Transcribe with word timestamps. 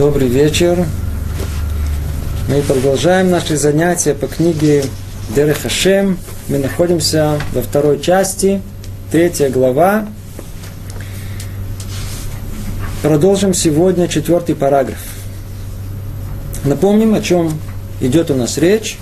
Добрый 0.00 0.28
вечер. 0.28 0.86
Мы 2.48 2.62
продолжаем 2.62 3.28
наши 3.28 3.58
занятия 3.58 4.14
по 4.14 4.28
книге 4.28 4.86
Дерех 5.36 5.60
Хашем. 5.60 6.16
Мы 6.48 6.56
находимся 6.56 7.38
во 7.52 7.60
второй 7.60 8.00
части, 8.00 8.62
третья 9.12 9.50
глава. 9.50 10.06
Продолжим 13.02 13.52
сегодня 13.52 14.08
четвертый 14.08 14.54
параграф. 14.54 14.96
Напомним, 16.64 17.12
о 17.12 17.20
чем 17.20 17.52
идет 18.00 18.30
у 18.30 18.34
нас 18.34 18.56
речь. 18.56 18.96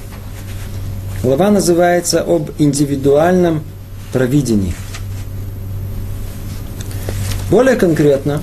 Глава 1.22 1.52
называется 1.52 2.22
об 2.22 2.50
индивидуальном 2.58 3.62
провидении. 4.12 4.74
Более 7.52 7.76
конкретно, 7.76 8.42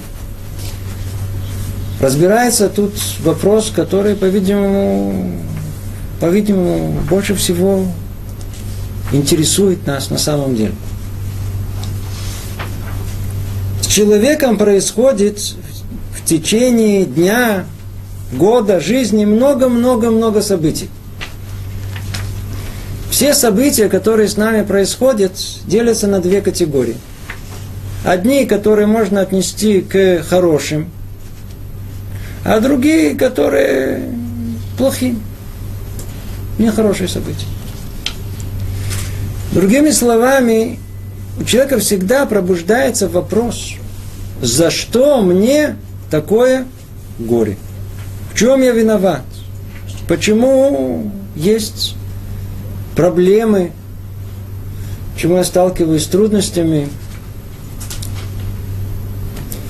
разбирается 1.99 2.70
тут 2.70 2.94
вопрос, 3.22 3.72
который, 3.76 4.16
по-видимому, 4.16 5.31
по-видимому, 6.20 7.02
больше 7.09 7.35
всего 7.35 7.85
интересует 9.12 9.85
нас 9.85 10.09
на 10.09 10.18
самом 10.18 10.55
деле. 10.55 10.73
С 13.81 13.88
человеком 13.88 14.58
происходит 14.58 15.40
в 15.40 16.26
течение 16.26 17.05
дня, 17.05 17.66
года, 18.34 18.80
жизни 18.80 19.26
много-много-много 19.26 20.41
событий. 20.41 20.90
Все 23.09 23.34
события, 23.34 23.87
которые 23.87 24.27
с 24.27 24.35
нами 24.35 24.63
происходят, 24.63 25.32
делятся 25.68 26.07
на 26.07 26.20
две 26.20 26.41
категории. 26.41 26.98
Одни, 28.04 28.46
которые 28.46 28.87
можно 28.87 29.21
отнести 29.21 29.82
к 29.82 30.24
хорошим, 30.24 30.90
а 32.46 32.60
другие, 32.60 33.15
которые 33.15 34.04
плохие, 34.77 35.15
нехорошие 36.60 37.10
события. 37.10 37.48
Другими 39.52 39.90
словами, 39.90 40.79
у 41.40 41.43
человека 41.43 41.79
всегда 41.79 42.26
пробуждается 42.27 43.10
вопрос, 43.10 43.74
за 44.41 44.70
что 44.70 45.21
мне 45.21 45.76
такое 46.12 46.68
горе? 47.18 47.57
В 48.32 48.37
чем 48.37 48.62
я 48.62 48.74
виноват? 48.74 49.24
Почему 50.07 51.12
есть 51.35 51.96
проблемы? 52.96 53.71
Почему 55.15 55.37
я 55.37 55.43
сталкиваюсь 55.43 56.04
с 56.04 56.07
трудностями? 56.07 56.90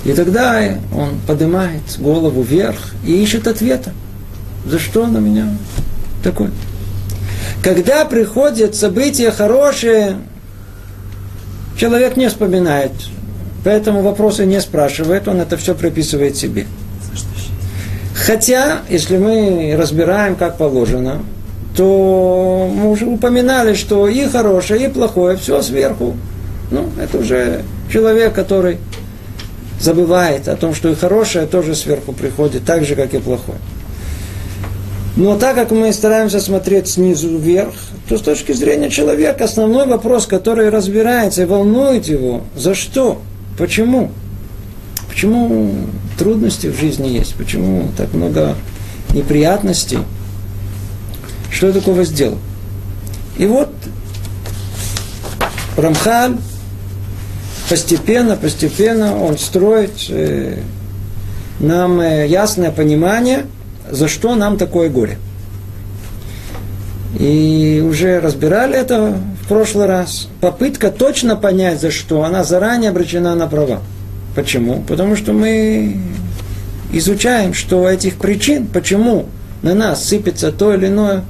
И 0.06 0.14
тогда 0.14 0.62
он 0.96 1.20
поднимает 1.28 1.82
голову 1.98 2.44
вверх 2.44 2.94
и 3.06 3.22
ищет 3.22 3.48
ответа. 3.48 3.92
За 4.66 4.80
что 4.80 5.08
на 5.08 5.18
меня 5.18 5.50
такое? 6.24 6.52
Когда 7.64 8.06
приходят 8.06 8.76
события 8.76 9.32
хорошие, 9.32 10.18
человек 11.78 12.18
не 12.18 12.30
вспоминает. 12.30 12.92
Поэтому 13.64 14.04
вопросы 14.04 14.46
не 14.46 14.62
спрашивает, 14.62 15.28
он 15.28 15.42
это 15.42 15.58
все 15.58 15.74
приписывает 15.74 16.38
себе. 16.38 16.68
Хотя, 18.14 18.82
если 18.90 19.18
мы 19.18 19.76
разбираем, 19.78 20.36
как 20.36 20.58
положено, 20.58 21.24
то 21.76 22.72
мы 22.74 22.92
уже 22.92 23.08
упоминали, 23.08 23.74
что 23.74 24.08
и 24.08 24.28
хорошее, 24.28 24.86
и 24.86 24.88
плохое, 24.88 25.36
все 25.36 25.62
сверху. 25.64 26.16
Ну, 26.70 26.90
это 27.02 27.18
уже 27.18 27.64
человек, 27.92 28.34
который 28.34 28.78
забывает 29.86 30.48
о 30.48 30.56
том, 30.56 30.74
что 30.74 30.90
и 30.90 30.96
хорошее 30.96 31.46
тоже 31.46 31.76
сверху 31.76 32.12
приходит, 32.12 32.66
так 32.66 32.84
же, 32.84 32.96
как 32.96 33.14
и 33.14 33.20
плохое. 33.20 33.60
Но 35.16 35.38
так 35.38 35.56
как 35.56 35.72
мы 35.72 35.94
стараемся 35.94 36.42
смотреть 36.42 36.90
снизу 36.90 37.38
вверх, 37.38 37.74
то 38.10 38.18
с 38.18 38.22
точки 38.22 38.52
зрения 38.52 38.90
человека 38.90 39.46
основной 39.46 39.88
вопрос, 39.88 40.26
который 40.26 40.70
разбирается 40.70 41.44
и 41.44 41.46
волнует 41.46 42.08
его, 42.08 42.42
за 42.56 42.76
что, 42.76 43.22
почему, 43.58 44.12
почему 45.08 45.74
трудности 46.20 46.68
в 46.68 46.78
жизни 46.78 47.08
есть, 47.08 47.36
почему 47.36 47.88
так 47.96 48.14
много 48.14 48.56
неприятностей, 49.14 50.00
что 51.50 51.68
я 51.68 51.74
такого 51.74 52.04
сделал. 52.04 52.40
И 53.38 53.46
вот 53.46 53.70
Рамхаль 55.78 56.38
постепенно, 57.70 58.36
постепенно 58.36 59.22
он 59.22 59.38
строит 59.38 59.92
э, 60.10 60.60
нам 61.60 62.00
э, 62.00 62.28
ясное 62.28 62.72
понимание, 62.72 63.46
за 63.90 64.08
что 64.08 64.36
нам 64.36 64.58
такое 64.58 64.90
горе. 64.90 65.18
И 67.20 67.84
уже 67.86 68.20
разбирали 68.20 68.78
это 68.78 69.16
в 69.44 69.48
прошлый 69.48 69.86
раз. 69.88 70.28
Попытка 70.42 70.92
точно 70.92 71.36
понять, 71.36 71.80
за 71.80 71.92
что, 71.92 72.24
она 72.24 72.44
заранее 72.44 72.90
обречена 72.90 73.36
на 73.36 73.48
права. 73.48 73.82
Почему? 74.36 74.84
Потому 74.88 75.16
что 75.16 75.32
мы 75.32 75.98
изучаем, 76.92 77.54
что 77.54 77.88
этих 77.90 78.18
причин, 78.18 78.68
почему 78.68 79.28
на 79.62 79.74
нас 79.74 80.04
сыпется 80.04 80.52
то 80.52 80.74
или 80.74 80.88
иное 80.88 81.24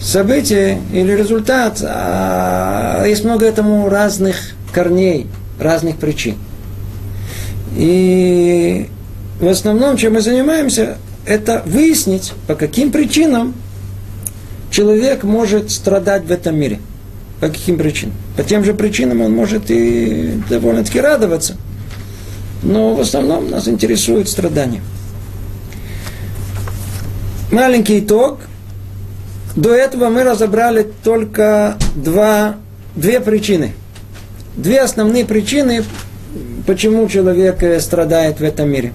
событие 0.00 0.80
или 0.92 1.12
результат, 1.12 1.82
а 1.82 3.04
есть 3.04 3.24
много 3.24 3.44
этому 3.46 3.88
разных 3.88 4.36
корней, 4.72 5.26
разных 5.58 5.96
причин. 5.96 6.36
И 7.76 8.88
в 9.40 9.46
основном, 9.46 9.96
чем 9.96 10.14
мы 10.14 10.20
занимаемся, 10.20 10.98
это 11.26 11.62
выяснить, 11.66 12.32
по 12.46 12.54
каким 12.54 12.90
причинам 12.90 13.54
человек 14.70 15.22
может 15.24 15.70
страдать 15.70 16.24
в 16.24 16.30
этом 16.30 16.56
мире. 16.56 16.80
По 17.40 17.48
каким 17.48 17.78
причинам? 17.78 18.14
По 18.36 18.42
тем 18.42 18.64
же 18.64 18.74
причинам 18.74 19.20
он 19.20 19.32
может 19.32 19.70
и 19.70 20.40
довольно-таки 20.48 21.00
радоваться. 21.00 21.56
Но 22.62 22.94
в 22.94 23.00
основном 23.00 23.50
нас 23.50 23.68
интересует 23.68 24.28
страдание. 24.28 24.82
Маленький 27.52 28.00
итог. 28.00 28.40
До 29.54 29.72
этого 29.72 30.08
мы 30.08 30.24
разобрали 30.24 30.86
только 31.02 31.76
два, 31.94 32.56
две 32.94 33.20
причины– 33.20 33.72
две 34.58 34.80
основные 34.80 35.24
причины, 35.24 35.84
почему 36.66 37.08
человек 37.08 37.62
э, 37.62 37.80
страдает 37.80 38.40
в 38.40 38.42
этом 38.42 38.68
мире. 38.68 38.92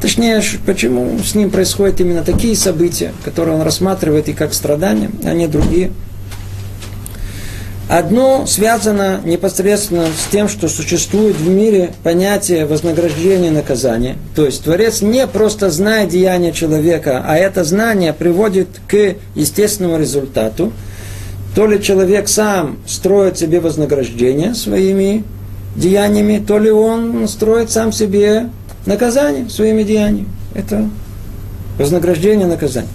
Точнее, 0.00 0.40
почему 0.64 1.18
с 1.18 1.34
ним 1.34 1.50
происходят 1.50 2.00
именно 2.00 2.22
такие 2.22 2.56
события, 2.56 3.12
которые 3.24 3.56
он 3.56 3.62
рассматривает 3.62 4.28
и 4.28 4.32
как 4.32 4.54
страдания, 4.54 5.10
а 5.24 5.34
не 5.34 5.48
другие. 5.48 5.90
Одно 7.88 8.46
связано 8.46 9.20
непосредственно 9.24 10.04
с 10.06 10.30
тем, 10.30 10.48
что 10.48 10.68
существует 10.68 11.36
в 11.36 11.48
мире 11.48 11.94
понятие 12.04 12.66
вознаграждения 12.66 13.48
и 13.48 13.50
наказания. 13.50 14.16
То 14.36 14.44
есть 14.44 14.62
Творец 14.62 15.00
не 15.00 15.26
просто 15.26 15.70
знает 15.70 16.10
деяния 16.10 16.52
человека, 16.52 17.24
а 17.26 17.36
это 17.36 17.64
знание 17.64 18.12
приводит 18.12 18.68
к 18.86 19.16
естественному 19.34 19.98
результату– 19.98 20.72
то 21.58 21.66
ли 21.66 21.82
человек 21.82 22.28
сам 22.28 22.76
строит 22.86 23.36
себе 23.36 23.58
вознаграждение 23.58 24.54
своими 24.54 25.24
деяниями, 25.74 26.38
то 26.38 26.56
ли 26.56 26.70
он 26.70 27.26
строит 27.26 27.72
сам 27.72 27.90
себе 27.90 28.50
наказание 28.86 29.50
своими 29.50 29.82
деяниями. 29.82 30.28
Это 30.54 30.88
вознаграждение, 31.76 32.46
наказание. 32.46 32.92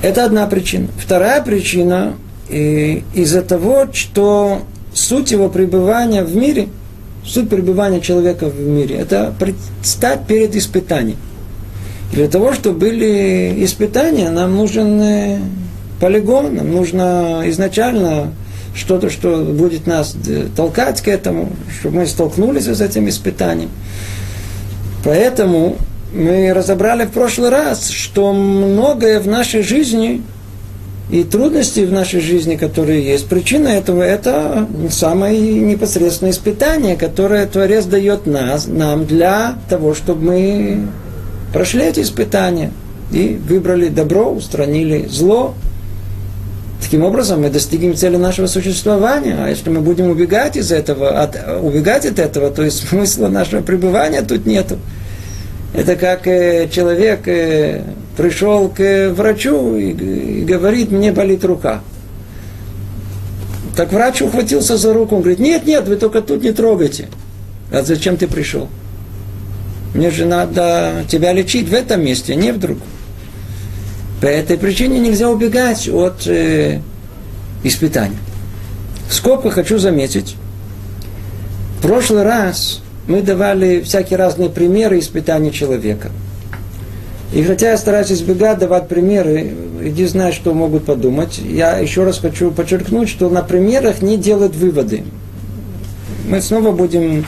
Это 0.00 0.24
одна 0.24 0.46
причина. 0.46 0.86
Вторая 0.96 1.42
причина 1.42 2.14
из-за 2.48 3.42
того, 3.42 3.88
что 3.92 4.62
суть 4.94 5.32
его 5.32 5.48
пребывания 5.48 6.22
в 6.22 6.36
мире, 6.36 6.68
суть 7.24 7.48
пребывания 7.50 8.00
человека 8.00 8.48
в 8.48 8.60
мире, 8.60 8.94
это 8.94 9.34
предстать 9.40 10.24
перед 10.28 10.54
испытанием. 10.54 11.18
Для 12.12 12.28
того, 12.28 12.52
чтобы 12.52 12.78
были 12.78 13.56
испытания, 13.64 14.30
нам 14.30 14.56
нужен 14.56 15.02
э, 15.02 15.38
полигон, 16.00 16.54
нам 16.54 16.70
нужно 16.70 17.42
изначально 17.46 18.32
что-то, 18.74 19.10
что 19.10 19.38
будет 19.38 19.86
нас 19.86 20.14
толкать 20.56 21.00
к 21.00 21.08
этому, 21.08 21.50
чтобы 21.78 21.96
мы 21.98 22.06
столкнулись 22.06 22.66
с 22.66 22.80
этим 22.80 23.08
испытанием. 23.08 23.70
Поэтому 25.04 25.76
мы 26.12 26.52
разобрали 26.52 27.04
в 27.04 27.10
прошлый 27.10 27.50
раз, 27.50 27.90
что 27.90 28.32
многое 28.32 29.20
в 29.20 29.26
нашей 29.26 29.62
жизни 29.62 30.22
и 31.10 31.22
трудности 31.22 31.80
в 31.80 31.92
нашей 31.92 32.20
жизни, 32.20 32.56
которые 32.56 33.02
есть, 33.02 33.28
причина 33.28 33.68
этого– 33.68 34.02
это 34.04 34.68
самое 34.90 35.40
непосредственное 35.40 36.32
испытание, 36.32 36.96
которое 36.96 37.46
Творец 37.46 37.86
дает 37.86 38.26
нас, 38.26 38.66
нам 38.66 39.06
для 39.06 39.54
того, 39.70 39.94
чтобы 39.94 40.22
мы 40.24 40.88
прошли 41.52 41.84
эти 41.84 42.00
испытания 42.00 42.72
и 43.10 43.40
выбрали 43.48 43.88
добро, 43.88 44.30
устранили 44.30 45.06
зло, 45.08 45.54
Таким 46.80 47.04
образом, 47.04 47.42
мы 47.42 47.50
достигнем 47.50 47.94
цели 47.94 48.16
нашего 48.16 48.46
существования. 48.46 49.36
А 49.38 49.48
если 49.48 49.68
мы 49.70 49.80
будем 49.80 50.10
убегать 50.10 50.56
из 50.56 50.70
этого, 50.70 51.20
от, 51.22 51.36
убегать 51.60 52.06
от 52.06 52.18
этого, 52.18 52.50
то 52.50 52.62
есть 52.62 52.88
смысла 52.88 53.28
нашего 53.28 53.62
пребывания 53.62 54.22
тут 54.22 54.46
нету. 54.46 54.78
Это 55.74 55.96
как 55.96 56.26
э, 56.26 56.68
человек 56.70 57.26
э, 57.26 57.82
пришел 58.16 58.68
к 58.68 59.12
врачу 59.14 59.76
и, 59.76 59.90
и 59.90 60.44
говорит, 60.44 60.90
мне 60.90 61.12
болит 61.12 61.44
рука. 61.44 61.82
Так 63.76 63.92
врач 63.92 64.22
ухватился 64.22 64.76
за 64.76 64.92
руку, 64.92 65.16
он 65.16 65.22
говорит, 65.22 65.40
нет, 65.40 65.66
нет, 65.66 65.86
вы 65.86 65.96
только 65.96 66.22
тут 66.22 66.42
не 66.42 66.52
трогайте. 66.52 67.08
А 67.70 67.82
зачем 67.82 68.16
ты 68.16 68.26
пришел? 68.26 68.68
Мне 69.94 70.10
же 70.10 70.26
надо 70.26 71.04
тебя 71.08 71.32
лечить 71.32 71.68
в 71.68 71.74
этом 71.74 72.04
месте, 72.04 72.32
а 72.32 72.36
не 72.36 72.52
в 72.52 72.58
другом. 72.58 72.82
По 74.20 74.26
этой 74.26 74.58
причине 74.58 74.98
нельзя 74.98 75.30
убегать 75.30 75.88
от 75.88 76.26
э, 76.26 76.80
испытаний. 77.62 78.16
В 79.08 79.14
скобках 79.14 79.54
хочу 79.54 79.78
заметить, 79.78 80.36
в 81.78 81.82
прошлый 81.82 82.24
раз 82.24 82.82
мы 83.06 83.22
давали 83.22 83.80
всякие 83.80 84.18
разные 84.18 84.50
примеры 84.50 84.98
испытаний 84.98 85.52
человека. 85.52 86.10
И 87.32 87.42
хотя 87.42 87.70
я 87.70 87.78
стараюсь 87.78 88.10
избегать 88.10 88.58
давать 88.58 88.88
примеры, 88.88 89.52
иди 89.82 90.06
знай, 90.06 90.32
что 90.32 90.52
могут 90.52 90.84
подумать, 90.84 91.38
я 91.38 91.78
еще 91.78 92.04
раз 92.04 92.18
хочу 92.18 92.50
подчеркнуть, 92.50 93.08
что 93.08 93.28
на 93.28 93.42
примерах 93.42 94.02
не 94.02 94.16
делать 94.16 94.56
выводы. 94.56 95.04
Мы 96.26 96.40
снова 96.40 96.72
будем 96.72 97.24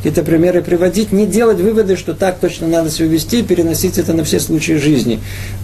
какие-то 0.00 0.22
примеры 0.22 0.62
приводить, 0.62 1.12
не 1.12 1.26
делать 1.26 1.60
выводы, 1.60 1.96
что 1.96 2.14
так 2.14 2.38
точно 2.38 2.66
надо 2.66 2.90
себя 2.90 3.08
вести, 3.08 3.42
переносить 3.42 3.98
это 3.98 4.14
на 4.14 4.24
все 4.24 4.40
случаи 4.40 4.72
жизни. 4.72 5.20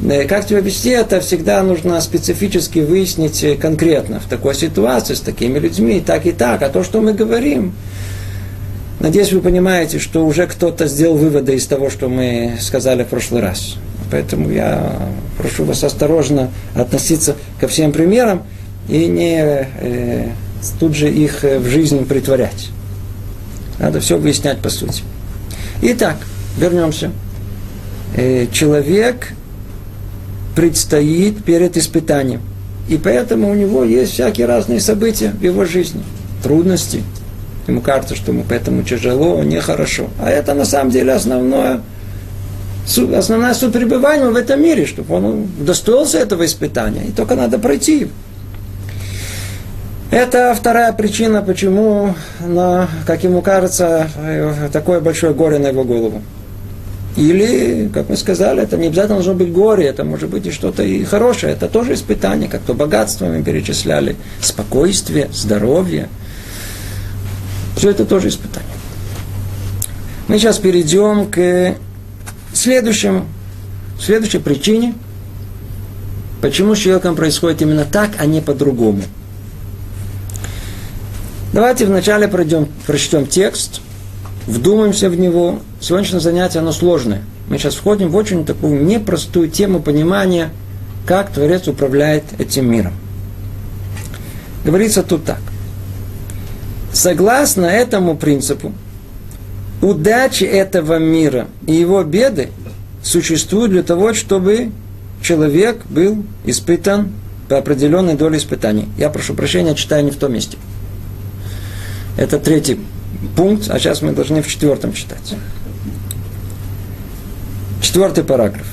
Э, 0.06 0.24
как 0.24 0.46
себя 0.46 0.60
вести, 0.60 0.90
это 0.90 1.20
всегда 1.20 1.62
нужно 1.62 1.98
специфически 2.02 2.80
выяснить 2.80 3.42
э, 3.42 3.54
конкретно 3.54 4.20
в 4.20 4.26
такой 4.26 4.54
ситуации, 4.54 5.14
с 5.14 5.20
такими 5.20 5.58
людьми, 5.58 6.02
так 6.04 6.26
и 6.26 6.32
так. 6.32 6.60
А 6.62 6.68
то, 6.68 6.84
что 6.84 7.00
мы 7.00 7.14
говорим, 7.14 7.72
надеюсь, 9.00 9.32
вы 9.32 9.40
понимаете, 9.40 9.98
что 9.98 10.26
уже 10.26 10.46
кто-то 10.46 10.86
сделал 10.86 11.16
выводы 11.16 11.54
из 11.54 11.66
того, 11.66 11.88
что 11.88 12.10
мы 12.10 12.58
сказали 12.60 13.04
в 13.04 13.06
прошлый 13.06 13.40
раз. 13.40 13.76
Поэтому 14.10 14.50
я 14.50 14.98
прошу 15.38 15.64
вас 15.64 15.82
осторожно 15.82 16.50
относиться 16.74 17.36
ко 17.58 17.68
всем 17.68 17.90
примерам 17.90 18.42
и 18.86 19.06
не 19.06 19.66
э, 19.80 20.28
тут 20.78 20.94
же 20.94 21.10
их 21.10 21.42
э, 21.42 21.58
в 21.58 21.66
жизнь 21.66 22.04
притворять. 22.04 22.68
Надо 23.78 24.00
все 24.00 24.18
выяснять 24.18 24.58
по 24.58 24.70
сути. 24.70 25.02
Итак, 25.82 26.16
вернемся. 26.58 27.10
Э, 28.16 28.46
человек 28.50 29.32
предстоит 30.54 31.44
перед 31.44 31.76
испытанием. 31.76 32.40
И 32.88 32.96
поэтому 32.96 33.50
у 33.50 33.54
него 33.54 33.84
есть 33.84 34.12
всякие 34.12 34.46
разные 34.46 34.80
события 34.80 35.30
в 35.30 35.42
его 35.42 35.64
жизни. 35.64 36.02
Трудности. 36.42 37.02
Ему 37.66 37.80
кажется, 37.80 38.14
что 38.14 38.32
ему 38.32 38.44
поэтому 38.48 38.82
тяжело, 38.82 39.42
нехорошо. 39.42 40.08
А 40.20 40.30
это 40.30 40.54
на 40.54 40.64
самом 40.64 40.90
деле 40.90 41.12
основное, 41.12 41.80
основная 42.86 43.54
суть 43.54 43.72
пребывания 43.72 44.30
в 44.30 44.36
этом 44.36 44.62
мире, 44.62 44.86
чтобы 44.86 45.14
он 45.16 45.48
достоился 45.58 46.18
этого 46.18 46.46
испытания. 46.46 47.06
И 47.08 47.10
только 47.10 47.34
надо 47.34 47.58
пройти 47.58 48.00
его. 48.00 48.10
Это 50.10 50.54
вторая 50.54 50.92
причина, 50.92 51.42
почему, 51.42 52.14
на, 52.40 52.88
как 53.06 53.24
ему 53.24 53.42
кажется, 53.42 54.08
такое 54.72 55.00
большое 55.00 55.34
горе 55.34 55.58
на 55.58 55.68
его 55.68 55.82
голову. 55.82 56.22
Или, 57.16 57.90
как 57.92 58.08
мы 58.08 58.16
сказали, 58.16 58.62
это 58.62 58.76
не 58.76 58.86
обязательно 58.86 59.16
должно 59.16 59.34
быть 59.34 59.50
горе, 59.50 59.86
это 59.86 60.04
может 60.04 60.28
быть 60.28 60.46
и 60.46 60.50
что-то 60.50 60.84
и 60.84 61.02
хорошее. 61.02 61.54
Это 61.54 61.66
тоже 61.66 61.94
испытание, 61.94 62.48
как 62.48 62.60
то 62.60 62.74
богатство 62.74 63.26
мы 63.26 63.42
перечисляли, 63.42 64.16
спокойствие, 64.40 65.28
здоровье. 65.32 66.08
Все 67.76 67.90
это 67.90 68.04
тоже 68.04 68.28
испытание. 68.28 68.68
Мы 70.28 70.38
сейчас 70.38 70.58
перейдем 70.58 71.26
к 71.30 71.74
следующему, 72.52 73.26
следующей 73.98 74.38
причине, 74.38 74.94
почему 76.42 76.74
с 76.74 76.78
человеком 76.78 77.16
происходит 77.16 77.62
именно 77.62 77.84
так, 77.84 78.10
а 78.18 78.26
не 78.26 78.40
по-другому– 78.40 79.02
Давайте 81.56 81.86
вначале 81.86 82.28
пройдем, 82.28 82.68
прочтем 82.86 83.26
текст, 83.26 83.80
вдумаемся 84.46 85.08
в 85.08 85.18
него. 85.18 85.60
Сегодняшнее 85.80 86.20
занятие, 86.20 86.58
оно 86.58 86.70
сложное. 86.70 87.22
Мы 87.48 87.56
сейчас 87.56 87.76
входим 87.76 88.10
в 88.10 88.16
очень 88.16 88.44
такую 88.44 88.84
непростую 88.84 89.48
тему 89.48 89.80
понимания, 89.80 90.50
как 91.06 91.32
Творец 91.32 91.66
управляет 91.66 92.24
этим 92.38 92.70
миром. 92.70 92.92
Говорится 94.66 95.02
тут 95.02 95.24
так. 95.24 95.38
Согласно 96.92 97.64
этому 97.64 98.18
принципу, 98.18 98.74
удачи 99.80 100.44
этого 100.44 100.98
мира 100.98 101.46
и 101.66 101.72
его 101.72 102.04
беды 102.04 102.50
существуют 103.02 103.70
для 103.70 103.82
того, 103.82 104.12
чтобы 104.12 104.72
человек 105.22 105.86
был 105.86 106.22
испытан 106.44 107.12
по 107.48 107.56
определенной 107.56 108.12
доле 108.12 108.36
испытаний. 108.36 108.90
Я 108.98 109.08
прошу 109.08 109.32
прощения, 109.32 109.74
читаю 109.74 110.04
не 110.04 110.10
в 110.10 110.16
том 110.16 110.34
месте. 110.34 110.58
Это 112.16 112.38
третий 112.38 112.80
пункт, 113.36 113.68
а 113.70 113.78
сейчас 113.78 114.02
мы 114.02 114.12
должны 114.12 114.42
в 114.42 114.48
четвертом 114.48 114.92
читать. 114.92 115.34
Четвертый 117.82 118.24
параграф. 118.24 118.66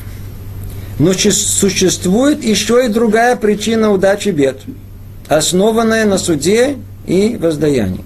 Но 1.00 1.13
существует 1.13 2.44
еще 2.44 2.86
и 2.86 2.88
другая 2.88 3.36
причина 3.36 3.92
удачи 3.92 4.30
бед, 4.30 4.62
основанная 5.28 6.06
на 6.06 6.18
суде 6.18 6.78
и 7.06 7.38
воздаянии. 7.40 8.04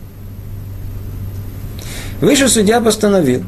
Выше 2.22 2.50
судья 2.50 2.82
постановил, 2.82 3.44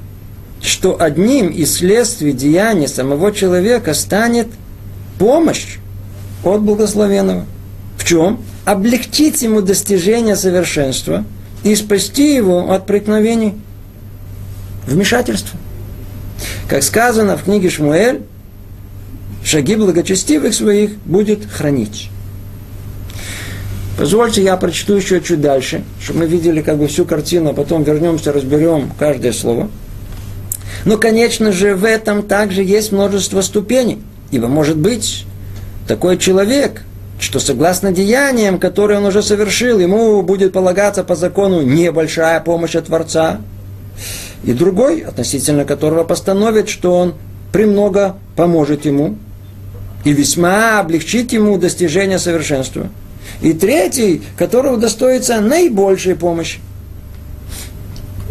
что 0.62 1.01
одним 1.01 1.47
из 1.47 1.75
следствий 1.75 2.33
деяния 2.33 2.88
самого 2.88 3.31
человека 3.31 3.94
станет 3.95 4.47
помощь 5.18 5.77
от 6.44 6.62
благословенного. 6.62 7.45
В 7.97 8.06
чем? 8.06 8.42
Облегчить 8.65 9.42
ему 9.42 9.62
достижение 9.62 10.35
совершенства– 10.35 11.24
и 11.63 11.75
спасти 11.75 12.35
его 12.35 12.71
от 12.71 12.85
преткновений, 12.85 13.56
вмешательства. 14.85 15.59
Как 16.67 16.83
сказано 16.83 17.38
в 17.38 17.44
книге 17.44 17.69
Шмуэль, 17.69 18.21
шаги 19.44 19.75
благочестивых 19.75 20.54
своих 20.54 20.97
будет 20.99 21.45
хранить. 21.45 22.09
Позвольте, 23.97 24.42
я 24.42 24.56
прочту 24.56 24.95
еще 24.95 25.19
чуть 25.19 25.42
дальше, 25.42 25.83
чтобы 26.01 26.19
мы 26.19 26.25
видели 26.28 26.61
как 26.61 26.78
бы 26.78 26.87
всю 26.87 27.04
картину, 27.04 27.49
а 27.49 27.54
потом 27.54 27.83
вернемся, 27.83 28.31
разберем 28.31 28.92
каждое 28.97 29.33
слово. 29.33 29.69
Но, 30.85 30.97
конечно 30.97 31.51
же, 31.51 31.75
в 31.75 31.83
этом 31.83 32.23
также 32.23 32.63
есть 32.63 32.94
множество 32.94 33.42
ступеней. 33.42 34.01
Ибо, 34.31 34.47
может 34.47 34.78
быть, 34.78 35.25
такой 35.87 36.18
человек, 36.18 36.83
что 37.19 37.40
согласно 37.40 37.92
деяниям, 37.92 38.59
которые 38.59 38.99
он 38.99 39.06
уже 39.06 39.21
совершил, 39.21 39.80
ему 39.80 40.21
будет 40.21 40.54
полагаться 40.54 41.04
по 41.04 41.16
закону 41.16 41.61
небольшая 41.61 42.40
помощь 42.40 42.76
от 42.76 42.85
Творца, 42.85 43.40
и 44.44 44.54
другой, 44.54 45.02
относительно 45.02 45.66
которого 45.66 46.06
постановит, 46.06 46.69
что 46.69 46.95
он 46.95 47.16
премного 47.52 48.16
поможет 48.35 48.85
ему 48.85 49.18
и 50.06 50.14
весьма 50.14 50.80
облегчит 50.80 51.33
ему 51.33 51.57
достижение 51.57 52.19
совершенства. 52.19 52.90
И 53.42 53.54
третий, 53.54 54.21
которого 54.38 54.78
достоится 54.78 55.42
наибольшей 55.42 56.16
помощи. 56.16 56.59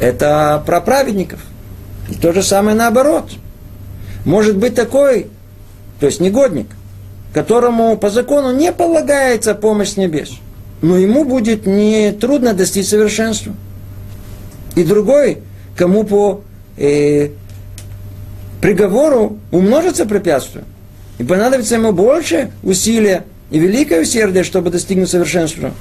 Это 0.00 0.62
про 0.64 0.80
праведников. 0.80 1.40
И 2.08 2.14
то 2.14 2.32
же 2.32 2.42
самое 2.42 2.76
наоборот. 2.76 3.30
Может 4.24 4.56
быть 4.56 4.74
такой, 4.74 5.26
то 6.00 6.06
есть 6.06 6.20
негодник, 6.20 6.68
которому 7.38 7.96
по 7.96 8.10
закону 8.10 8.52
не 8.52 8.72
полагается 8.72 9.54
помощь 9.54 9.90
с 9.90 9.96
небес. 9.96 10.32
Но 10.82 10.98
ему 10.98 11.24
будет 11.24 11.66
не 11.66 12.10
трудно 12.10 12.52
достичь 12.52 12.88
совершенства. 12.88 13.54
И 14.74 14.82
другой, 14.82 15.38
кому 15.76 16.02
по 16.02 16.40
э, 16.76 17.28
приговору 18.60 19.38
умножится 19.52 20.04
препятствие, 20.04 20.64
и 21.18 21.22
понадобится 21.22 21.76
ему 21.76 21.92
больше 21.92 22.50
усилия 22.64 23.24
и 23.52 23.60
великое 23.60 24.02
усердие, 24.02 24.42
чтобы 24.42 24.70
достигнуть 24.70 25.08
совершенства. 25.08 25.72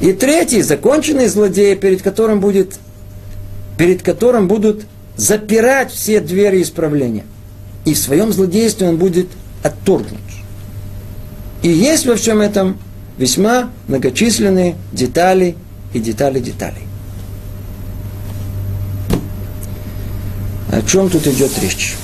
И 0.00 0.12
третий, 0.12 0.62
законченный 0.62 1.26
злодей, 1.26 1.74
перед 1.74 2.02
которым 2.02 2.38
будет, 2.38 2.76
перед 3.76 4.02
которым 4.02 4.46
будут 4.46 4.86
запирать 5.16 5.90
все 5.90 6.20
двери 6.20 6.62
исправления. 6.62 7.24
И 7.84 7.94
в 7.94 7.98
своем 7.98 8.32
злодействе 8.32 8.88
он 8.88 8.96
будет 8.96 9.26
отторгнут. 9.64 10.20
И 11.62 11.68
есть 11.68 12.06
во 12.06 12.14
всем 12.14 12.40
этом 12.40 12.78
весьма 13.18 13.70
многочисленные 13.88 14.76
детали 14.92 15.56
и 15.92 15.98
детали 15.98 16.38
деталей. 16.38 16.82
О 20.70 20.82
чем 20.82 21.08
тут 21.08 21.26
идет 21.26 21.50
речь? 21.60 21.94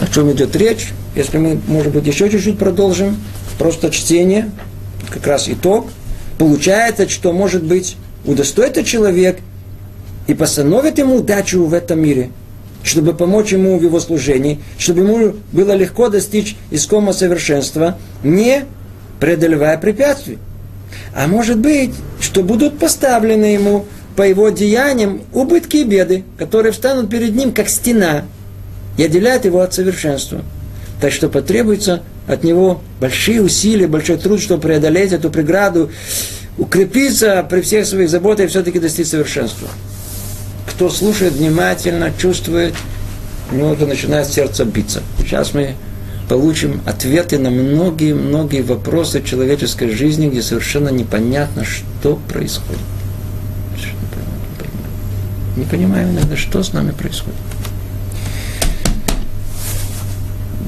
О 0.00 0.06
чем 0.06 0.32
идет 0.32 0.56
речь? 0.56 0.92
Если 1.14 1.36
мы, 1.36 1.60
может 1.66 1.92
быть, 1.92 2.06
еще 2.06 2.30
чуть-чуть 2.30 2.58
продолжим, 2.58 3.16
просто 3.58 3.90
чтение, 3.90 4.50
как 5.10 5.26
раз 5.26 5.48
итог, 5.48 5.90
получается, 6.38 7.08
что, 7.08 7.32
может 7.32 7.62
быть, 7.62 7.96
удостоит 8.24 8.84
человек 8.86 9.40
и 10.26 10.34
постановит 10.34 10.98
ему 10.98 11.16
удачу 11.16 11.64
в 11.64 11.74
этом 11.74 12.00
мире, 12.00 12.30
чтобы 12.82 13.14
помочь 13.14 13.52
ему 13.52 13.78
в 13.78 13.82
его 13.82 14.00
служении, 14.00 14.60
чтобы 14.78 15.02
ему 15.02 15.34
было 15.52 15.72
легко 15.72 16.08
достичь 16.08 16.56
искомого 16.70 17.12
совершенства, 17.12 17.96
не 18.22 18.64
преодолевая 19.20 19.78
препятствий. 19.78 20.38
А 21.14 21.26
может 21.26 21.58
быть, 21.58 21.92
что 22.20 22.42
будут 22.42 22.78
поставлены 22.78 23.46
ему 23.46 23.86
по 24.16 24.22
его 24.22 24.48
деяниям 24.50 25.22
убытки 25.32 25.78
и 25.78 25.84
беды, 25.84 26.24
которые 26.36 26.72
встанут 26.72 27.10
перед 27.10 27.34
ним 27.34 27.52
как 27.52 27.68
стена 27.68 28.24
и 28.96 29.04
отделяют 29.04 29.44
его 29.44 29.60
от 29.60 29.72
совершенства. 29.72 30.42
Так 31.00 31.12
что 31.12 31.28
потребуется 31.28 32.02
от 32.26 32.44
него 32.44 32.82
большие 33.00 33.42
усилия, 33.42 33.86
большой 33.86 34.18
труд, 34.18 34.40
чтобы 34.40 34.62
преодолеть 34.62 35.12
эту 35.12 35.30
преграду, 35.30 35.90
укрепиться 36.58 37.44
при 37.48 37.60
всех 37.62 37.86
своих 37.86 38.10
заботах 38.10 38.46
и 38.46 38.48
все-таки 38.48 38.78
достичь 38.78 39.08
совершенства. 39.08 39.68
Кто 40.82 40.90
слушает 40.90 41.34
внимательно, 41.34 42.10
чувствует, 42.18 42.74
у 43.52 43.54
него 43.54 43.72
это 43.72 43.86
начинает 43.86 44.26
сердце 44.26 44.64
биться. 44.64 45.00
Сейчас 45.16 45.54
мы 45.54 45.76
получим 46.28 46.80
ответы 46.84 47.38
на 47.38 47.50
многие-многие 47.50 48.62
вопросы 48.62 49.22
человеческой 49.22 49.90
жизни, 49.90 50.28
где 50.28 50.42
совершенно 50.42 50.88
непонятно, 50.88 51.64
что 51.64 52.16
происходит. 52.16 52.80
Не 55.56 55.66
понимаем 55.66 56.10
иногда, 56.10 56.36
что 56.36 56.64
с 56.64 56.72
нами 56.72 56.90
происходит. 56.90 57.38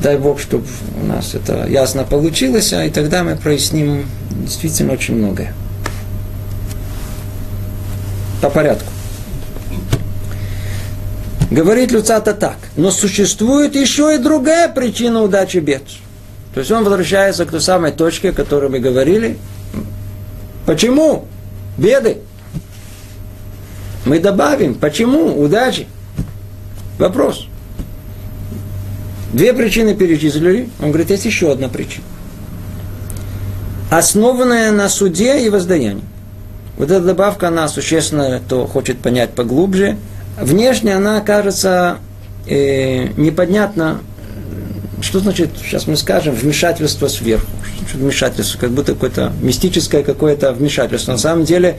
Дай 0.00 0.16
Бог, 0.16 0.38
чтобы 0.38 0.64
у 1.02 1.06
нас 1.06 1.34
это 1.34 1.66
ясно 1.66 2.04
получилось, 2.04 2.72
а 2.72 2.84
и 2.84 2.90
тогда 2.90 3.24
мы 3.24 3.34
проясним 3.34 4.06
действительно 4.30 4.92
очень 4.92 5.16
многое. 5.16 5.52
По 8.40 8.48
порядку. 8.48 8.93
Говорит 11.50 11.92
Люцата 11.92 12.34
так. 12.34 12.56
Но 12.76 12.90
существует 12.90 13.74
еще 13.74 14.14
и 14.14 14.18
другая 14.18 14.68
причина 14.68 15.22
удачи 15.22 15.58
бед. 15.58 15.82
То 16.54 16.60
есть 16.60 16.70
он 16.70 16.84
возвращается 16.84 17.44
к 17.44 17.50
той 17.50 17.60
самой 17.60 17.92
точке, 17.92 18.30
о 18.30 18.32
которой 18.32 18.70
мы 18.70 18.78
говорили. 18.78 19.38
Почему? 20.66 21.26
Беды. 21.76 22.18
Мы 24.04 24.18
добавим, 24.18 24.74
почему 24.74 25.40
удачи? 25.40 25.86
Вопрос. 26.98 27.46
Две 29.32 29.52
причины 29.52 29.94
перечислили. 29.94 30.68
Он 30.80 30.88
говорит, 30.88 31.10
есть 31.10 31.24
еще 31.24 31.50
одна 31.50 31.68
причина. 31.68 32.04
Основанная 33.90 34.70
на 34.70 34.88
суде 34.88 35.44
и 35.44 35.48
воздаянии. 35.48 36.04
Вот 36.76 36.90
эта 36.90 37.04
добавка, 37.04 37.48
она 37.48 37.68
существенно, 37.68 38.40
кто 38.44 38.66
хочет 38.66 38.98
понять 38.98 39.30
поглубже. 39.30 39.96
Внешне 40.40 40.94
она 40.94 41.20
кажется 41.20 41.98
э, 42.46 43.08
непонятно, 43.16 44.00
что 45.00 45.20
значит, 45.20 45.50
сейчас 45.62 45.86
мы 45.86 45.96
скажем, 45.96 46.34
вмешательство 46.34 47.08
сверху. 47.08 47.46
Что 47.62 47.78
значит 47.78 47.96
вмешательство? 47.96 48.58
Как 48.58 48.70
будто 48.70 48.94
какое-то 48.94 49.32
мистическое 49.40 50.02
какое-то 50.02 50.52
вмешательство. 50.52 51.12
На 51.12 51.18
самом 51.18 51.44
деле, 51.44 51.78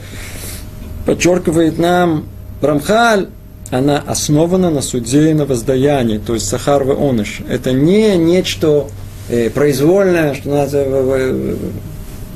подчеркивает 1.04 1.78
нам 1.78 2.26
Рамхаль, 2.62 3.28
она 3.70 4.02
основана 4.06 4.70
на 4.70 4.80
суде 4.80 5.30
и 5.30 5.34
на 5.34 5.44
воздаянии, 5.44 6.18
то 6.18 6.34
есть 6.34 6.48
сахар 6.48 6.82
оныш. 6.82 7.40
Это 7.48 7.72
не 7.72 8.16
нечто 8.16 8.86
э, 9.28 9.50
произвольное, 9.50 10.34
что 10.34 10.48
надо 10.48 10.84
э, 10.86 11.56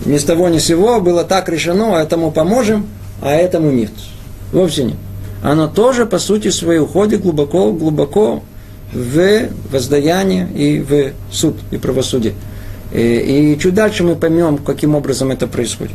ни 0.06 0.18
с 0.18 0.24
того 0.24 0.48
ни 0.48 0.58
с 0.58 0.66
сего 0.66 1.00
было 1.00 1.24
так 1.24 1.48
решено, 1.48 1.98
а 1.98 2.02
этому 2.02 2.30
поможем, 2.32 2.86
а 3.22 3.32
этому 3.32 3.70
нет. 3.70 3.92
Вовсе 4.52 4.84
нет. 4.84 4.96
Оно 5.42 5.68
тоже, 5.68 6.06
по 6.06 6.18
сути 6.18 6.48
своей, 6.50 6.80
уходит 6.80 7.22
глубоко, 7.22 7.72
глубоко 7.72 8.42
в 8.92 9.48
воздаяние 9.70 10.48
и 10.54 10.80
в 10.80 11.12
суд 11.34 11.56
и 11.70 11.78
правосудие. 11.78 12.34
И, 12.92 13.52
и 13.54 13.58
чуть 13.58 13.74
дальше 13.74 14.04
мы 14.04 14.16
поймем, 14.16 14.58
каким 14.58 14.94
образом 14.94 15.30
это 15.30 15.46
происходит. 15.46 15.94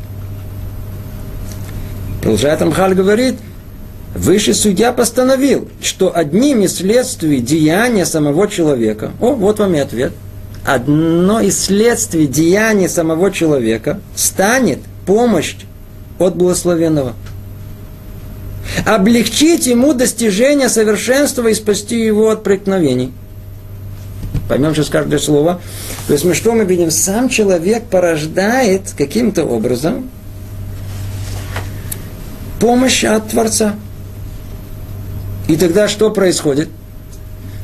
Продолжает 2.22 2.62
Амхаль 2.62 2.96
говорит, 2.96 3.36
Высший 4.16 4.54
судья 4.54 4.94
постановил, 4.94 5.68
что 5.82 6.16
одним 6.16 6.62
из 6.62 6.78
следствий 6.78 7.42
деяния 7.42 8.06
самого 8.06 8.48
человека, 8.48 9.12
о, 9.20 9.34
вот 9.34 9.60
вам 9.60 9.76
и 9.76 9.80
ответ, 9.80 10.14
одно 10.66 11.42
из 11.42 11.60
следствий 11.60 12.26
деяния 12.26 12.88
самого 12.88 13.30
человека 13.30 14.00
станет 14.16 14.80
помощь 15.06 15.58
от 16.18 16.38
благословенного. 16.38 17.14
Облегчить 18.86 19.68
ему 19.68 19.94
достижение 19.94 20.70
совершенства 20.70 21.48
и 21.48 21.54
спасти 21.54 22.00
его 22.00 22.30
от 22.30 22.44
преткновений. 22.44 23.14
Поймем 24.50 24.76
сейчас 24.76 24.90
каждое 24.90 25.20
слово. 25.20 25.62
То 26.08 26.14
есть 26.14 26.26
мы 26.26 26.34
что 26.34 26.54
мы 26.54 26.66
видим? 26.66 26.92
Сам 26.92 27.30
человек 27.30 27.86
порождает 27.86 28.94
каким-то 28.98 29.44
образом 29.44 30.10
помощь 32.60 33.04
от 33.04 33.30
Творца. 33.30 33.76
И 35.48 35.56
тогда 35.56 35.88
что 35.88 36.12
происходит? 36.12 36.70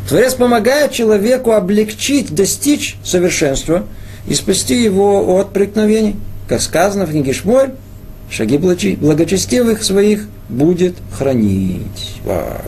Творец 0.08 0.34
помогает 0.34 0.91
человеку 0.91 1.51
облегчить, 1.51 2.34
достичь 2.34 2.98
совершенства 3.03 3.86
и 4.27 4.34
спасти 4.34 4.82
его 4.82 5.39
от 5.39 5.53
преткновений. 5.53 6.15
Как 6.48 6.62
сказано 6.62 7.06
в 7.06 7.12
книге 7.12 7.34
Шмоль, 7.34 7.72
шаги 8.32 8.58
благочестивых 8.58 9.84
своих 9.84 10.26
будет 10.50 10.96
хранить. 11.12 12.22
О 12.26 12.62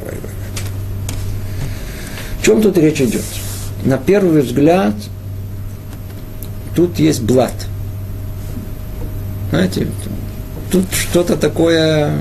чем 2.43 2.61
тут 2.61 2.77
речь 2.77 3.01
идет? 3.01 3.23
На 3.85 3.97
первый 3.97 4.41
взгляд, 4.41 4.93
тут 6.75 6.99
есть 6.99 7.21
блат. 7.21 7.53
Знаете, 9.49 9.87
тут 10.69 10.85
что-то 10.91 11.37
такое 11.37 12.17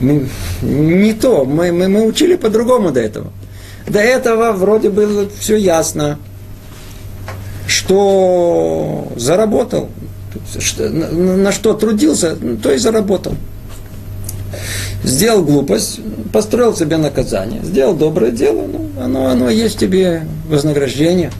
не 0.00 1.14
то. 1.14 1.44
Мы, 1.46 1.72
мы, 1.72 1.88
мы 1.88 2.06
учили 2.06 2.36
по-другому 2.36 2.92
до 2.92 3.00
этого. 3.00 3.32
До 3.86 4.00
этого 4.00 4.52
вроде 4.52 4.90
было 4.90 5.28
все 5.38 5.56
ясно, 5.56 6.18
что 7.66 9.12
заработал, 9.16 9.88
на, 10.78 11.52
что 11.52 11.74
трудился, 11.74 12.36
то 12.62 12.72
и 12.72 12.78
заработал. 12.78 13.34
Сделал 15.02 15.44
глупость, 15.44 16.00
построил 16.32 16.74
себе 16.74 16.96
наказание, 16.96 17.62
сделал 17.62 17.94
доброе 17.94 18.32
дело, 18.32 18.66
ну, 18.66 18.90
оно, 19.00 19.26
оно 19.26 19.50
есть 19.50 19.78
тебе 19.78 20.22
вознаграждение. 20.48 21.30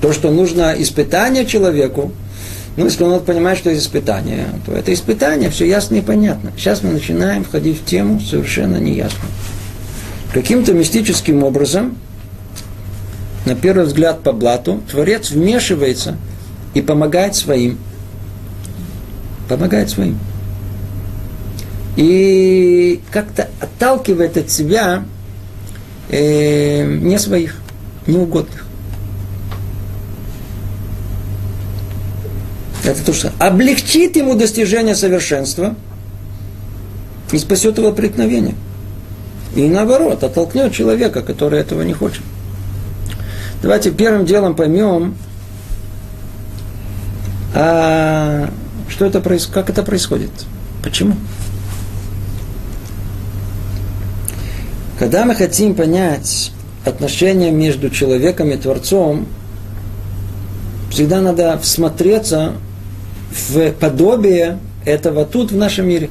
То, 0.00 0.12
что 0.12 0.30
нужно 0.30 0.74
испытание 0.78 1.44
человеку, 1.44 2.12
ну, 2.76 2.84
если 2.84 3.02
он 3.02 3.20
понимает, 3.20 3.58
что 3.58 3.70
это 3.70 3.78
испытание, 3.80 4.46
то 4.64 4.72
это 4.72 4.94
испытание, 4.94 5.50
все 5.50 5.66
ясно 5.66 5.96
и 5.96 6.00
понятно. 6.00 6.52
Сейчас 6.56 6.82
мы 6.82 6.92
начинаем 6.92 7.42
входить 7.42 7.80
в 7.80 7.84
тему 7.84 8.20
совершенно 8.20 8.76
неясно. 8.76 9.24
Каким-то 10.32 10.74
мистическим 10.74 11.42
образом, 11.42 11.96
на 13.46 13.56
первый 13.56 13.86
взгляд 13.86 14.22
по 14.22 14.32
блату, 14.32 14.80
Творец 14.90 15.30
вмешивается 15.30 16.16
и 16.74 16.80
помогает 16.80 17.34
своим. 17.34 17.78
Помогает 19.48 19.90
своим. 19.90 20.18
И 21.96 23.00
как-то 23.10 23.48
отталкивает 23.60 24.36
от 24.36 24.50
себя 24.50 25.04
э, 26.10 26.84
не 26.84 27.18
своих, 27.18 27.56
неугодных. 28.06 28.66
Это 32.84 33.04
то, 33.04 33.12
что 33.12 33.32
облегчит 33.38 34.16
ему 34.16 34.34
достижение 34.34 34.94
совершенства 34.94 35.74
и 37.32 37.38
спасет 37.38 37.78
его 37.78 37.88
от 37.88 37.96
преткновения. 37.96 38.54
И 39.56 39.66
наоборот, 39.66 40.22
оттолкнет 40.22 40.72
человека, 40.72 41.22
который 41.22 41.60
этого 41.60 41.82
не 41.82 41.94
хочет. 41.94 42.22
Давайте 43.60 43.90
первым 43.90 44.24
делом 44.24 44.54
поймем, 44.54 45.16
а 47.54 48.50
что 48.98 49.06
это 49.06 49.20
происходит, 49.20 49.54
как 49.54 49.70
это 49.70 49.84
происходит. 49.84 50.30
Почему? 50.82 51.14
Когда 54.98 55.24
мы 55.24 55.36
хотим 55.36 55.76
понять 55.76 56.50
отношения 56.84 57.52
между 57.52 57.90
человеком 57.90 58.50
и 58.50 58.56
Творцом, 58.56 59.28
всегда 60.90 61.20
надо 61.20 61.56
всмотреться 61.60 62.54
в 63.30 63.70
подобие 63.70 64.58
этого 64.84 65.24
тут, 65.24 65.52
в 65.52 65.56
нашем 65.56 65.86
мире. 65.86 66.10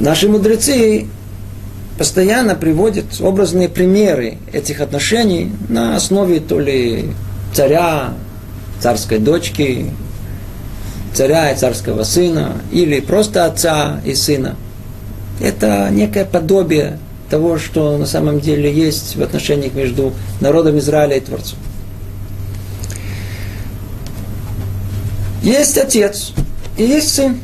Наши 0.00 0.26
мудрецы 0.26 1.06
постоянно 1.98 2.54
приводят 2.54 3.20
образные 3.20 3.68
примеры 3.68 4.38
этих 4.54 4.80
отношений 4.80 5.52
на 5.68 5.96
основе 5.96 6.40
то 6.40 6.58
ли 6.58 7.10
царя, 7.52 8.14
царской 8.80 9.18
дочки, 9.18 9.90
царя 11.14 11.50
и 11.50 11.56
царского 11.56 12.04
сына, 12.04 12.52
или 12.72 13.00
просто 13.00 13.44
отца 13.44 14.00
и 14.04 14.14
сына. 14.14 14.56
Это 15.40 15.88
некое 15.90 16.24
подобие 16.24 16.98
того, 17.30 17.58
что 17.58 17.96
на 17.98 18.06
самом 18.06 18.40
деле 18.40 18.72
есть 18.72 19.16
в 19.16 19.22
отношениях 19.22 19.74
между 19.74 20.12
народом 20.40 20.78
Израиля 20.78 21.16
и 21.16 21.20
Творцом. 21.20 21.58
Есть 25.42 25.78
отец 25.78 26.32
и 26.76 26.84
есть 26.84 27.14
сын. 27.14 27.38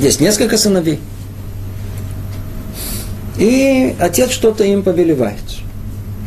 Есть 0.00 0.20
несколько 0.20 0.58
сыновей. 0.58 1.00
И 3.38 3.94
отец 4.00 4.30
что-то 4.30 4.64
им 4.64 4.82
повелевает. 4.82 5.38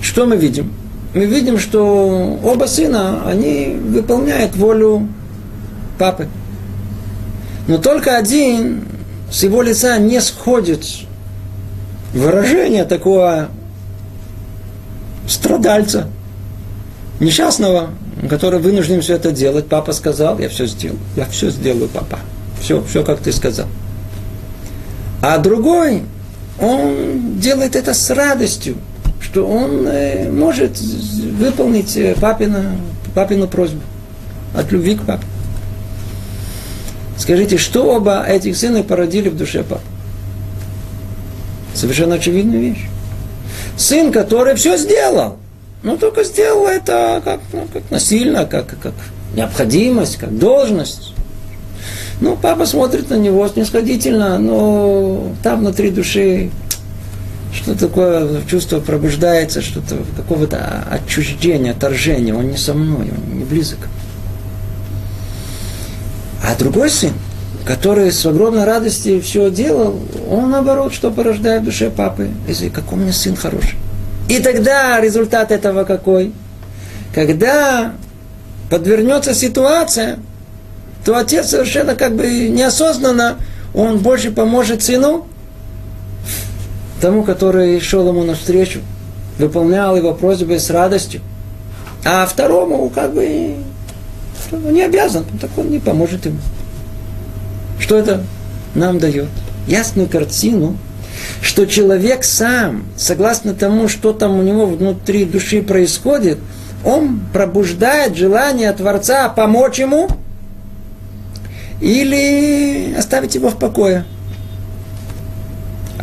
Что 0.01 0.25
мы 0.25 0.37
видим? 0.37 0.73
Мы 1.13 1.25
видим, 1.25 1.59
что 1.59 2.39
оба 2.43 2.65
сына, 2.65 3.23
они 3.27 3.75
выполняют 3.75 4.55
волю 4.55 5.07
папы. 5.99 6.27
Но 7.67 7.77
только 7.77 8.17
один 8.17 8.85
с 9.29 9.43
его 9.43 9.61
лица 9.61 9.97
не 9.97 10.21
сходит 10.21 10.85
выражение 12.13 12.85
такого 12.85 13.49
страдальца, 15.27 16.07
несчастного, 17.19 17.89
который 18.29 18.59
вынужден 18.59 19.01
все 19.01 19.15
это 19.15 19.31
делать. 19.31 19.67
Папа 19.67 19.93
сказал, 19.93 20.39
я 20.39 20.49
все 20.49 20.65
сделаю. 20.65 20.99
Я 21.15 21.25
все 21.25 21.49
сделаю, 21.49 21.89
папа. 21.89 22.19
Все, 22.61 22.83
все, 22.83 23.03
как 23.03 23.19
ты 23.19 23.31
сказал. 23.31 23.67
А 25.21 25.37
другой, 25.37 26.03
он 26.59 27.39
делает 27.39 27.75
это 27.75 27.93
с 27.93 28.09
радостью, 28.09 28.77
что 29.21 29.45
он 29.45 29.87
э, 29.87 30.29
может 30.29 30.79
выполнить 30.79 31.95
э, 31.95 32.15
папина, 32.19 32.75
папину 33.13 33.47
просьбу 33.47 33.81
от 34.55 34.71
любви 34.71 34.95
к 34.95 35.03
папе. 35.03 35.23
Скажите, 37.17 37.57
что 37.57 37.83
оба 37.83 38.25
этих 38.27 38.57
сына 38.57 38.83
породили 38.83 39.29
в 39.29 39.37
душе 39.37 39.63
папы? 39.63 39.83
Совершенно 41.73 42.15
очевидная 42.15 42.59
вещь. 42.59 42.87
Сын, 43.77 44.11
который 44.11 44.55
все 44.55 44.75
сделал, 44.75 45.37
но 45.83 45.97
только 45.97 46.23
сделал 46.23 46.67
это 46.67 47.21
как, 47.23 47.39
ну, 47.53 47.67
как 47.71 47.83
насильно, 47.89 48.45
как, 48.45 48.75
как 48.81 48.93
необходимость, 49.35 50.17
как 50.17 50.37
должность. 50.37 51.13
Ну, 52.19 52.37
папа 52.39 52.65
смотрит 52.65 53.09
на 53.09 53.15
него 53.15 53.47
снисходительно, 53.47 54.37
но 54.37 55.31
там 55.43 55.59
внутри 55.59 55.89
души 55.89 56.51
что 57.53 57.77
такое 57.77 58.41
чувство 58.45 58.79
пробуждается, 58.79 59.61
что-то 59.61 59.97
какого-то 60.15 60.85
отчуждения, 60.89 61.71
отторжения. 61.71 62.33
Он 62.33 62.47
не 62.49 62.57
со 62.57 62.73
мной, 62.73 63.11
он 63.11 63.37
не 63.37 63.43
близок. 63.43 63.79
А 66.43 66.55
другой 66.55 66.89
сын, 66.89 67.13
который 67.65 68.11
с 68.11 68.25
огромной 68.25 68.63
радостью 68.63 69.21
все 69.21 69.51
делал, 69.51 69.99
он 70.29 70.49
наоборот, 70.51 70.93
что 70.93 71.11
порождает 71.11 71.63
в 71.63 71.65
душе 71.65 71.89
папы. 71.89 72.29
Если 72.47 72.69
какой 72.69 72.97
у 72.97 73.01
меня 73.01 73.13
сын 73.13 73.35
хороший. 73.35 73.77
И 74.29 74.39
тогда 74.39 74.99
результат 75.01 75.51
этого 75.51 75.83
какой? 75.83 76.31
Когда 77.13 77.93
подвернется 78.69 79.33
ситуация, 79.33 80.19
то 81.03 81.17
отец 81.17 81.49
совершенно 81.49 81.95
как 81.95 82.15
бы 82.15 82.47
неосознанно, 82.47 83.37
он 83.73 83.99
больше 83.99 84.31
поможет 84.31 84.83
сыну, 84.83 85.27
тому, 87.01 87.23
который 87.23 87.79
шел 87.81 88.07
ему 88.07 88.23
навстречу, 88.23 88.79
выполнял 89.37 89.97
его 89.97 90.13
просьбы 90.13 90.59
с 90.59 90.69
радостью. 90.69 91.21
А 92.05 92.25
второму 92.25 92.89
как 92.89 93.13
бы 93.13 93.55
не 94.51 94.83
обязан, 94.83 95.25
так 95.39 95.49
он 95.57 95.69
не 95.69 95.79
поможет 95.79 96.25
ему. 96.25 96.39
Что 97.79 97.97
это 97.97 98.23
нам 98.75 98.99
дает? 98.99 99.29
Ясную 99.67 100.07
картину, 100.07 100.77
что 101.41 101.65
человек 101.65 102.23
сам, 102.23 102.85
согласно 102.95 103.53
тому, 103.53 103.87
что 103.87 104.13
там 104.13 104.39
у 104.39 104.43
него 104.43 104.65
внутри 104.65 105.25
души 105.25 105.61
происходит, 105.61 106.39
он 106.83 107.21
пробуждает 107.33 108.15
желание 108.15 108.71
Творца 108.73 109.29
помочь 109.29 109.79
ему 109.79 110.07
или 111.79 112.93
оставить 112.97 113.35
его 113.35 113.49
в 113.49 113.57
покое. 113.57 114.05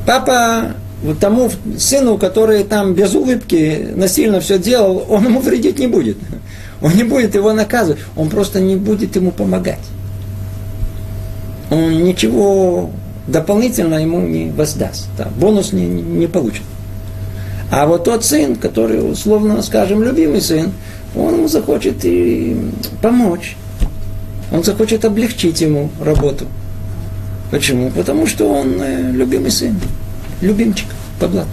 Папа 0.07 0.75
вот 1.03 1.19
тому 1.19 1.51
сыну, 1.79 2.19
который 2.19 2.65
там 2.65 2.95
без 2.95 3.15
улыбки 3.15 3.89
насильно 3.95 4.41
все 4.41 4.59
делал, 4.59 5.05
он 5.09 5.25
ему 5.25 5.41
вредить 5.41 5.79
не 5.79 5.87
будет. 5.87 6.19
Он 6.81 6.93
не 6.95 7.03
будет 7.03 7.35
его 7.35 7.53
наказывать, 7.53 7.99
он 8.15 8.29
просто 8.29 8.61
не 8.61 8.77
будет 8.77 9.17
ему 9.17 9.33
помогать. 9.33 9.81
Он 11.71 12.05
ничего 12.05 12.91
дополнительно 13.27 13.97
ему 13.97 14.21
не 14.21 14.53
воздаст. 14.53 15.09
Да, 15.19 15.27
бонус 15.41 15.73
не, 15.73 15.87
не 15.87 16.29
получит. 16.29 16.63
А 17.73 17.87
вот 17.89 18.05
тот 18.05 18.25
сын, 18.25 18.55
который, 18.55 18.99
условно 19.11 19.61
скажем, 19.63 20.05
любимый 20.05 20.41
сын, 20.41 20.71
он 21.17 21.35
ему 21.35 21.49
захочет 21.49 22.05
и 22.05 22.57
помочь. 23.03 23.57
Он 24.53 24.63
захочет 24.63 25.05
облегчить 25.05 25.61
ему 25.61 25.91
работу. 26.01 26.47
Почему? 27.51 27.91
Потому 27.91 28.27
что 28.27 28.49
он 28.49 28.81
э, 28.81 29.11
любимый 29.13 29.51
сын, 29.51 29.75
любимчик 30.41 30.89
по 31.21 31.27
блату. 31.27 31.51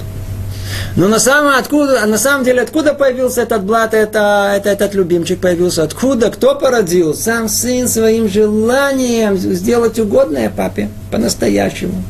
Но 0.95 1.08
на 1.08 1.19
самом, 1.19 1.56
откуда, 1.58 2.06
на 2.06 2.17
самом 2.17 2.45
деле, 2.45 2.62
откуда 2.62 2.93
появился 2.93 3.41
этот 3.41 3.63
блат, 3.63 3.93
это, 3.93 4.54
это, 4.56 4.69
этот 4.69 4.95
любимчик 4.95 5.39
появился? 5.39 5.84
Откуда? 5.84 6.32
Кто 6.32 6.56
породил? 6.56 7.13
Сам 7.13 7.50
сын 7.50 7.88
своим 7.88 8.30
желанием 8.30 9.38
сделать 9.38 10.00
угодное 10.00 10.50
папе 10.50 10.89
по-настоящему. 11.12 12.02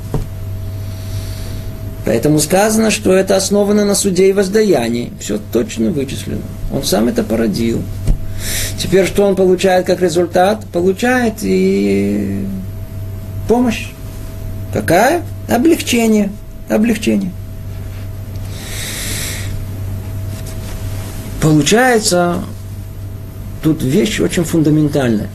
Поэтому 2.06 2.38
сказано, 2.40 2.92
что 2.92 3.14
это 3.14 3.36
основано 3.36 3.84
на 3.84 3.96
суде 3.96 4.30
и 4.30 4.34
воздаянии. 4.34 5.12
Все 5.20 5.40
точно 5.52 5.90
вычислено. 5.90 6.42
Он 6.72 6.84
сам 6.84 7.08
это 7.08 7.24
породил. 7.24 7.82
Теперь 8.78 9.08
что 9.08 9.24
он 9.24 9.36
получает 9.36 9.88
как 9.88 10.02
результат? 10.02 10.64
Получает 10.72 11.36
и 11.42 12.46
помощь. 13.48 13.88
Какая? 14.72 15.24
Облегчение. 15.50 16.30
Облегчение. 16.70 17.32
Получается, 21.42 22.44
тут 23.62 23.84
вещь 23.84 24.20
очень 24.20 24.44
фундаментальная. 24.44 25.30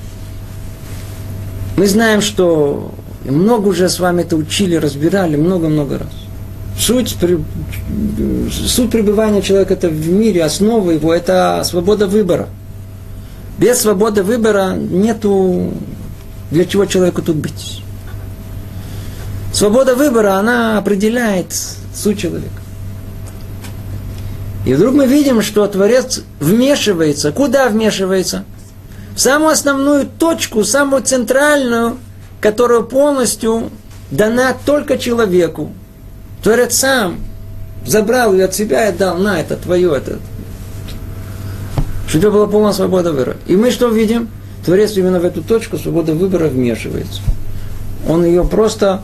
Мы 1.77 1.87
знаем, 1.87 2.21
что 2.21 2.93
много 3.25 3.69
уже 3.69 3.89
с 3.89 4.01
вами 4.01 4.23
это 4.23 4.37
учили, 4.37 4.75
разбирали 4.75 5.37
много-много 5.37 5.99
раз. 5.99 6.09
Суть, 6.79 7.17
суть 8.51 8.91
пребывания 8.91 9.43
человека 9.43 9.75
это 9.75 9.89
в 9.89 10.09
мире, 10.09 10.43
основа 10.45 10.91
его 10.91 11.15
это 11.15 11.63
свобода 11.65 12.07
выбора. 12.07 12.49
Без 13.59 13.79
свободы 13.79 14.23
выбора 14.23 14.73
нету 14.75 15.73
для 16.51 16.65
чего 16.65 16.87
человеку 16.87 17.23
тут 17.23 17.37
быть. 17.37 17.83
Свобода 19.61 19.95
выбора, 19.95 20.37
она 20.37 20.79
определяет 20.79 21.55
суть 21.95 22.19
человека. 22.19 22.63
И 24.65 24.73
вдруг 24.73 24.95
мы 24.95 25.07
видим, 25.07 25.43
что 25.43 25.67
Творец 25.67 26.23
вмешивается. 26.41 27.31
Куда 27.31 27.69
вмешивается? 27.69 28.45
В 29.15 29.21
самую 29.21 29.51
основную 29.51 30.07
точку, 30.07 30.65
самую 30.65 31.03
центральную, 31.03 31.99
которая 32.41 32.81
полностью 32.81 33.69
дана 34.11 34.57
только 34.65 34.97
человеку. 34.97 35.71
Творец 36.43 36.77
сам 36.77 37.19
забрал 37.85 38.33
ее 38.33 38.47
от 38.47 38.55
себя 38.55 38.89
и 38.89 38.97
дал, 38.97 39.19
на, 39.19 39.41
это 39.41 39.57
твое, 39.57 39.95
это. 39.95 40.21
Что 42.09 42.17
у 42.17 42.21
тебя 42.23 42.31
была 42.31 42.47
полная 42.47 42.73
свобода 42.73 43.13
выбора. 43.13 43.37
И 43.47 43.57
мы 43.57 43.71
что 43.71 43.91
видим? 43.91 44.31
Творец 44.65 44.97
именно 44.97 45.21
в 45.21 45.25
эту 45.27 45.43
точку 45.43 45.77
свобода 45.77 46.15
выбора 46.15 46.49
вмешивается. 46.49 47.21
Он 48.09 48.25
ее 48.25 48.43
просто... 48.43 49.03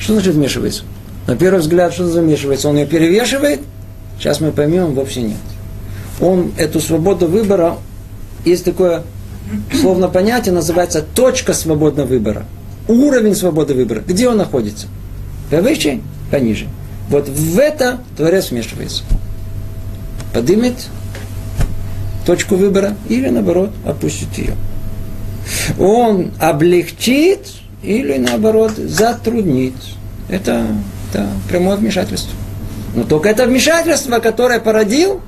Что 0.00 0.14
значит 0.14 0.34
вмешивается? 0.34 0.82
На 1.28 1.36
первый 1.36 1.60
взгляд, 1.60 1.92
что 1.92 2.06
замешивается? 2.08 2.68
Он 2.68 2.76
ее 2.76 2.86
перевешивает– 2.86 3.60
Сейчас 4.20 4.38
мы 4.42 4.52
поймем, 4.52 4.92
вовсе 4.92 5.22
нет. 5.22 5.38
Он 6.20 6.52
эту 6.58 6.78
свободу 6.78 7.26
выбора, 7.26 7.78
есть 8.44 8.66
такое 8.66 9.02
словно 9.72 10.08
понятие, 10.08 10.52
называется 10.52 11.02
точка 11.14 11.54
свободного 11.54 12.06
выбора. 12.06 12.44
Уровень 12.86 13.34
свободы 13.34 13.72
выбора. 13.72 14.02
Где 14.06 14.28
он 14.28 14.36
находится? 14.36 14.88
Повыше, 15.50 16.02
пониже. 16.30 16.66
Вот 17.08 17.28
в 17.28 17.58
это 17.58 18.00
Творец 18.14 18.50
вмешивается. 18.50 19.04
Подымет 20.34 20.74
точку 22.26 22.56
выбора 22.56 22.96
или 23.08 23.30
наоборот 23.30 23.70
опустит 23.86 24.36
ее. 24.36 24.54
Он 25.78 26.30
облегчит 26.38 27.46
или 27.82 28.18
наоборот 28.18 28.72
затруднит. 28.76 29.74
Это, 30.28 30.66
это 31.10 31.28
прямое 31.48 31.76
вмешательство. 31.76 32.32
Но 32.94 33.04
только 33.04 33.28
это 33.28 33.46
вмешательство, 33.46 34.18
которое 34.18 34.60
породил 34.60 35.20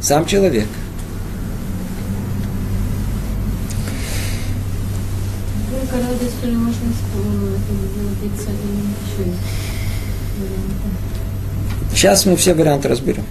сам 0.00 0.26
человек. 0.26 0.66
Сейчас 11.92 12.26
мы 12.26 12.36
все 12.36 12.54
варианты 12.54 12.88
разберем. 12.88 13.24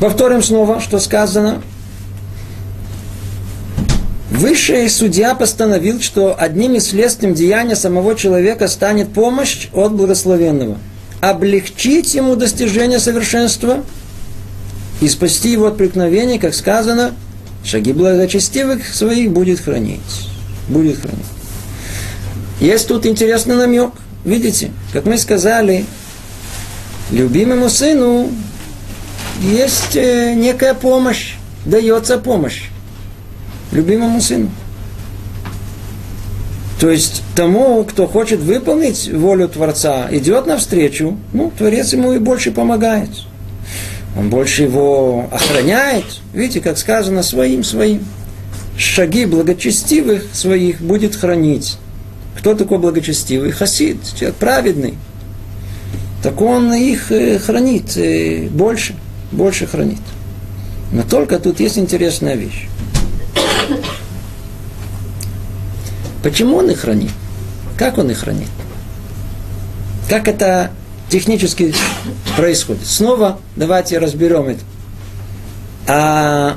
Повторим 0.00 0.42
снова, 0.42 0.80
что 0.80 0.98
сказано. 0.98 1.62
Высший 4.34 4.90
судья 4.90 5.36
постановил, 5.36 6.00
что 6.00 6.34
одним 6.36 6.74
из 6.74 6.88
следствием 6.88 7.34
деяния 7.34 7.76
самого 7.76 8.16
человека 8.16 8.66
станет 8.66 9.12
помощь 9.12 9.68
от 9.72 9.92
благословенного. 9.92 10.76
Облегчить 11.20 12.14
ему 12.14 12.34
достижение 12.34 12.98
совершенства 12.98 13.84
и 15.00 15.08
спасти 15.08 15.52
его 15.52 15.66
от 15.66 15.76
преткновений, 15.76 16.40
как 16.40 16.52
сказано, 16.52 17.12
шаги 17.64 17.92
благочестивых 17.92 18.92
своих 18.92 19.30
будет 19.30 19.60
хранить. 19.60 20.00
Будет 20.68 20.98
хранить. 20.98 21.24
Есть 22.60 22.88
тут 22.88 23.06
интересный 23.06 23.54
намек. 23.54 23.92
Видите, 24.24 24.72
как 24.92 25.04
мы 25.04 25.16
сказали, 25.16 25.86
любимому 27.12 27.70
сыну 27.70 28.32
есть 29.40 29.94
э, 29.94 30.34
некая 30.34 30.74
помощь, 30.74 31.34
дается 31.64 32.18
помощь 32.18 32.64
любимому 33.72 34.20
сыну. 34.20 34.50
То 36.80 36.90
есть 36.90 37.22
тому, 37.34 37.84
кто 37.84 38.06
хочет 38.06 38.40
выполнить 38.40 39.10
волю 39.10 39.48
Творца, 39.48 40.08
идет 40.10 40.46
навстречу, 40.46 41.16
ну, 41.32 41.52
Творец 41.56 41.92
ему 41.92 42.12
и 42.12 42.18
больше 42.18 42.50
помогает. 42.50 43.10
Он 44.16 44.28
больше 44.28 44.64
его 44.64 45.28
охраняет. 45.30 46.04
Видите, 46.32 46.60
как 46.60 46.78
сказано, 46.78 47.22
своим, 47.22 47.64
своим. 47.64 48.04
Шаги 48.76 49.24
благочестивых 49.24 50.24
своих 50.32 50.80
будет 50.80 51.14
хранить. 51.14 51.78
Кто 52.38 52.54
такой 52.54 52.78
благочестивый? 52.78 53.50
Хасид, 53.52 53.98
человек 54.14 54.36
праведный. 54.36 54.94
Так 56.22 56.40
он 56.40 56.72
их 56.72 57.12
э, 57.12 57.38
хранит 57.38 57.96
э, 57.96 58.48
больше, 58.48 58.94
больше 59.30 59.66
хранит. 59.66 60.00
Но 60.92 61.02
только 61.02 61.38
тут 61.38 61.60
есть 61.60 61.78
интересная 61.78 62.34
вещь. 62.34 62.66
Почему 66.24 66.56
он 66.56 66.70
их 66.70 66.80
хранит? 66.80 67.10
Как 67.76 67.98
он 67.98 68.10
их 68.10 68.20
хранит? 68.20 68.48
Как 70.08 70.26
это 70.26 70.70
технически 71.10 71.74
происходит? 72.34 72.86
Снова 72.86 73.38
давайте 73.56 73.98
разберем 73.98 74.48
это. 74.48 74.60
А 75.86 76.56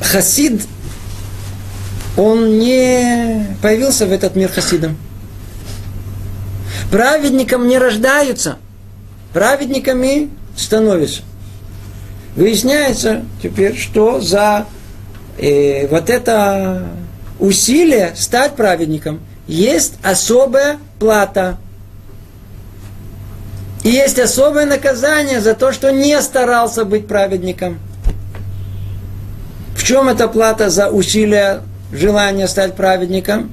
Хасид, 0.00 0.62
он 2.16 2.58
не 2.58 3.46
появился 3.62 4.04
в 4.04 4.10
этот 4.10 4.34
мир 4.34 4.50
хасидом. 4.50 4.96
Праведникам 6.90 7.68
не 7.68 7.78
рождаются, 7.78 8.56
праведниками 9.32 10.28
становятся. 10.56 11.22
Выясняется 12.34 13.22
теперь, 13.40 13.76
что 13.76 14.20
за 14.20 14.66
э, 15.38 15.86
вот 15.86 16.10
это 16.10 16.88
усилие 17.38 18.12
стать 18.16 18.54
праведником 18.56 19.20
есть 19.46 19.94
особая 20.02 20.78
плата. 20.98 21.58
И 23.84 23.90
есть 23.90 24.18
особое 24.18 24.66
наказание 24.66 25.40
за 25.40 25.54
то, 25.54 25.72
что 25.72 25.90
не 25.90 26.20
старался 26.20 26.84
быть 26.84 27.06
праведником. 27.06 27.78
В 29.74 29.84
чем 29.84 30.08
эта 30.08 30.28
плата 30.28 30.68
за 30.68 30.90
усилие, 30.90 31.62
желание 31.92 32.48
стать 32.48 32.74
праведником? 32.74 33.52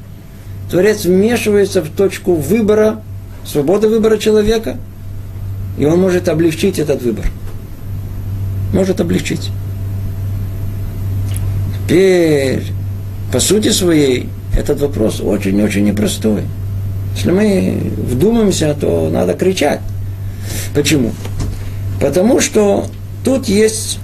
Творец 0.70 1.06
вмешивается 1.06 1.82
в 1.82 1.90
точку 1.96 2.34
выбора, 2.34 3.02
свободы 3.46 3.88
выбора 3.88 4.18
человека, 4.18 4.78
и 5.78 5.86
он 5.86 6.02
может 6.02 6.28
облегчить 6.28 6.80
этот 6.80 7.02
выбор. 7.04 7.26
Может 8.74 9.00
облегчить. 9.00 9.52
Теперь, 11.88 12.64
по 13.36 13.42
сути 13.42 13.68
своей, 13.68 14.30
этот 14.58 14.80
вопрос 14.80 15.20
очень-очень 15.20 15.84
непростой. 15.84 16.44
Если 17.18 17.32
мы 17.32 17.92
вдумаемся, 18.08 18.74
то 18.80 19.10
надо 19.12 19.34
кричать. 19.34 19.82
Почему? 20.74 21.12
Потому 22.00 22.40
что 22.40 22.88
тут 23.26 23.50
есть 23.50 24.00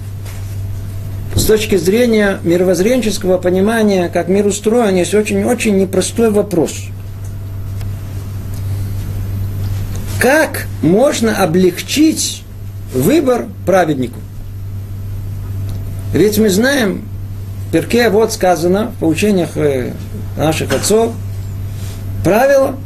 с 1.34 1.46
точки 1.46 1.76
зрения 1.76 2.40
мировоззренческого 2.42 3.38
понимания, 3.38 4.10
как 4.10 4.28
мир 4.28 4.46
устроен, 4.46 4.96
есть 4.96 5.14
очень-очень 5.14 5.78
непростой 5.78 6.30
вопрос. 6.30 6.74
Как 10.20 10.66
можно 10.82 11.42
облегчить 11.42 12.42
выбор 12.92 13.46
праведнику? 13.64 14.20
Ведь 16.12 16.36
мы 16.36 16.50
знаем, 16.50 17.08
перке 17.72 18.10
вот 18.10 18.32
сказано, 18.32 18.92
в 18.96 19.00
поучениях 19.00 19.56
э, 19.56 19.92
наших 20.36 20.72
отцов, 20.72 21.12
правило, 22.24 22.76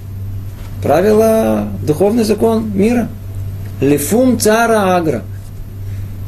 правило, 0.82 1.68
духовный 1.82 2.24
закон 2.24 2.70
мира– 2.74 3.08
Лифум 3.80 4.40
цара 4.40 4.96
агра. 4.96 5.22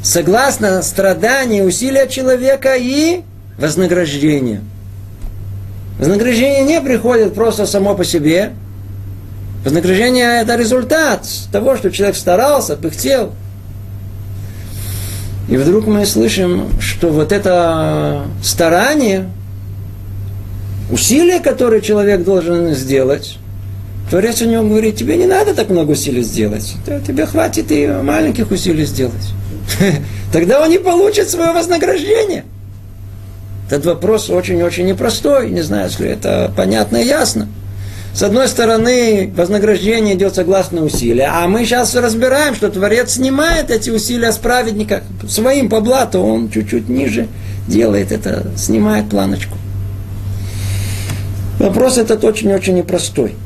Согласно 0.03 0.83
страданию, 0.83 1.65
усилия 1.65 2.07
человека 2.07 2.75
и 2.77 3.23
вознаграждение. 3.59 4.61
Вознаграждение 5.99 6.63
не 6.63 6.81
приходит 6.81 7.35
просто 7.35 7.67
само 7.67 7.95
по 7.95 8.05
себе. 8.05 8.53
Вознаграждение– 9.65 10.41
это 10.43 10.57
результат 10.57 11.27
того, 11.51 11.77
что 11.77 11.91
человек 11.91 12.17
старался, 12.17 12.77
пыхтел. 12.77 13.33
И 15.49 15.57
вдруг 15.57 15.87
мы 15.87 16.05
слышим, 16.05 16.69
что 16.81 17.09
вот 17.09 17.33
это 17.33 18.27
старание, 18.43 19.31
усилие, 20.91 21.41
которое 21.41 21.81
человек 21.81 22.23
должен 22.23 22.75
сделать, 22.75 23.39
Творец 24.11 24.41
у 24.41 24.47
него 24.47 24.65
говорит, 24.65 24.97
тебе 24.97 25.17
не 25.17 25.27
надо 25.27 25.55
так 25.55 25.69
много 25.69 25.93
усилий 25.93 26.23
сделать. 26.23 26.75
Тебе 27.07 27.27
хватит 27.27 27.71
и 27.71 27.87
маленьких 27.87 28.51
усилий 28.51 28.87
сделать. 28.87 29.35
Тогда 30.33 30.63
он 30.63 30.71
не 30.71 30.79
получит 30.79 31.29
свое 31.29 31.53
вознаграждение. 31.53 32.45
Этот 33.67 33.85
вопрос 33.85 34.31
очень-очень 34.31 34.87
непростой. 34.87 35.51
Не 35.51 35.61
знаю, 35.61 35.91
если 35.91 36.09
это 36.09 36.51
понятно 36.57 36.97
и 36.97 37.07
ясно. 37.07 37.49
С 38.19 38.23
одной 38.25 38.49
стороны, 38.49 39.33
вознаграждение 39.37 40.17
идет 40.17 40.35
согласно 40.35 40.83
усилия, 40.83 41.31
а 41.33 41.47
мы 41.47 41.65
сейчас 41.65 41.95
разбираем, 41.95 42.57
что 42.57 42.69
Творец 42.69 43.13
снимает 43.13 43.71
эти 43.71 43.91
усилия 43.91 44.33
с 44.33 44.39
праведника 44.39 45.05
своим 45.29 45.69
по 45.69 45.81
блату, 45.81 46.19
он 46.19 46.51
чуть-чуть 46.51 46.89
ниже 46.89 47.29
делает 47.69 48.11
это, 48.11 48.51
снимает 48.57 49.09
планочку. 49.09 49.57
Вопрос 51.61 51.97
этот 51.97 52.25
очень-очень 52.25 52.75
непростой. 52.75 53.37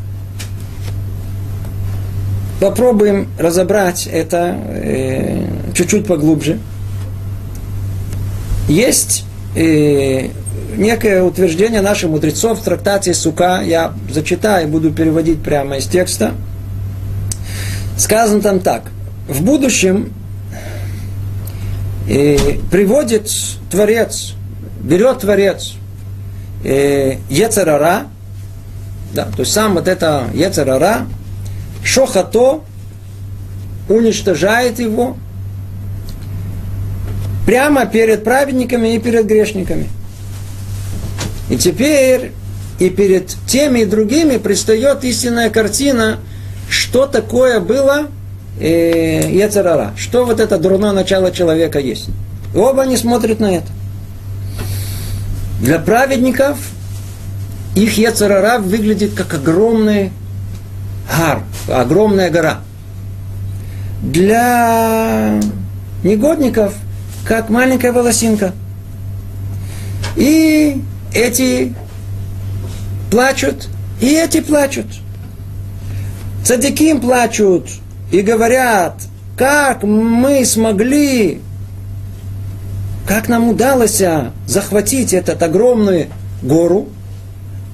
Попробуем 2.59 3.29
разобрать 3.39 4.09
это 4.11 4.57
э, 4.69 5.45
чуть-чуть 5.75 6.07
поглубже. 6.07 6.59
Есть 8.71 9.27
э, 9.55 10.31
некое 10.77 11.23
утверждение 11.23 11.81
наших 11.81 12.11
мудрецов 12.11 12.61
в 12.61 12.63
трактате 12.63 13.15
Сука. 13.15 13.63
Я 13.65 13.93
зачитаю, 14.11 14.69
буду 14.69 14.93
переводить 14.93 15.43
прямо 15.43 15.77
из 15.77 15.87
текста. 15.87 16.33
Сказано 17.97 18.41
там 18.41 18.61
так. 18.61 18.85
В 19.29 19.43
будущем 19.43 20.13
э, 22.09 22.37
приводит 22.71 23.31
Творец, 23.71 24.35
берет 24.81 25.21
Творец 25.21 25.75
э, 26.65 27.17
Ецерара, 27.31 28.07
да, 29.15 29.25
то 29.25 29.41
есть 29.41 29.53
сам 29.53 29.75
вот 29.75 29.89
это 29.89 30.25
Ецерара, 30.35 31.07
Шохато 31.85 32.63
уничтожает 33.89 34.79
его 34.79 35.17
прямо 37.47 37.87
перед 37.87 38.25
праведниками 38.25 38.95
и 38.95 38.99
перед 38.99 39.27
грешниками. 39.27 39.89
И 41.53 41.59
теперь 41.59 42.33
и 42.79 42.89
перед 42.89 43.37
теми 43.47 43.81
и 43.81 43.85
другими 43.85 44.39
предстает 44.39 45.05
истинная 45.05 45.51
картина, 45.51 46.19
что 46.71 47.07
такое 47.07 47.61
было 47.61 48.07
э, 48.59 49.49
что 49.99 50.25
вот 50.25 50.41
это 50.41 50.57
дурное 50.57 50.93
начало 50.93 51.31
человека 51.31 51.79
есть. 51.79 52.09
И 52.55 52.57
оба 52.57 52.85
они 52.85 52.97
смотрят 52.97 53.39
на 53.39 53.55
это. 53.55 53.67
Для 55.61 55.79
праведников 55.79 56.57
их 57.77 57.99
Ецарара 57.99 58.59
выглядит 58.59 59.13
как 59.13 59.35
огромный 59.35 60.11
гар, 61.07 61.43
огромная 61.69 62.31
гора. 62.31 62.61
Для 64.03 65.39
негодников, 66.03 66.73
как 67.27 67.51
маленькая 67.51 67.93
волосинка. 67.93 68.55
И 70.17 70.83
эти 71.15 71.75
плачут, 73.11 73.69
и 74.01 74.07
эти 74.07 74.41
плачут. 74.41 74.87
Цадиким 76.45 77.01
плачут 77.01 77.69
и 78.11 78.21
говорят, 78.21 78.95
как 79.37 79.83
мы 79.83 80.45
смогли, 80.45 81.41
как 83.07 83.29
нам 83.29 83.49
удалось 83.49 84.03
захватить 84.47 85.13
этот 85.13 85.43
огромную 85.43 86.09
гору, 86.43 86.89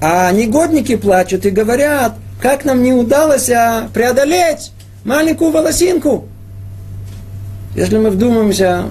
а 0.01 0.31
негодники 0.31 0.95
плачут 0.95 1.45
и 1.45 1.49
говорят, 1.49 2.15
как 2.41 2.63
нам 2.63 2.83
не 2.83 2.93
удалось 2.93 3.49
преодолеть 3.93 4.71
маленькую 5.03 5.51
волосинку. 5.51 6.25
Если 7.75 7.97
мы 7.97 8.09
вдумаемся, 8.09 8.85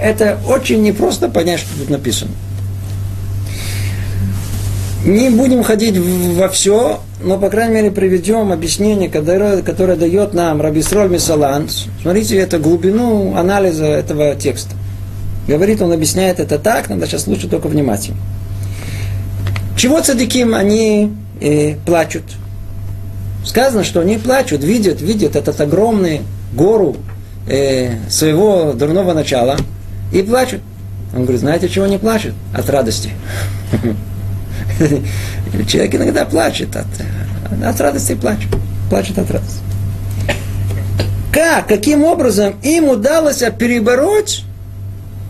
это 0.00 0.38
очень 0.48 0.82
непросто 0.82 1.28
понять, 1.28 1.60
что 1.60 1.78
тут 1.78 1.90
написано. 1.90 2.32
Не 5.06 5.30
будем 5.30 5.62
ходить 5.62 5.96
во 5.96 6.48
все, 6.48 6.98
но, 7.22 7.38
по 7.38 7.48
крайней 7.48 7.74
мере, 7.76 7.90
приведем 7.92 8.50
объяснение, 8.50 9.08
которое, 9.08 9.62
дает 9.62 10.34
нам 10.34 10.60
Рабисроль 10.60 11.08
Мисаланс. 11.08 11.84
Смотрите, 12.02 12.36
это 12.36 12.58
глубину 12.58 13.36
анализа 13.36 13.84
этого 13.86 14.34
текста. 14.34 14.74
Говорит, 15.46 15.80
он 15.80 15.92
объясняет 15.92 16.40
это 16.40 16.58
так, 16.58 16.88
надо 16.88 17.06
сейчас 17.06 17.22
слушать 17.22 17.52
только 17.52 17.68
внимательно. 17.68 18.16
Чего 19.76 20.00
цадиким 20.00 20.56
они 20.56 21.12
э, 21.40 21.76
плачут? 21.86 22.24
Сказано, 23.44 23.84
что 23.84 24.00
они 24.00 24.16
плачут, 24.16 24.64
видят, 24.64 25.00
видят 25.00 25.36
этот 25.36 25.60
огромный 25.60 26.22
гору 26.52 26.96
э, 27.46 27.92
своего 28.10 28.72
дурного 28.72 29.12
начала 29.12 29.56
и 30.12 30.20
плачут. 30.22 30.62
Он 31.14 31.22
говорит, 31.22 31.42
знаете, 31.42 31.68
чего 31.68 31.84
они 31.84 31.98
плачут? 31.98 32.34
От 32.52 32.68
радости. 32.68 33.10
Человек 35.68 35.94
иногда 35.94 36.24
плачет 36.24 36.76
от, 36.76 36.86
от 37.64 37.80
радости 37.80 38.14
плачет. 38.14 38.48
Плачет 38.90 39.18
от 39.18 39.30
радости. 39.30 39.60
Как, 41.32 41.68
каким 41.68 42.04
образом 42.04 42.54
им 42.62 42.88
удалось 42.88 43.42
перебороть 43.58 44.44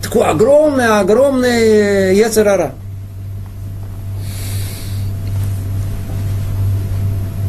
такой 0.01 0.25
огромный, 0.25 0.99
огромный 0.99 2.15
яцерара? 2.15 2.73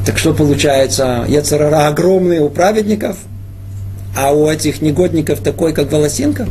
Так 0.05 0.19
что 0.19 0.33
получается, 0.33 1.25
яцерара 1.29 1.87
огромный 1.87 2.41
у 2.41 2.49
праведников, 2.49 3.19
а 4.17 4.33
у 4.33 4.49
этих 4.51 4.81
негодников 4.81 5.41
такой, 5.41 5.73
как 5.73 5.93
волосинка? 5.93 6.49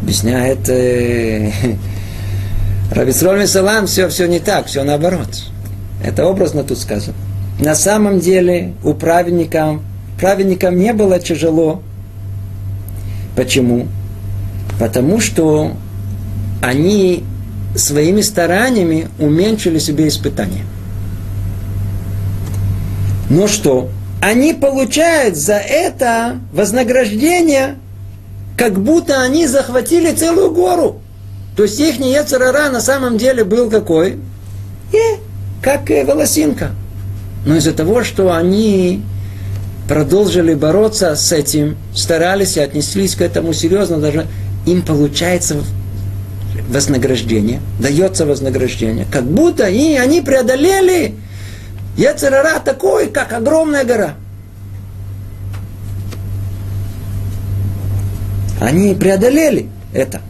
Объясняет 0.00 0.68
э, 0.68 1.50
Равицроль 2.90 3.46
Салам, 3.46 3.86
все, 3.86 4.08
все 4.08 4.26
не 4.26 4.38
так, 4.38 4.66
все 4.66 4.82
наоборот. 4.82 5.28
Это 6.02 6.26
образно 6.26 6.64
тут 6.64 6.78
сказано. 6.78 7.14
На 7.58 7.74
самом 7.74 8.20
деле 8.20 8.74
у 8.84 8.94
праведников, 8.94 9.80
праведникам 10.18 10.78
не 10.78 10.92
было 10.92 11.18
тяжело. 11.18 11.82
Почему? 13.36 13.88
Потому 14.78 15.20
что 15.20 15.72
они 16.62 17.24
своими 17.74 18.22
стараниями 18.22 19.08
уменьшили 19.18 19.78
себе 19.78 20.08
испытания. 20.08 20.64
Но 23.28 23.46
что? 23.46 23.90
Они 24.22 24.54
получают 24.54 25.36
за 25.36 25.54
это 25.54 26.36
вознаграждение, 26.52 27.76
как 28.56 28.80
будто 28.80 29.22
они 29.22 29.46
захватили 29.46 30.12
целую 30.12 30.52
гору. 30.52 31.00
То 31.58 31.64
есть 31.64 31.80
их 31.80 31.98
Ецарара 31.98 32.70
на 32.70 32.80
самом 32.80 33.18
деле 33.18 33.42
был 33.42 33.68
какой? 33.68 34.16
И 34.92 35.00
как 35.60 35.90
волосинка. 36.06 36.70
Но 37.44 37.56
из-за 37.56 37.72
того, 37.72 38.04
что 38.04 38.32
они 38.32 39.02
продолжили 39.88 40.54
бороться 40.54 41.16
с 41.16 41.32
этим, 41.32 41.76
старались 41.92 42.56
и 42.56 42.60
отнеслись 42.60 43.16
к 43.16 43.22
этому 43.22 43.52
серьезно, 43.54 43.98
даже 43.98 44.28
им 44.66 44.82
получается 44.82 45.56
вознаграждение, 46.68 47.60
дается 47.80 48.24
вознаграждение, 48.24 49.04
как 49.10 49.24
будто 49.24 49.66
и 49.66 49.96
они 49.96 50.20
преодолели 50.20 51.16
Ецерара 51.96 52.60
такой, 52.60 53.08
как 53.08 53.32
огромная 53.32 53.82
гора. 53.82 54.14
Они 58.60 58.94
преодолели 58.94 59.68
это. 59.92 60.20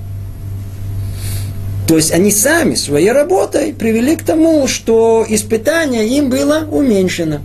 То 1.89 1.97
есть 1.97 2.13
они 2.13 2.31
сами 2.31 2.75
своей 2.75 3.11
работой 3.13 3.73
привели 3.73 4.15
к 4.15 4.23
тому, 4.23 4.69
что 4.69 5.25
испытание 5.27 6.07
им 6.07 6.29
было 6.29 6.67
уменьшено. 6.71 7.39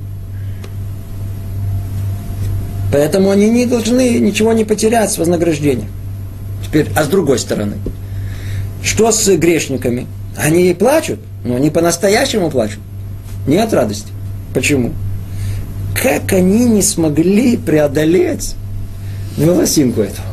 Поэтому 2.91 3.31
они 3.31 3.49
не 3.49 3.65
должны 3.65 4.19
ничего 4.19 4.51
не 4.51 4.65
потерять 4.65 5.11
с 5.13 5.17
вознаграждением. 5.17 5.87
Теперь, 6.63 6.87
а 6.93 7.05
с 7.05 7.07
другой 7.07 7.39
стороны, 7.39 7.75
что 8.83 9.13
с 9.13 9.25
грешниками? 9.37 10.07
Они 10.35 10.73
плачут, 10.73 11.21
но 11.45 11.55
они 11.55 11.69
по-настоящему 11.69 12.51
плачут. 12.51 12.79
Не 13.47 13.59
от 13.59 13.73
радости. 13.73 14.11
Почему? 14.53 14.91
Как 15.95 16.33
они 16.33 16.65
не 16.65 16.81
смогли 16.81 17.55
преодолеть 17.55 18.55
волосинку 19.37 20.01
этого? 20.01 20.32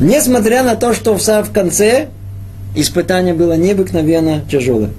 Несмотря 0.00 0.62
на 0.62 0.76
то, 0.76 0.92
что 0.92 1.14
в 1.14 1.22
самом 1.22 1.50
конце 1.52 2.08
испытание 2.74 3.32
было 3.32 3.54
необыкновенно 3.54 4.42
тяжелое. 4.50 4.90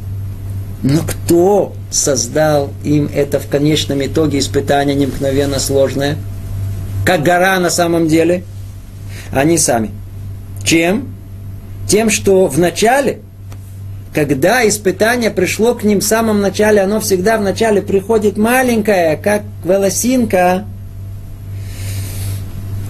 Но 0.81 1.01
кто 1.01 1.73
создал 1.91 2.69
им 2.83 3.09
это 3.13 3.39
в 3.39 3.47
конечном 3.47 4.03
итоге 4.05 4.39
испытание 4.39 4.95
необыкновенно 4.95 5.59
сложное? 5.59 6.17
Как 7.05 7.23
гора 7.23 7.59
на 7.59 7.69
самом 7.69 8.07
деле? 8.07 8.43
Они 9.31 9.57
сами. 9.57 9.91
Чем? 10.63 11.09
Тем, 11.87 12.09
что 12.09 12.47
в 12.47 12.59
начале, 12.59 13.19
когда 14.13 14.67
испытание 14.67 15.29
пришло 15.29 15.73
к 15.73 15.83
ним 15.83 15.99
в 15.99 16.03
самом 16.03 16.41
начале, 16.41 16.81
оно 16.81 16.99
всегда 16.99 17.37
в 17.37 17.41
начале 17.41 17.81
приходит 17.81 18.37
маленькое, 18.37 19.15
как 19.17 19.43
волосинка, 19.63 20.65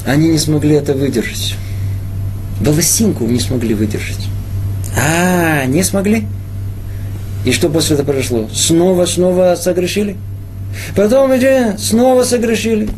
они 0.06 0.30
не 0.30 0.38
смогли 0.38 0.76
это 0.76 0.94
выдержать 0.94 1.56
волосинку 2.60 3.26
не 3.26 3.40
смогли 3.40 3.74
выдержать. 3.74 4.28
А, 4.98 5.66
не 5.66 5.84
смогли. 5.84 6.26
И 7.46 7.52
что 7.52 7.70
после 7.70 7.96
этого 7.96 8.12
произошло? 8.12 8.50
Снова, 8.54 9.06
снова 9.06 9.56
согрешили. 9.56 10.18
Потом 10.96 11.32
уже 11.32 11.76
снова 11.78 12.24
согрешили. 12.24 12.90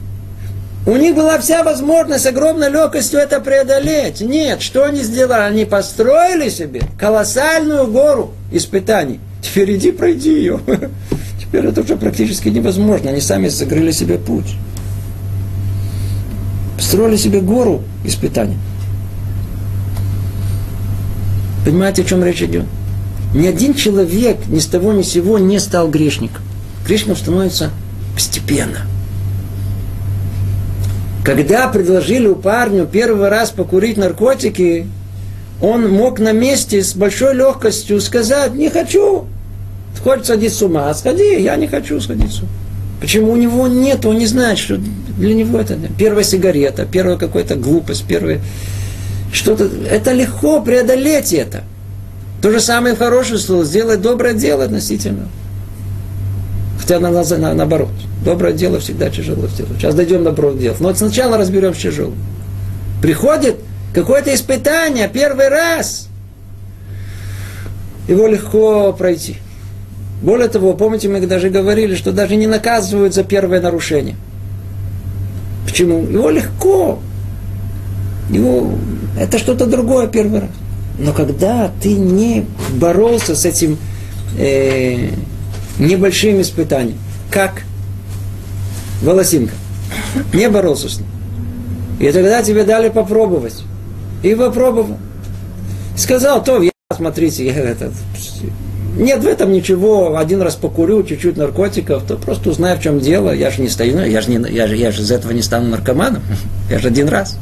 У 0.85 0.95
них 0.95 1.13
была 1.13 1.37
вся 1.39 1.63
возможность 1.63 2.25
огромной 2.25 2.69
легкостью 2.69 3.19
это 3.19 3.41
преодолеть. 3.41 4.21
Нет, 4.21 4.61
что 4.61 4.85
они 4.85 5.03
сделали? 5.03 5.41
Они 5.41 5.65
построили 5.65 6.49
себе 6.49 6.81
колоссальную 6.97 7.87
гору 7.87 8.31
испытаний. 8.51 9.19
Теперь 9.41 9.75
иди, 9.75 9.91
пройди 9.91 10.31
ее. 10.31 10.59
Теперь 11.39 11.65
это 11.65 11.81
уже 11.81 11.95
практически 11.95 12.49
невозможно. 12.49 13.09
Они 13.11 13.21
сами 13.21 13.49
закрыли 13.49 13.91
себе 13.91 14.17
путь. 14.17 14.55
Построили 16.77 17.17
себе 17.17 17.41
гору 17.41 17.83
испытаний. 18.05 18.57
Понимаете, 21.65 22.03
о 22.03 22.05
чем 22.05 22.23
речь 22.23 22.41
идет? 22.41 22.65
Ни 23.33 23.45
один 23.45 23.73
человек 23.73 24.37
ни 24.47 24.59
с 24.59 24.65
того 24.65 24.93
ни 24.93 25.01
с 25.01 25.11
сего 25.11 25.37
не 25.37 25.59
стал 25.59 25.89
грешником. 25.89 26.41
Грешником 26.85 27.15
становится 27.15 27.71
постепенно. 28.15 28.79
Когда 31.23 31.67
предложили 31.67 32.27
у 32.27 32.35
парню 32.35 32.87
первый 32.91 33.29
раз 33.29 33.51
покурить 33.51 33.97
наркотики, 33.97 34.87
он 35.61 35.91
мог 35.91 36.19
на 36.19 36.31
месте 36.31 36.81
с 36.81 36.95
большой 36.95 37.35
легкостью 37.35 37.99
сказать, 38.01 38.53
не 38.55 38.69
хочу. 38.69 39.25
Хочешь 40.01 40.25
сходить 40.25 40.53
с 40.53 40.61
ума, 40.61 40.93
сходи, 40.93 41.41
я 41.41 41.55
не 41.57 41.67
хочу 41.67 41.99
сходить 41.99 42.31
с 42.31 42.39
ума. 42.39 42.49
Почему 43.01 43.31
у 43.33 43.35
него 43.35 43.67
нет, 43.67 44.05
он 44.05 44.17
не 44.17 44.25
знает, 44.25 44.57
что 44.57 44.77
для 44.77 45.33
него 45.33 45.59
это 45.59 45.77
первая 45.97 46.23
сигарета, 46.23 46.85
первая 46.85 47.17
какая-то 47.17 47.55
глупость, 47.55 48.05
первая 48.07 48.39
что-то, 49.31 49.69
это 49.89 50.11
легко 50.11 50.61
преодолеть 50.61 51.33
это. 51.33 51.63
То 52.41 52.51
же 52.51 52.59
самое 52.59 52.95
хорошее 52.95 53.39
слово, 53.39 53.65
сделать 53.65 54.01
доброе 54.01 54.33
дело 54.33 54.63
относительно. 54.63 55.27
Хотя 56.79 56.99
на, 56.99 57.11
на, 57.11 57.53
наоборот, 57.53 57.91
доброе 58.23 58.53
дело 58.53 58.79
всегда 58.79 59.09
тяжело 59.09 59.47
сделать. 59.47 59.73
Сейчас 59.77 59.93
дойдем 59.93 60.23
до 60.23 60.31
доброго 60.31 60.57
дела. 60.57 60.75
Но 60.79 60.93
сначала 60.93 61.37
разберем 61.37 61.73
тяжело. 61.73 62.13
Приходит 63.01 63.57
какое-то 63.93 64.33
испытание 64.33 65.09
первый 65.11 65.49
раз. 65.49 66.07
Его 68.07 68.27
легко 68.27 68.93
пройти. 68.93 69.37
Более 70.21 70.47
того, 70.47 70.73
помните, 70.73 71.07
мы 71.09 71.25
даже 71.25 71.49
говорили, 71.49 71.95
что 71.95 72.11
даже 72.11 72.35
не 72.35 72.47
наказывают 72.47 73.13
за 73.13 73.23
первое 73.23 73.61
нарушение. 73.61 74.15
Почему? 75.65 76.03
Его 76.03 76.29
легко. 76.29 76.99
Его 78.29 78.73
это 79.17 79.37
что-то 79.37 79.65
другое 79.65 80.07
первый 80.07 80.41
раз. 80.41 80.49
Но 80.97 81.13
когда 81.13 81.71
ты 81.81 81.93
не 81.93 82.45
боролся 82.73 83.35
с 83.35 83.45
этим 83.45 83.77
э, 84.37 85.09
небольшим 85.79 86.41
испытанием, 86.41 86.97
как 87.31 87.63
волосинка, 89.01 89.53
не 90.33 90.49
боролся 90.49 90.89
с 90.89 90.97
ним, 90.97 91.07
и 91.99 92.11
тогда 92.11 92.43
тебе 92.43 92.63
дали 92.63 92.89
попробовать, 92.89 93.63
и 94.23 94.35
попробовал. 94.35 94.97
Сказал, 95.95 96.43
то 96.43 96.61
я, 96.61 96.71
смотрите, 96.95 97.45
я 97.45 97.53
это, 97.53 97.91
нет 98.97 99.23
в 99.23 99.27
этом 99.27 99.51
ничего, 99.51 100.17
один 100.17 100.41
раз 100.41 100.55
покурю, 100.55 101.03
чуть-чуть 101.03 101.37
наркотиков, 101.37 102.03
то 102.03 102.17
просто 102.17 102.49
узнаю, 102.49 102.77
в 102.77 102.81
чем 102.81 102.99
дело. 102.99 103.31
Я 103.31 103.51
же 103.51 103.61
не 103.61 103.69
стою, 103.69 103.99
я 104.05 104.21
же, 104.21 104.29
не, 104.29 104.49
я, 104.49 104.67
же, 104.67 104.75
я 104.75 104.91
же 104.91 105.01
из 105.01 105.11
этого 105.11 105.31
не 105.31 105.41
стану 105.41 105.69
наркоманом. 105.69 106.21
Я 106.69 106.79
же 106.79 106.87
один 106.87 107.07
раз. 107.07 107.37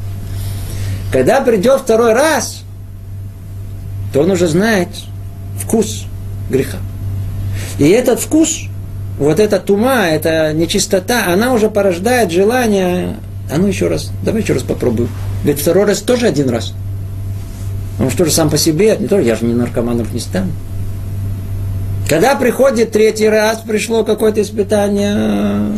Когда 1.12 1.40
придет 1.40 1.80
второй 1.80 2.12
раз, 2.12 2.62
то 4.12 4.20
он 4.20 4.30
уже 4.30 4.46
знает 4.46 4.88
вкус 5.58 6.04
греха. 6.50 6.78
И 7.78 7.88
этот 7.88 8.20
вкус, 8.20 8.62
вот 9.18 9.40
эта 9.40 9.58
тума, 9.58 10.06
эта 10.06 10.52
нечистота, 10.52 11.32
она 11.32 11.52
уже 11.52 11.70
порождает 11.70 12.30
желание, 12.30 13.16
а 13.50 13.58
ну 13.58 13.68
еще 13.68 13.88
раз, 13.88 14.10
давай 14.22 14.42
еще 14.42 14.52
раз 14.52 14.62
попробую. 14.62 15.08
Ведь 15.44 15.60
второй 15.60 15.84
раз 15.84 16.00
тоже 16.00 16.26
один 16.26 16.50
раз. 16.50 16.74
Он 18.00 18.10
что 18.10 18.24
же 18.24 18.30
сам 18.30 18.50
по 18.50 18.58
себе, 18.58 18.96
не 18.98 19.06
то, 19.08 19.18
я 19.18 19.34
же 19.34 19.44
не 19.44 19.54
наркоманом 19.54 20.06
не 20.12 20.20
стану. 20.20 20.52
Когда 22.08 22.36
приходит 22.36 22.92
третий 22.92 23.28
раз, 23.28 23.60
пришло 23.66 24.04
какое-то 24.04 24.40
испытание, 24.40 25.72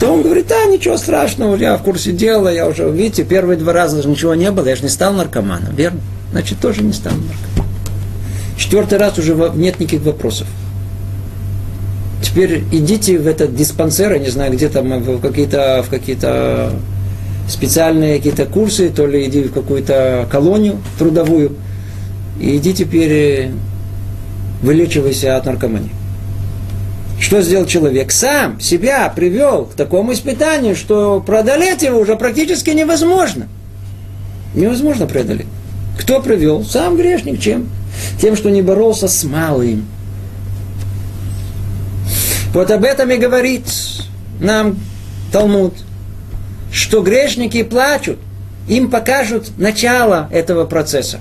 то 0.00 0.14
он 0.14 0.22
говорит, 0.22 0.50
а 0.50 0.64
ничего 0.64 0.96
страшного, 0.96 1.56
я 1.56 1.76
в 1.76 1.82
курсе 1.82 2.12
дела, 2.12 2.48
я 2.48 2.66
уже, 2.66 2.90
видите, 2.90 3.22
первые 3.22 3.58
два 3.58 3.74
раза 3.74 3.96
даже 3.96 4.08
ничего 4.08 4.34
не 4.34 4.50
было, 4.50 4.66
я 4.66 4.74
же 4.74 4.82
не 4.82 4.88
стал 4.88 5.12
наркоманом, 5.12 5.74
верно? 5.76 6.00
Значит, 6.32 6.58
тоже 6.58 6.82
не 6.82 6.94
стал 6.94 7.12
наркоманом. 7.12 7.74
Четвертый 8.56 8.98
раз 8.98 9.18
уже 9.18 9.34
нет 9.54 9.78
никаких 9.78 10.00
вопросов. 10.02 10.46
Теперь 12.22 12.64
идите 12.72 13.18
в 13.18 13.26
этот 13.26 13.54
диспансер, 13.54 14.12
я 14.12 14.18
не 14.18 14.30
знаю, 14.30 14.52
где 14.52 14.70
там, 14.70 15.02
в 15.02 15.20
какие-то, 15.20 15.84
в 15.86 15.90
какие-то 15.90 16.72
специальные 17.46 18.16
какие-то 18.16 18.46
курсы, 18.46 18.88
то 18.88 19.06
ли 19.06 19.26
иди 19.26 19.42
в 19.42 19.52
какую-то 19.52 20.26
колонию 20.30 20.78
трудовую, 20.98 21.56
и 22.40 22.56
иди 22.56 22.72
теперь 22.72 23.50
вылечивайся 24.62 25.36
от 25.36 25.44
наркомании. 25.44 25.99
Что 27.20 27.42
сделал 27.42 27.66
человек? 27.66 28.10
Сам 28.12 28.58
себя 28.60 29.06
привел 29.14 29.66
к 29.66 29.74
такому 29.74 30.14
испытанию, 30.14 30.74
что 30.74 31.20
преодолеть 31.20 31.82
его 31.82 32.00
уже 32.00 32.16
практически 32.16 32.70
невозможно. 32.70 33.46
Невозможно 34.54 35.06
преодолеть. 35.06 35.46
Кто 35.98 36.20
привел? 36.22 36.64
Сам 36.64 36.96
грешник. 36.96 37.38
Чем? 37.38 37.68
Тем, 38.20 38.36
что 38.36 38.48
не 38.48 38.62
боролся 38.62 39.06
с 39.06 39.22
малым. 39.22 39.86
Вот 42.54 42.70
об 42.70 42.84
этом 42.84 43.10
и 43.10 43.18
говорит 43.18 43.66
нам 44.40 44.78
Талмуд, 45.30 45.74
что 46.72 47.02
грешники 47.02 47.62
плачут, 47.62 48.18
им 48.66 48.90
покажут 48.90 49.58
начало 49.58 50.26
этого 50.32 50.64
процесса. 50.64 51.20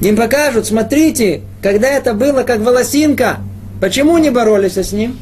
Им 0.00 0.16
покажут, 0.16 0.66
смотрите, 0.66 1.42
когда 1.60 1.88
это 1.88 2.14
было 2.14 2.44
как 2.44 2.60
волосинка, 2.60 3.38
почему 3.80 4.18
не 4.18 4.30
боролись 4.30 4.76
с 4.76 4.92
ним? 4.92 5.18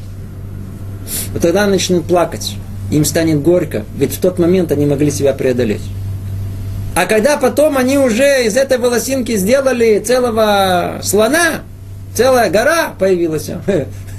Вот 1.33 1.41
тогда 1.41 1.67
начнут 1.67 2.05
плакать, 2.05 2.55
им 2.91 3.05
станет 3.05 3.41
горько, 3.41 3.85
ведь 3.97 4.13
в 4.13 4.19
тот 4.19 4.39
момент 4.39 4.71
они 4.71 4.85
могли 4.85 5.11
себя 5.11 5.33
преодолеть. 5.33 5.81
А 6.95 7.05
когда 7.05 7.37
потом 7.37 7.77
они 7.77 7.97
уже 7.97 8.45
из 8.45 8.57
этой 8.57 8.79
волосинки 8.79 9.35
сделали 9.37 9.99
целого 9.99 10.99
слона, 11.03 11.61
целая 12.15 12.49
гора 12.49 12.95
появилась, 12.97 13.51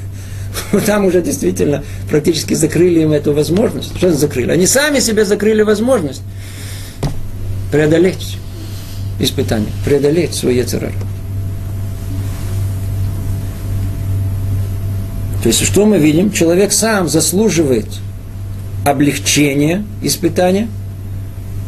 там 0.87 1.05
уже 1.05 1.21
действительно 1.21 1.83
практически 2.09 2.55
закрыли 2.55 3.01
им 3.01 3.13
эту 3.13 3.33
возможность. 3.33 3.97
Что 3.97 4.13
закрыли? 4.13 4.53
Они 4.53 4.67
сами 4.67 5.01
себе 5.01 5.25
закрыли 5.25 5.63
возможность 5.63 6.23
преодолеть 7.73 8.37
испытание, 9.19 9.73
преодолеть 9.85 10.35
свой 10.35 10.55
яцерар. 10.57 10.93
То 15.43 15.49
есть, 15.49 15.65
что 15.65 15.87
мы 15.87 15.99
видим? 15.99 16.33
Человек 16.33 16.73
сам 16.73 17.09
заслуживает 17.09 17.87
облегчения 18.85 19.85
испытания, 20.03 20.69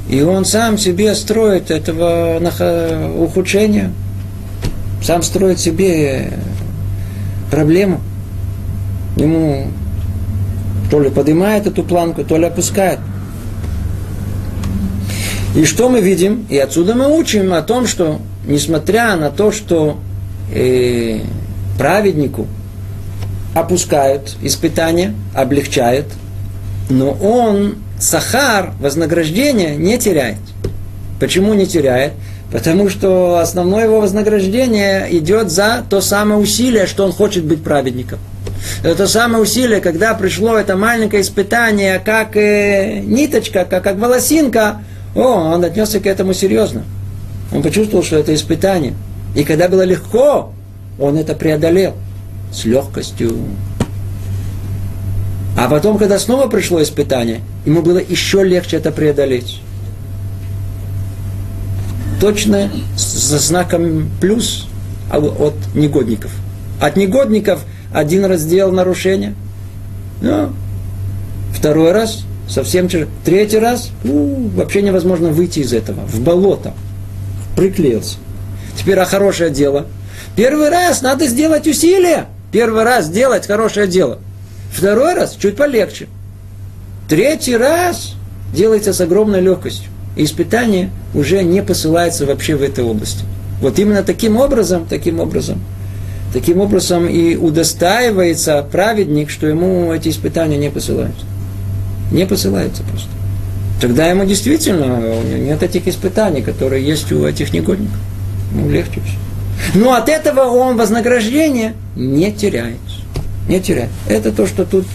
и 0.09 0.23
он 0.23 0.45
сам 0.45 0.77
себе 0.77 1.15
строит 1.15 1.71
этого 1.71 2.41
ухудшения, 3.17 3.93
сам 5.03 5.23
строит 5.23 5.61
себе 5.61 6.33
проблему. 7.51 8.01
Ему 9.17 9.69
то 10.91 11.01
ли 11.01 11.11
поднимает 11.11 11.67
эту 11.67 11.85
планку, 11.85 12.25
то 12.25 12.37
ли 12.37 12.47
опускает. 12.47 12.99
И 15.55 15.65
что 15.65 15.89
мы 15.89 16.01
видим? 16.01 16.47
И 16.49 16.59
отсюда 16.59 16.95
мы 16.95 17.17
учим 17.17 17.53
о 17.53 17.63
том, 17.63 17.87
что 17.87 18.21
несмотря 18.47 19.17
на 19.17 19.31
то, 19.31 19.53
что 19.53 19.99
э, 20.53 21.21
праведнику 21.79 22.47
опускают 23.55 24.37
испытания, 24.43 25.15
облегчают, 25.35 26.07
но 26.89 27.13
он 27.13 27.77
сахар, 27.99 28.73
вознаграждение 28.81 29.77
не 29.77 29.99
теряет. 29.99 30.39
Почему 31.19 31.55
не 31.55 31.67
теряет? 31.67 32.13
Потому 32.53 32.89
что 32.89 33.39
основное 33.39 33.85
его 33.85 34.01
вознаграждение 34.01 35.07
идет 35.17 35.51
за 35.51 35.85
то 35.89 36.01
самое 36.01 36.41
усилие, 36.41 36.87
что 36.87 37.05
он 37.05 37.13
хочет 37.13 37.45
быть 37.45 37.63
праведником. 37.63 38.19
Это 38.83 39.07
самое 39.07 39.43
усилие, 39.43 39.81
когда 39.81 40.15
пришло 40.15 40.57
это 40.57 40.77
маленькое 40.77 41.23
испытание, 41.23 42.01
как 42.05 42.37
э, 42.37 43.01
ниточка, 43.01 43.65
как, 43.65 43.85
как 43.85 43.97
волосинка, 43.99 44.83
о, 45.15 45.55
он 45.55 45.65
отнесся 45.65 46.01
к 46.01 46.07
этому 46.07 46.35
серьезно. 46.35 46.83
Он 47.53 47.63
почувствовал, 47.63 48.05
что 48.05 48.17
это 48.17 48.35
испытание. 48.35 48.95
И 49.35 49.45
когда 49.45 49.69
было 49.69 49.83
легко, 49.83 50.53
он 50.99 51.17
это 51.17 51.35
преодолел 51.35 51.95
с 52.53 52.65
легкостью. 52.65 53.37
А 55.57 55.69
потом, 55.69 55.99
когда 55.99 56.19
снова 56.19 56.49
пришло 56.49 56.83
испытание, 56.83 57.41
ему 57.67 57.83
было 57.83 57.99
еще 57.99 58.43
легче 58.45 58.77
это 58.77 58.93
преодолеть. 58.93 59.61
Точно 62.21 62.71
со 62.97 63.39
знаком 63.39 64.11
плюс 64.21 64.69
от 65.11 65.55
негодников. 65.75 66.31
От 66.81 66.97
негодников 66.97 67.65
один 67.93 68.25
раз 68.25 68.41
сделал 68.41 68.73
нарушение, 68.73 69.35
но 70.21 70.53
второй 71.53 71.93
раз 71.93 72.25
совсем. 72.49 72.89
Третий 73.25 73.59
раз 73.59 73.91
у, 74.05 74.49
вообще 74.49 74.83
невозможно 74.83 75.29
выйти 75.29 75.61
из 75.61 75.73
этого, 75.73 76.01
в 76.07 76.21
болото. 76.21 76.75
Приклеился. 77.57 78.17
Теперь, 78.77 78.99
а 78.99 79.05
хорошее 79.05 79.51
дело. 79.51 79.87
Первый 80.37 80.71
раз 80.71 81.03
надо 81.03 81.27
сделать 81.27 81.67
усилие. 81.67 82.27
Первый 82.53 82.85
раз 82.85 83.07
сделать 83.07 83.47
хорошее 83.47 83.87
дело. 83.87 84.19
Второй 84.73 85.15
раз 85.15 85.37
чуть 85.37 85.57
полегче. 85.57 86.09
Третий 87.09 87.57
раз 87.57 88.15
делается 88.53 88.93
с 88.93 89.01
огромной 89.01 89.41
легкостью. 89.41 89.91
И 90.17 90.25
испытание 90.25 90.91
уже 91.15 91.43
не 91.43 91.63
посылается 91.63 92.27
вообще 92.27 92.57
в 92.57 92.63
этой 92.63 92.85
области. 92.85 93.25
Вот 93.61 93.79
именно 93.79 94.03
таким 94.03 94.37
образом, 94.37 94.87
таким 94.89 95.21
образом, 95.21 95.61
таким 96.33 96.61
образом 96.61 97.07
и 97.07 97.37
удостаивается 97.37 98.67
праведник, 98.71 99.31
что 99.31 99.47
ему 99.47 99.93
эти 99.93 100.09
испытания 100.09 100.57
не 100.57 100.71
посылаются. 100.71 101.25
Не 102.11 102.27
посылается 102.27 102.83
просто. 102.83 103.09
Тогда 103.81 104.07
ему 104.09 104.25
действительно 104.25 105.01
нет 105.23 105.63
этих 105.63 105.87
испытаний, 105.87 106.43
которые 106.43 106.85
есть 106.85 107.11
у 107.13 107.25
этих 107.25 107.53
негодников. 107.53 107.97
Ему 108.53 108.69
легче 108.69 109.01
все. 109.01 109.17
Но 109.75 109.95
от 109.95 110.09
этого 110.09 110.43
он 110.43 110.77
вознаграждение 110.77 111.75
не 111.97 112.33
теряет. 112.33 112.79
Не 113.49 113.61
теряет. 113.61 113.91
Это 114.09 114.33
то, 114.33 114.47
что 114.47 114.65
тут, 114.65 114.87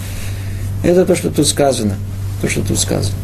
это 0.84 1.06
то, 1.06 1.16
что 1.16 1.30
тут 1.30 1.48
сказано. 1.48 1.96
То, 2.42 2.50
что 2.50 2.62
тут 2.62 2.80
сказано. 2.80 3.16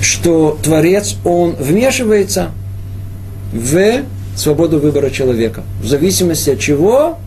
Что 0.00 0.58
Творец, 0.62 1.16
он 1.24 1.54
вмешивается 1.58 2.50
в 3.52 4.02
свободу 4.36 4.78
выбора 4.78 5.10
человека. 5.10 5.62
В 5.80 5.86
зависимости 5.86 6.50
от 6.50 6.58
чего? 6.58 7.18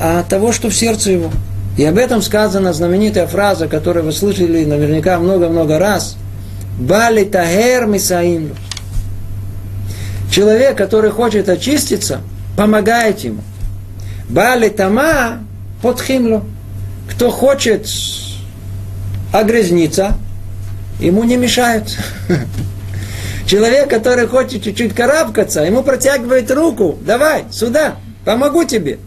От 0.00 0.28
того, 0.28 0.52
что 0.52 0.68
в 0.68 0.74
сердце 0.74 1.12
его. 1.12 1.30
И 1.76 1.84
об 1.84 1.96
этом 1.96 2.20
сказана 2.22 2.72
знаменитая 2.72 3.26
фраза, 3.26 3.66
которую 3.66 4.04
вы 4.04 4.12
слышали 4.12 4.64
наверняка 4.64 5.18
много-много 5.18 5.78
раз. 5.78 6.16
Бали 6.78 7.24
тагер 7.24 7.86
мисаимлю. 7.86 8.54
Человек, 10.32 10.78
который 10.78 11.10
хочет 11.10 11.50
очиститься, 11.50 12.22
помогает 12.56 13.20
ему. 13.20 13.42
Бали 14.30 14.70
тама 14.70 15.40
подхимлю. 15.82 16.44
Кто 17.10 17.30
хочет 17.30 17.86
огрязниться, 19.30 20.14
ему 20.98 21.24
не 21.24 21.36
мешают. 21.36 21.98
Человек, 23.46 23.90
который 23.90 24.26
хочет 24.26 24.64
чуть-чуть 24.64 24.94
карабкаться, 24.94 25.60
ему 25.64 25.82
протягивает 25.82 26.50
руку, 26.50 26.96
давай, 27.04 27.44
сюда, 27.50 27.96
помогу 28.24 28.64
тебе. 28.64 29.00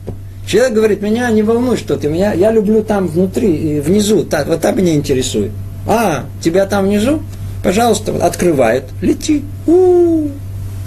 Человек 0.47 0.73
говорит, 0.73 1.01
меня 1.01 1.31
не 1.31 1.41
волнует, 1.41 1.79
что 1.79 1.97
ты, 1.97 2.07
меня, 2.07 2.33
я 2.33 2.51
люблю 2.51 2.83
там 2.83 3.07
внутри, 3.07 3.79
внизу, 3.79 4.23
так, 4.25 4.45
вот 4.45 4.61
там 4.61 4.77
меня 4.77 4.93
интересует. 4.93 5.51
А, 5.87 6.25
тебя 6.43 6.67
там 6.67 6.85
внизу? 6.85 7.23
Пожалуйста, 7.63 8.13
открывает, 8.23 8.83
лети. 9.01 9.43
У-у-у. 9.65 10.29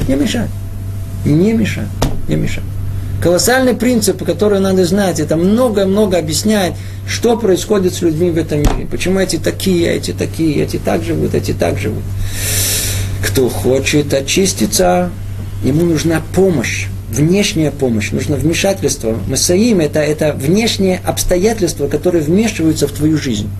Не 0.06 0.14
мешай. 0.14 0.46
Не 1.24 1.52
мешай, 1.52 1.84
не 2.28 2.36
мешай. 2.36 2.62
Колоссальный 3.22 3.74
принцип, 3.74 4.24
который 4.24 4.60
надо 4.60 4.84
знать, 4.84 5.18
это 5.18 5.36
много-много 5.36 6.18
объясняет, 6.18 6.74
что 7.06 7.36
происходит 7.36 7.94
с 7.94 8.00
людьми 8.00 8.30
в 8.30 8.38
этом 8.38 8.60
мире. 8.60 8.86
Почему 8.88 9.18
эти 9.18 9.36
такие, 9.36 9.92
эти 9.92 10.12
такие, 10.12 10.62
эти 10.62 10.76
так 10.76 11.02
живут, 11.02 11.34
эти 11.34 11.52
так 11.52 11.78
живут. 11.78 12.04
Кто 13.26 13.48
хочет 13.48 14.14
очиститься, 14.14 15.10
ему 15.64 15.84
нужна 15.84 16.22
помощь, 16.34 16.86
внешняя 17.10 17.72
помощь, 17.72 18.12
нужно 18.12 18.36
вмешательство. 18.36 19.16
Масаим 19.26 19.80
это, 19.80 19.98
это 19.98 20.32
внешние 20.32 21.00
обстоятельства, 21.04 21.88
которые 21.88 22.22
вмешиваются 22.22 22.86
в 22.86 22.92
твою 22.92 23.18
жизнь. 23.18 23.50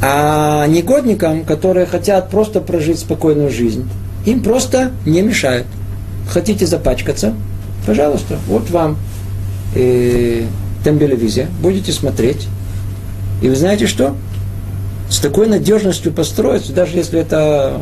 А 0.00 0.64
негодникам, 0.68 1.44
которые 1.44 1.86
хотят 1.86 2.30
просто 2.30 2.60
прожить 2.60 3.00
спокойную 3.00 3.50
жизнь, 3.50 3.88
им 4.24 4.42
просто 4.42 4.92
не 5.04 5.22
мешают. 5.22 5.66
Хотите 6.28 6.66
запачкаться? 6.66 7.34
Пожалуйста, 7.86 8.38
вот 8.46 8.70
вам 8.70 8.96
э, 9.74 10.44
тембелевизия, 10.84 11.48
будете 11.60 11.92
смотреть. 11.92 12.46
И 13.42 13.48
вы 13.48 13.56
знаете 13.56 13.86
что? 13.86 14.14
С 15.08 15.18
такой 15.18 15.46
надежностью 15.46 16.12
построить, 16.12 16.72
даже 16.72 16.96
если 16.96 17.20
это 17.20 17.80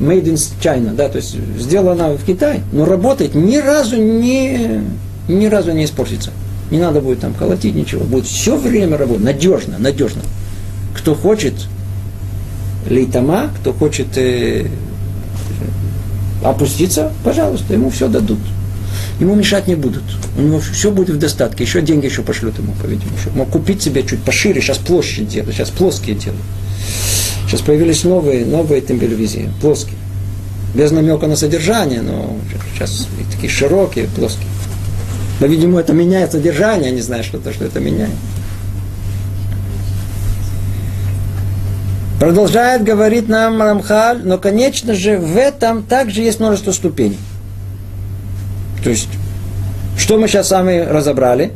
made 0.00 0.24
in 0.24 0.34
China, 0.60 0.94
да, 0.94 1.08
то 1.08 1.16
есть 1.16 1.36
сделано 1.58 2.10
в 2.16 2.24
Китае, 2.24 2.62
но 2.72 2.84
работает 2.84 3.34
ни 3.34 3.56
разу 3.56 3.96
не, 3.96 4.80
ни 5.28 5.46
разу 5.46 5.72
не 5.72 5.84
испортится. 5.84 6.30
Не 6.70 6.78
надо 6.78 7.00
будет 7.00 7.20
там 7.20 7.32
колотить 7.32 7.74
ничего, 7.74 8.04
будет 8.04 8.26
все 8.26 8.56
время 8.56 8.98
работать, 8.98 9.24
надежно, 9.24 9.76
надежно. 9.78 10.20
Кто 10.94 11.14
хочет 11.14 11.54
лейтама, 12.88 13.50
кто 13.60 13.72
хочет 13.72 14.16
э, 14.16 14.66
опуститься, 16.42 17.12
пожалуйста, 17.24 17.74
ему 17.74 17.90
все 17.90 18.08
дадут. 18.08 18.38
Ему 19.20 19.34
мешать 19.34 19.66
не 19.66 19.74
будут. 19.74 20.04
У 20.36 20.42
него 20.42 20.60
все 20.60 20.90
будет 20.90 21.16
в 21.16 21.18
достатке. 21.18 21.64
Еще 21.64 21.82
деньги 21.82 22.06
еще 22.06 22.22
пошлют 22.22 22.58
ему, 22.58 22.72
по-видимому. 22.80 23.16
Мог 23.34 23.50
купить 23.50 23.82
себе 23.82 24.02
чуть 24.04 24.22
пошире. 24.22 24.60
Сейчас 24.60 24.78
площадь 24.78 25.28
делают, 25.28 25.54
сейчас 25.54 25.70
плоские 25.70 26.14
делают. 26.14 26.42
Сейчас 27.46 27.60
появились 27.62 28.04
новые, 28.04 28.44
новые 28.46 28.80
тембелевизии, 28.80 29.50
плоские. 29.60 29.96
Без 30.74 30.90
намека 30.90 31.26
на 31.26 31.34
содержание, 31.34 32.02
но 32.02 32.36
сейчас 32.74 33.08
такие 33.32 33.50
широкие, 33.50 34.06
плоские. 34.06 34.46
Но, 35.40 35.46
видимо, 35.46 35.80
это 35.80 35.92
меняет 35.92 36.32
содержание, 36.32 36.92
не 36.92 37.00
знаю, 37.00 37.24
что-то, 37.24 37.52
что 37.52 37.64
это 37.64 37.80
меняет. 37.80 38.10
Продолжает 42.18 42.82
говорить 42.82 43.28
нам 43.28 43.62
Рамхаль, 43.62 44.22
но, 44.24 44.38
конечно 44.38 44.94
же, 44.94 45.18
в 45.18 45.36
этом 45.36 45.84
также 45.84 46.22
есть 46.22 46.40
множество 46.40 46.72
ступеней. 46.72 47.18
То 48.82 48.90
есть, 48.90 49.08
что 49.96 50.18
мы 50.18 50.26
сейчас 50.26 50.48
сами 50.48 50.80
разобрали, 50.80 51.52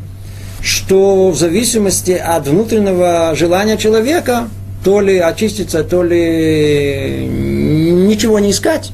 что 0.61 1.31
в 1.31 1.37
зависимости 1.37 2.11
от 2.11 2.47
внутреннего 2.47 3.33
желания 3.35 3.77
человека, 3.77 4.47
то 4.85 5.01
ли 5.01 5.17
очиститься, 5.17 5.83
то 5.83 6.01
ли 6.01 7.27
ничего 7.29 8.39
не 8.39 8.51
искать, 8.51 8.91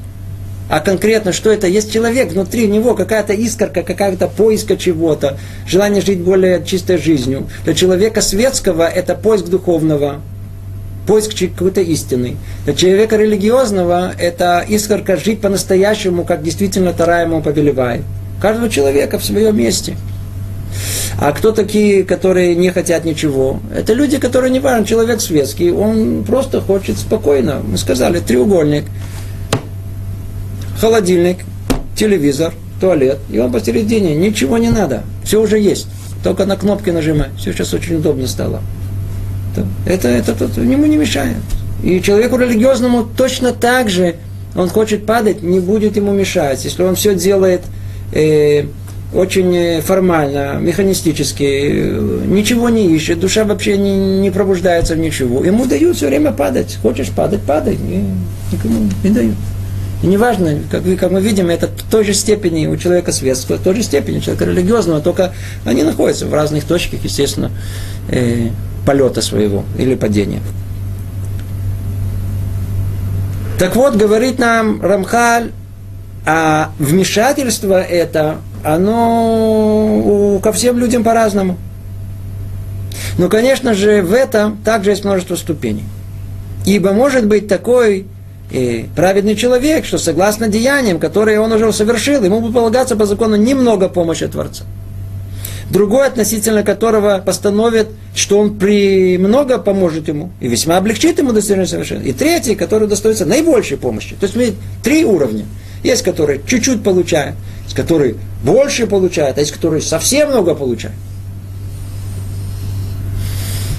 а 0.70 0.80
конкретно, 0.80 1.34
что 1.34 1.52
это? 1.52 1.68
Есть 1.68 1.92
человек, 1.92 2.32
внутри 2.32 2.68
него 2.68 2.96
какая-то 2.96 3.34
искорка, 3.34 3.84
какая-то 3.84 4.28
поиска 4.28 4.76
чего-то, 4.76 5.38
желание 5.68 6.02
жить 6.02 6.20
более 6.20 6.64
чистой 6.64 6.98
жизнью. 6.98 7.48
Для 7.64 7.76
человека 7.76 8.22
светского 8.22 8.88
это 8.88 9.14
поиск 9.14 9.46
духовного, 9.46 10.22
поиск 11.10 11.32
какой-то 11.40 11.82
истины. 11.82 12.38
Для 12.66 12.76
человека 12.76 13.18
религиозного 13.18 14.14
это 14.20 14.64
искорка 14.70 15.18
жить 15.18 15.42
по-настоящему, 15.42 16.24
как 16.24 16.44
действительно 16.44 16.94
Тара 16.94 17.24
ему 17.24 17.42
повелевает. 17.42 18.04
Каждого 18.40 18.70
человека 18.70 19.18
в 19.18 19.26
своем 19.26 19.58
месте. 19.58 19.98
А 21.20 21.32
кто 21.32 21.52
такие, 21.52 22.04
которые 22.04 22.56
не 22.56 22.70
хотят 22.70 23.06
ничего? 23.06 23.60
Это 23.76 23.94
люди, 23.94 24.20
которые 24.20 24.52
не 24.52 24.60
важен, 24.60 24.86
человек 24.86 25.20
светский, 25.20 25.72
он 25.72 26.24
просто 26.26 26.62
хочет 26.62 27.00
спокойно. 27.00 27.60
Мы 27.68 27.80
сказали, 27.80 28.20
треугольник, 28.20 28.84
холодильник, 30.80 31.38
телевизор, 31.96 32.54
туалет, 32.80 33.18
и 33.32 33.40
он 33.40 33.52
посередине, 33.52 34.16
ничего 34.16 34.60
не 34.60 34.70
надо, 34.70 35.02
все 35.24 35.42
уже 35.42 35.58
есть. 35.58 35.88
Только 36.24 36.46
на 36.46 36.56
кнопки 36.56 36.92
нажимать. 36.92 37.32
Все 37.36 37.52
сейчас 37.52 37.74
очень 37.74 37.96
удобно 37.96 38.28
стало 38.28 38.62
это, 39.86 40.08
это, 40.08 40.32
это, 40.32 40.46
это 40.46 40.62
ему 40.62 40.86
не 40.86 40.98
мешает. 40.98 41.38
И 41.84 42.02
человеку 42.02 42.38
религиозному 42.38 43.08
точно 43.16 43.54
так 43.54 43.90
же, 43.90 44.16
он 44.56 44.70
хочет 44.70 45.06
падать, 45.06 45.42
не 45.42 45.60
будет 45.60 45.96
ему 45.96 46.12
мешать. 46.12 46.64
Если 46.66 46.84
он 46.84 46.96
все 46.96 47.16
делает 47.16 47.62
э, 48.12 48.66
очень 49.14 49.82
формально, 49.82 50.58
механистически, 50.60 51.44
э, 51.44 52.24
ничего 52.28 52.70
не 52.70 52.94
ищет, 52.94 53.20
душа 53.20 53.46
вообще 53.46 53.78
не, 53.78 54.20
не 54.20 54.32
пробуждается 54.32 54.96
в 54.96 54.98
ничего. 54.98 55.44
Ему 55.44 55.66
дают 55.66 55.98
все 55.98 56.08
время 56.08 56.32
падать. 56.32 56.78
Хочешь 56.82 57.10
падать, 57.10 57.42
падай. 57.42 57.78
Никому 58.52 58.90
не 59.04 59.10
дают. 59.10 59.36
И 60.02 60.08
неважно, 60.08 60.60
как, 60.72 60.84
как 60.98 61.12
мы 61.12 61.22
видим, 61.22 61.50
это 61.50 61.68
в 61.68 61.92
той 61.92 62.06
же 62.06 62.14
степени 62.14 62.68
у 62.68 62.78
человека 62.78 63.12
светского, 63.12 63.58
в 63.58 63.64
той 63.64 63.76
же 63.76 63.84
степени 63.84 64.20
у 64.20 64.22
человека 64.22 64.46
религиозного, 64.46 65.02
только 65.02 65.34
они 65.66 65.84
находятся 65.84 66.26
в 66.26 66.34
разных 66.34 66.64
точках, 66.64 67.02
естественно, 67.04 67.52
э, 68.08 68.50
полета 68.90 69.22
своего 69.22 69.66
или 69.78 69.94
падения. 69.94 70.42
Так 73.60 73.76
вот, 73.76 73.96
говорит 73.96 74.40
нам 74.40 74.82
Рамхаль, 74.82 75.52
а 76.26 76.72
вмешательство 76.80 77.80
это, 77.80 78.38
оно 78.64 80.40
ко 80.42 80.52
всем 80.52 80.80
людям 80.80 81.04
по-разному. 81.04 81.60
Но, 83.20 83.30
конечно 83.30 83.76
же, 83.76 84.02
в 84.02 84.12
этом 84.12 84.58
также 84.66 84.90
есть 84.90 85.06
множество 85.06 85.36
ступеней. 85.36 85.86
Ибо 86.66 86.92
может 86.92 87.28
быть 87.28 87.48
такой 87.48 88.08
и 88.50 88.88
праведный 88.96 89.36
человек, 89.36 89.86
что 89.86 90.00
согласно 90.00 90.48
деяниям, 90.48 90.98
которые 90.98 91.40
он 91.40 91.52
уже 91.52 91.72
совершил, 91.74 92.24
ему 92.24 92.40
будет 92.42 92.56
полагаться 92.56 92.96
по 92.96 93.06
закону 93.06 93.36
немного 93.36 93.88
помощи 93.88 94.26
Творца 94.28 94.64
другой, 95.70 96.08
относительно 96.08 96.64
которого 96.64 97.22
постановит, 97.26 97.88
что 98.16 98.40
он 98.40 98.58
при 98.58 99.18
много 99.18 99.58
поможет 99.58 100.08
ему 100.08 100.32
и 100.40 100.48
весьма 100.48 100.78
облегчит 100.78 101.20
ему 101.20 101.32
достижение 101.32 101.68
совершенства. 101.68 102.08
И 102.08 102.14
третий, 102.14 102.56
который 102.56 102.88
достоится 102.88 103.26
наибольшей 103.26 103.78
помощи. 103.78 104.16
То 104.20 104.26
есть 104.26 104.36
мы 104.36 104.54
три 104.84 105.06
уровня. 105.06 105.46
Есть, 105.84 106.04
которые 106.04 106.42
чуть-чуть 106.46 106.84
получают, 106.84 107.36
есть, 107.64 107.76
которые 107.76 108.16
больше 108.44 108.88
получают, 108.88 109.38
а 109.38 109.42
есть, 109.42 109.54
которые 109.54 109.82
совсем 109.82 110.30
много 110.30 110.56
получают. 110.56 110.98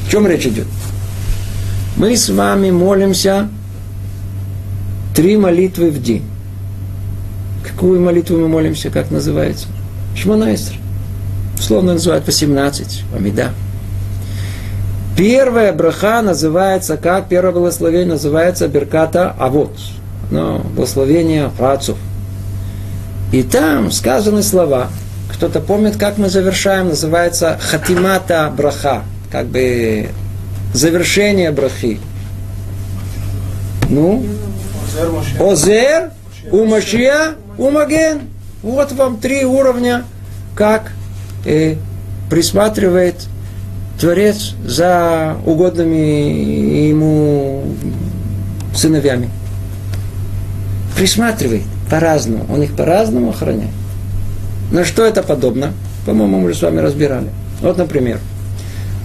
О 0.07 0.11
чем 0.11 0.27
речь 0.27 0.47
идет? 0.47 0.67
Мы 1.97 2.17
с 2.17 2.29
вами 2.31 2.71
молимся 2.71 3.49
три 5.15 5.37
молитвы 5.37 5.91
в 5.91 6.03
день. 6.03 6.25
Какую 7.63 8.01
молитву 8.01 8.39
мы 8.39 8.49
молимся, 8.49 8.91
как 8.91 9.11
называется? 9.11 9.67
Шмонайстер 10.17 10.81
условно 11.71 11.93
называют 11.93 12.27
18, 12.27 13.05
Амида. 13.15 13.51
Первая 15.17 15.73
браха 15.73 16.21
называется, 16.21 16.97
как 16.97 17.29
первое 17.29 17.53
благословение 17.53 18.15
называется 18.15 18.67
Берката 18.67 19.37
Авод. 19.39 19.71
Но 20.33 20.59
благословение 20.75 21.49
отцов. 21.61 21.97
И 23.31 23.45
там 23.45 23.93
сказаны 23.93 24.43
слова. 24.43 24.89
Кто-то 25.33 25.61
помнит, 25.61 25.97
как 25.97 26.19
мы 26.19 26.29
завершаем, 26.29 26.89
называется 26.89 27.57
Хатимата 27.61 28.53
Браха. 28.57 29.05
Как 29.31 29.47
бы 29.47 30.09
завершение 30.75 31.53
брахи. 31.53 32.01
Ну, 33.89 34.27
Озер, 35.39 36.11
Умашия, 36.51 37.37
Умаген. 37.59 38.23
Вот 38.63 38.91
вам 38.91 39.19
три 39.19 39.45
уровня, 39.45 40.03
как 40.57 40.91
присматривает 42.29 43.17
Творец 43.99 44.55
за 44.65 45.37
угодными 45.45 46.89
ему 46.89 47.65
сыновьями. 48.75 49.29
Присматривает 50.97 51.63
по-разному. 51.91 52.47
Он 52.53 52.63
их 52.63 52.77
по-разному 52.77 53.31
охраняет. 53.31 53.71
На 54.71 54.85
что 54.85 55.05
это 55.05 55.23
подобно? 55.23 55.73
По-моему, 56.07 56.39
мы 56.39 56.45
уже 56.47 56.55
с 56.55 56.63
вами 56.63 56.81
разбирали. 56.81 57.29
Вот, 57.61 57.77
например, 57.77 58.19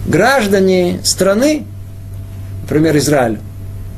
граждане 0.06 1.00
страны 1.04 1.66
например, 2.66 2.98
Израиль 2.98 3.38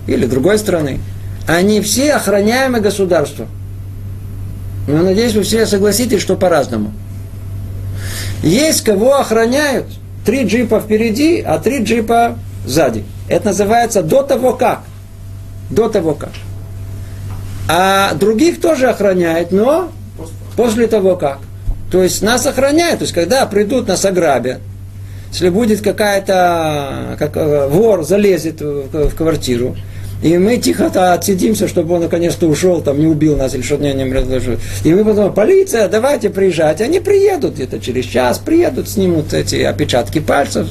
или 0.08 0.26
другой 0.26 0.60
страны, 0.60 1.00
они 1.48 1.80
все 1.80 2.14
охраняемые 2.14 2.82
государства. 2.82 3.48
Но 4.88 5.02
надеюсь, 5.02 5.34
вы 5.34 5.44
все 5.44 5.66
согласитесь, 5.66 6.22
что 6.22 6.36
по-разному. 6.36 6.92
Есть 8.44 8.84
кого 8.84 9.16
охраняют. 9.16 9.88
Три 10.26 10.44
джипа 10.44 10.80
впереди, 10.80 11.42
а 11.42 11.60
три 11.60 11.84
джипа 11.84 12.38
сзади. 12.66 13.04
Это 13.30 13.48
называется 13.48 14.04
до 14.04 14.24
того 14.24 14.54
как. 14.54 14.84
До 15.70 15.90
того 15.90 16.14
как. 16.14 16.32
А 17.70 18.14
других 18.14 18.62
тоже 18.62 18.88
охраняют, 18.90 19.52
но 19.52 19.92
после 20.56 20.88
того 20.88 21.16
как. 21.16 21.40
То 21.92 22.04
есть 22.04 22.22
нас 22.22 22.46
охраняют. 22.46 23.00
То 23.00 23.04
есть 23.04 23.14
когда 23.14 23.46
придут, 23.46 23.88
нас 23.88 24.04
ограбят. 24.06 24.60
Если 25.32 25.50
будет 25.50 25.82
какая-то, 25.82 27.16
как 27.20 27.36
э, 27.36 27.68
вор 27.68 28.04
залезет 28.04 28.62
в 28.62 29.10
квартиру, 29.12 29.76
и 30.22 30.38
мы 30.38 30.58
тихо-то 30.58 31.14
отсидимся, 31.14 31.68
чтобы 31.68 31.96
он 31.96 32.02
наконец-то 32.02 32.48
ушел, 32.48 32.82
там 32.82 33.00
не 33.00 33.08
убил 33.08 33.38
нас 33.38 33.54
или 33.54 33.62
что-то 33.62 33.84
не, 33.84 33.94
не 33.94 34.10
предложил. 34.10 34.58
И 34.84 34.94
мы 34.94 35.06
потом, 35.06 35.34
полиция, 35.34 35.88
давайте 35.88 36.30
приезжать. 36.30 36.82
Они 36.82 37.00
приедут 37.00 37.56
где-то 37.56 37.80
через 37.80 38.06
час, 38.06 38.40
приедут, 38.40 38.90
снимут 38.90 39.34
эти 39.34 39.58
отпечатки 39.58 40.20
пальцев 40.20 40.68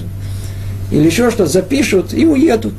или 0.91 1.07
еще 1.07 1.31
что, 1.31 1.47
запишут 1.47 2.13
и 2.13 2.27
уедут. 2.27 2.75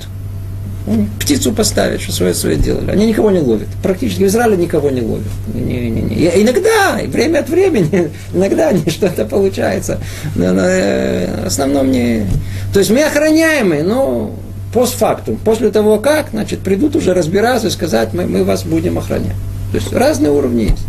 Птицу 1.19 1.51
поставят, 1.51 1.99
что 2.01 2.13
свое 2.13 2.33
свое 2.33 2.55
делали. 2.55 2.91
Они 2.91 3.07
никого 3.07 3.29
не 3.29 3.39
ловят. 3.39 3.67
Практически 3.83 4.23
в 4.23 4.27
Израиле 4.27 4.55
никого 4.55 4.89
не 4.89 5.01
ловят. 5.01 5.27
Не, 5.53 5.89
не, 5.89 6.01
не. 6.01 6.41
Иногда, 6.41 6.97
время 7.05 7.39
от 7.39 7.49
времени, 7.49 8.09
иногда 8.33 8.71
что-то 8.87 9.25
получается. 9.25 9.99
Но, 10.35 10.53
но, 10.53 10.61
э, 10.63 11.43
в 11.43 11.47
основном 11.47 11.91
не... 11.91 12.25
То 12.71 12.79
есть 12.79 12.91
мы 12.91 13.03
охраняемые, 13.03 13.83
но 13.83 14.33
постфактум. 14.77 15.37
После 15.37 15.71
того, 15.71 15.97
как, 15.97 16.27
значит, 16.29 16.59
придут 16.59 16.95
уже 16.95 17.15
разбираться 17.15 17.67
и 17.67 17.71
сказать, 17.71 18.13
мы, 18.13 18.27
мы 18.27 18.43
вас 18.43 18.61
будем 18.61 18.99
охранять. 18.99 19.35
То 19.71 19.77
есть 19.77 19.91
разные 19.91 20.31
уровни 20.31 20.65
есть. 20.69 20.85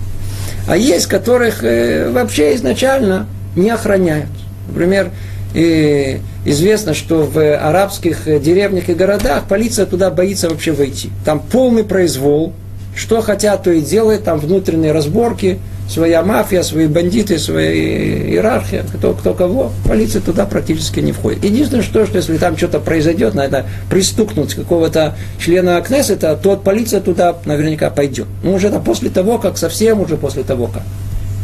А 0.69 0.77
есть, 0.77 1.07
которых 1.07 1.65
э, 1.65 2.11
вообще 2.11 2.55
изначально 2.55 3.27
не 3.57 3.71
охраняют. 3.71 4.29
Например, 4.69 5.11
и 5.55 6.21
известно, 6.45 6.93
что 6.93 7.23
в 7.23 7.57
арабских 7.57 8.25
деревнях 8.27 8.91
и 8.91 8.93
городах 8.93 9.45
полиция 9.49 9.87
туда 9.87 10.11
боится 10.11 10.51
вообще 10.51 10.73
войти. 10.73 11.09
Там 11.25 11.41
полный 11.41 11.83
произвол, 11.83 12.53
что 12.95 13.23
хотят, 13.23 13.63
то 13.63 13.71
и 13.71 13.81
делают, 13.81 14.25
там 14.25 14.39
внутренние 14.39 14.93
разборки, 14.93 15.61
своя 15.89 16.23
мафия, 16.23 16.63
свои 16.63 16.87
бандиты, 16.87 17.39
своя 17.39 17.73
иерархия, 17.73 18.83
кто, 18.83 19.15
кто 19.15 19.33
кого, 19.33 19.73
полиция 19.87 20.21
туда 20.21 20.45
практически 20.45 21.01
не 21.01 21.13
входит. 21.13 21.45
Единственное, 21.45 21.83
что, 21.83 22.07
что 22.07 22.19
если 22.19 22.37
там 22.37 22.57
что-то 22.57 22.79
произойдет, 22.79 23.35
надо 23.35 23.65
пристукнуть 23.89 24.55
какого-то 24.55 25.17
члена 25.41 25.81
Кнессета, 25.81 26.37
то 26.37 26.57
полиция 26.57 27.01
туда 27.01 27.37
наверняка 27.47 27.89
пойдет. 27.89 28.27
Ну, 28.43 28.55
уже 28.55 28.69
это 28.69 28.81
после 28.81 29.09
того, 29.09 29.39
как 29.39 29.57
совсем 29.57 30.01
уже 30.01 30.17
после 30.17 30.43
того, 30.43 30.67
как. 30.67 30.83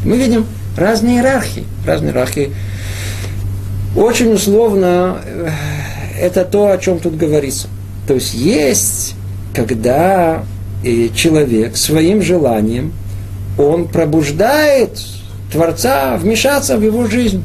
Мы 0.05 0.19
видим 0.19 0.47
разные 0.77 1.17
иерархии, 1.17 1.65
разные 1.87 2.11
иерархии. 2.11 2.53
Очень 3.97 4.33
условно 4.33 5.19
э, 5.25 5.49
это 6.21 6.45
то, 6.45 6.71
о 6.71 6.79
чем 6.79 6.99
тут 6.99 7.17
говорится. 7.17 7.69
То 8.07 8.15
есть 8.15 8.35
есть, 8.35 9.15
когда 9.55 10.45
э, 10.85 11.09
человек 11.15 11.79
своим 11.79 12.21
желанием– 12.21 12.93
он 13.59 13.89
пробуждает 13.89 14.99
Творца 15.53 16.17
вмешаться 16.17 16.77
в 16.77 16.83
его 16.83 17.07
жизнь. 17.07 17.43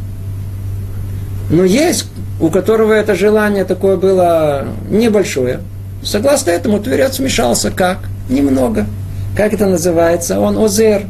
Но 1.50 1.64
есть, 1.64 2.08
у 2.40 2.50
которого 2.50 2.94
это 2.94 3.16
желание 3.16 3.66
такое 3.66 3.98
было 3.98 4.66
небольшое. 4.90 5.60
Согласно 6.04 6.52
этому 6.52 6.80
Творец 6.80 7.20
вмешался. 7.20 7.72
Как? 7.72 8.00
Немного. 8.30 8.86
Как 9.36 9.54
это 9.54 9.66
называется? 9.66 10.40
Он 10.40 10.58
озер. 10.58 11.04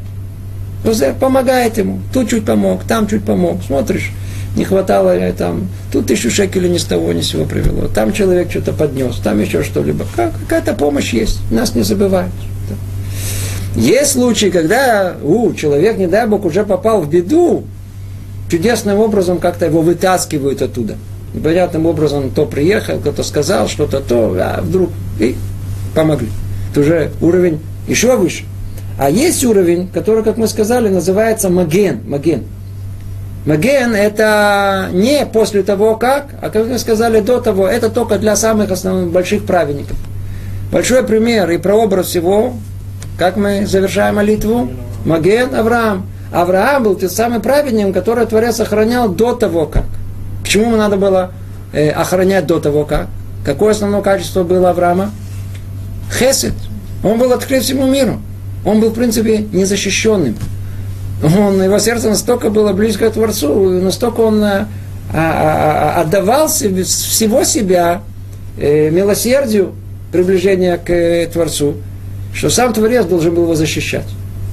Озер 0.86 1.14
помогает 1.14 1.78
ему. 1.78 2.00
Тут 2.14 2.30
чуть 2.30 2.46
помог, 2.46 2.84
там 2.84 3.08
чуть 3.08 3.24
помог. 3.24 3.62
Смотришь, 3.64 4.12
не 4.56 4.64
хватало 4.64 5.10
э, 5.10 5.32
там, 5.34 5.68
тут 5.92 6.08
тысячу 6.08 6.32
шекелей 6.32 6.70
ни 6.70 6.78
с 6.78 6.86
того 6.86 7.12
ни 7.14 7.22
с 7.22 7.30
сего 7.30 7.46
привело. 7.46 7.88
Там 7.88 8.14
человек 8.14 8.50
что-то 8.50 8.74
поднес, 8.74 9.18
там 9.18 9.40
еще 9.40 9.64
что-либо. 9.64 10.06
Какая-то 10.16 10.74
помощь 10.74 11.14
есть. 11.14 11.40
Нас 11.52 11.76
не 11.76 11.84
забывают. 11.84 12.32
Есть 13.76 14.14
случаи, 14.14 14.48
когда 14.48 15.16
у, 15.24 15.54
человек, 15.54 15.98
не 15.98 16.08
дай 16.08 16.28
Бог, 16.28 16.46
уже 16.46 16.66
попал 16.66 17.02
в 17.02 17.10
беду, 17.10 17.64
чудесным 18.50 19.00
образом 19.00 19.38
как-то 19.38 19.66
его 19.66 19.82
вытаскивают 19.82 20.62
оттуда. 20.62 20.96
Непонятным 21.34 21.86
образом 21.86 22.32
то 22.32 22.46
приехал, 22.46 23.00
кто-то 23.00 23.24
сказал 23.24 23.68
что-то 23.68 24.00
то, 24.00 24.36
а 24.40 24.62
вдруг 24.62 24.90
и 25.20 25.36
помогли. 25.94 26.30
Это 26.72 26.80
уже 26.82 27.12
уровень 27.22 27.60
еще 27.88 28.16
выше. 28.18 28.46
А 28.98 29.10
есть 29.10 29.46
уровень, 29.46 29.88
который, 29.88 30.24
как 30.24 30.38
мы 30.38 30.48
сказали, 30.48 30.90
называется 30.90 31.50
маген. 31.50 32.02
Маген. 32.08 32.44
Маген 33.46 33.94
это 33.94 34.90
не 34.92 35.26
после 35.26 35.64
того 35.64 35.96
как, 35.96 36.28
а 36.42 36.50
как 36.50 36.68
мы 36.68 36.78
сказали 36.78 37.22
до 37.22 37.40
того, 37.40 37.68
это 37.68 37.90
только 37.90 38.20
для 38.20 38.36
самых 38.36 38.72
основных 38.72 39.12
больших 39.12 39.46
праведников. 39.46 39.98
Большой 40.72 41.04
пример 41.04 41.50
и 41.50 41.58
прообраз 41.58 42.08
всего 42.08 42.54
как 43.20 43.36
мы 43.36 43.68
завершаем 43.68 44.16
молитву? 44.16 44.70
Маген 45.04 45.54
Авраам. 45.54 46.08
Авраам 46.32 46.84
был 46.84 46.96
тем 46.96 47.10
самым 47.10 47.42
праведником, 47.42 47.92
который 47.92 48.26
Творец 48.26 48.60
охранял 48.62 49.10
до 49.10 49.34
того, 49.34 49.66
как. 49.66 49.84
Почему 50.42 50.68
ему 50.68 50.78
надо 50.78 50.96
было 50.96 51.32
э, 51.74 51.90
охранять 51.90 52.48
до 52.48 52.62
того, 52.62 52.86
как? 52.86 53.08
Какое 53.44 53.72
основное 53.72 54.02
качество 54.02 54.44
было 54.44 54.70
Авраама? 54.70 55.12
Хесед. 56.18 56.54
Он 57.04 57.20
был 57.20 57.34
открыт 57.34 57.64
всему 57.64 57.88
миру. 57.88 58.22
Он 58.64 58.80
был, 58.80 58.90
в 58.90 58.94
принципе, 58.94 59.40
незащищенным. 59.52 60.38
Он, 61.22 61.62
его 61.62 61.78
сердце 61.80 62.10
настолько 62.10 62.50
было 62.50 62.72
близко 62.72 63.10
к 63.10 63.14
Творцу, 63.14 63.82
настолько 63.82 64.22
он 64.22 64.42
а, 64.42 64.68
а, 65.14 65.96
а, 65.98 66.02
отдавал 66.02 66.48
себе, 66.48 66.84
всего 66.84 67.44
себя 67.44 68.02
э, 68.58 68.90
милосердию, 68.90 69.74
приближения 70.14 70.78
к 70.78 70.90
э, 70.90 71.28
Творцу, 71.28 71.76
что 72.34 72.50
сам 72.50 72.74
Творец 72.74 73.06
должен 73.06 73.34
был 73.34 73.44
его 73.44 73.56
защищать. 73.56 74.08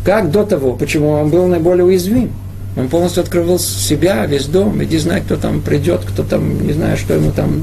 Как 0.05 0.31
до 0.31 0.45
того? 0.45 0.75
Почему? 0.75 1.11
Он 1.11 1.31
был 1.31 1.47
наиболее 1.47 1.85
уязвим. 1.85 2.33
Он 2.77 2.89
полностью 2.89 3.23
открывал 3.23 3.59
себя, 3.59 4.27
весь 4.27 4.47
дом, 4.47 4.83
иди 4.85 4.99
знай, 4.99 5.23
кто 5.23 5.37
там 5.37 5.63
придет, 5.63 6.03
кто 6.07 6.23
там, 6.23 6.67
не 6.67 6.75
знаю, 6.75 6.99
что 6.99 7.15
ему 7.15 7.33
там... 7.33 7.63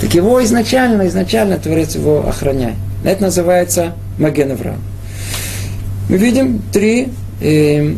Так 0.00 0.12
его 0.12 0.42
изначально, 0.44 1.06
изначально 1.06 1.56
Творец 1.56 1.94
его 1.94 2.26
охраняет. 2.28 2.74
Это 3.04 3.22
называется 3.22 3.94
Маген. 4.18 4.58
Мы 6.08 6.16
видим 6.16 6.60
три, 6.72 7.08
э, 7.40 7.94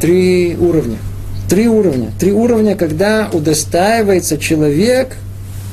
три 0.00 0.54
уровня. 0.56 0.98
Три 1.48 1.66
уровня. 1.66 2.10
Три 2.20 2.32
уровня, 2.32 2.76
когда 2.76 3.30
удостаивается 3.32 4.36
человек 4.36 5.16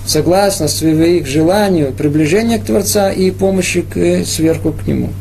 согласно 0.06 0.68
своих 0.68 1.28
желанию, 1.28 1.93
приближения 1.93 2.60
к 2.60 2.66
Творца 2.66 3.12
и 3.12 3.32
помощи 3.32 3.82
к, 3.82 3.97
э, 3.97 4.26
сверху 4.26 4.72
к 4.72 4.88
Нему. 4.88 5.12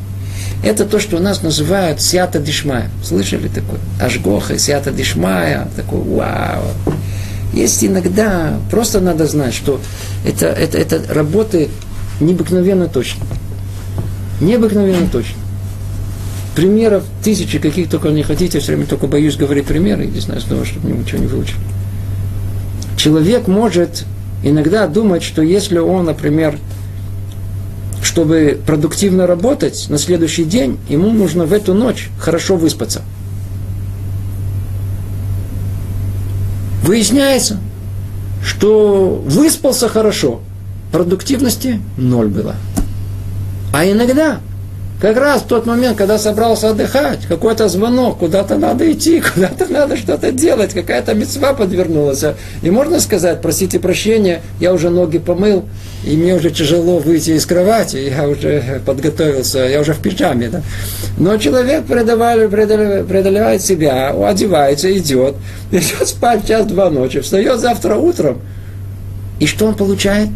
Это 0.62 0.84
то, 0.84 1.00
что 1.00 1.16
у 1.16 1.20
нас 1.20 1.42
называют 1.42 2.02
сята 2.02 2.38
дишмая. 2.38 2.90
Слышали 3.02 3.48
такое? 3.48 3.80
Ашгоха, 4.00 4.58
сята 4.58 4.90
дишмая. 4.90 5.68
Такой 5.74 6.00
вау. 6.00 6.64
Есть 7.54 7.82
иногда, 7.84 8.58
просто 8.70 9.00
надо 9.00 9.26
знать, 9.26 9.54
что 9.54 9.80
это, 10.24 10.46
это, 10.46 10.78
это 10.78 11.02
работает 11.12 11.70
необыкновенно 12.20 12.88
точно. 12.88 13.24
Необыкновенно 14.40 15.08
точно. 15.10 15.36
Примеров 16.54 17.04
тысячи, 17.24 17.58
каких 17.58 17.88
только 17.88 18.08
не 18.08 18.22
хотите, 18.22 18.60
все 18.60 18.72
время 18.72 18.86
только 18.86 19.06
боюсь 19.06 19.36
говорить 19.36 19.66
примеры, 19.66 20.06
не 20.06 20.20
знаю, 20.20 20.40
снова, 20.40 20.64
чтобы 20.64 20.90
ничего 20.90 21.18
не 21.18 21.26
выучили. 21.26 21.58
Человек 22.96 23.48
может 23.48 24.04
иногда 24.42 24.86
думать, 24.86 25.22
что 25.22 25.42
если 25.42 25.78
он, 25.78 26.06
например, 26.06 26.58
чтобы 28.02 28.60
продуктивно 28.66 29.26
работать 29.26 29.86
на 29.88 29.98
следующий 29.98 30.44
день, 30.44 30.78
ему 30.88 31.10
нужно 31.10 31.44
в 31.44 31.52
эту 31.52 31.74
ночь 31.74 32.08
хорошо 32.18 32.56
выспаться. 32.56 33.02
Выясняется, 36.82 37.58
что 38.44 39.22
выспался 39.26 39.88
хорошо, 39.88 40.40
продуктивности 40.92 41.80
ноль 41.96 42.28
было. 42.28 42.56
А 43.72 43.84
иногда 43.84 44.40
как 45.00 45.16
раз 45.16 45.42
в 45.42 45.46
тот 45.46 45.64
момент, 45.64 45.96
когда 45.96 46.18
собрался 46.18 46.70
отдыхать, 46.70 47.20
какой-то 47.26 47.68
звонок, 47.68 48.18
куда-то 48.18 48.56
надо 48.56 48.90
идти, 48.92 49.20
куда-то 49.34 49.72
надо 49.72 49.96
что-то 49.96 50.30
делать, 50.30 50.74
какая-то 50.74 51.14
мецва 51.14 51.54
подвернулась. 51.54 52.22
И 52.62 52.70
можно 52.70 53.00
сказать, 53.00 53.40
простите 53.40 53.78
прощения, 53.78 54.42
я 54.60 54.74
уже 54.74 54.90
ноги 54.90 55.18
помыл, 55.18 55.64
и 56.04 56.16
мне 56.16 56.34
уже 56.34 56.50
тяжело 56.50 56.98
выйти 56.98 57.30
из 57.30 57.46
кровати, 57.46 57.96
я 58.16 58.28
уже 58.28 58.82
подготовился, 58.84 59.60
я 59.60 59.80
уже 59.80 59.94
в 59.94 60.00
пижаме. 60.00 60.48
Да? 60.50 60.62
Но 61.16 61.38
человек 61.38 61.84
преодолевает, 61.84 62.50
преодолевает 62.50 63.62
себя, 63.62 64.10
одевается, 64.10 64.96
идет, 64.96 65.36
идет 65.72 66.08
спать 66.08 66.46
час-два 66.46 66.90
ночи, 66.90 67.20
встает 67.20 67.58
завтра 67.58 67.96
утром. 67.96 68.42
И 69.38 69.46
что 69.46 69.64
он 69.64 69.74
получает? 69.74 70.28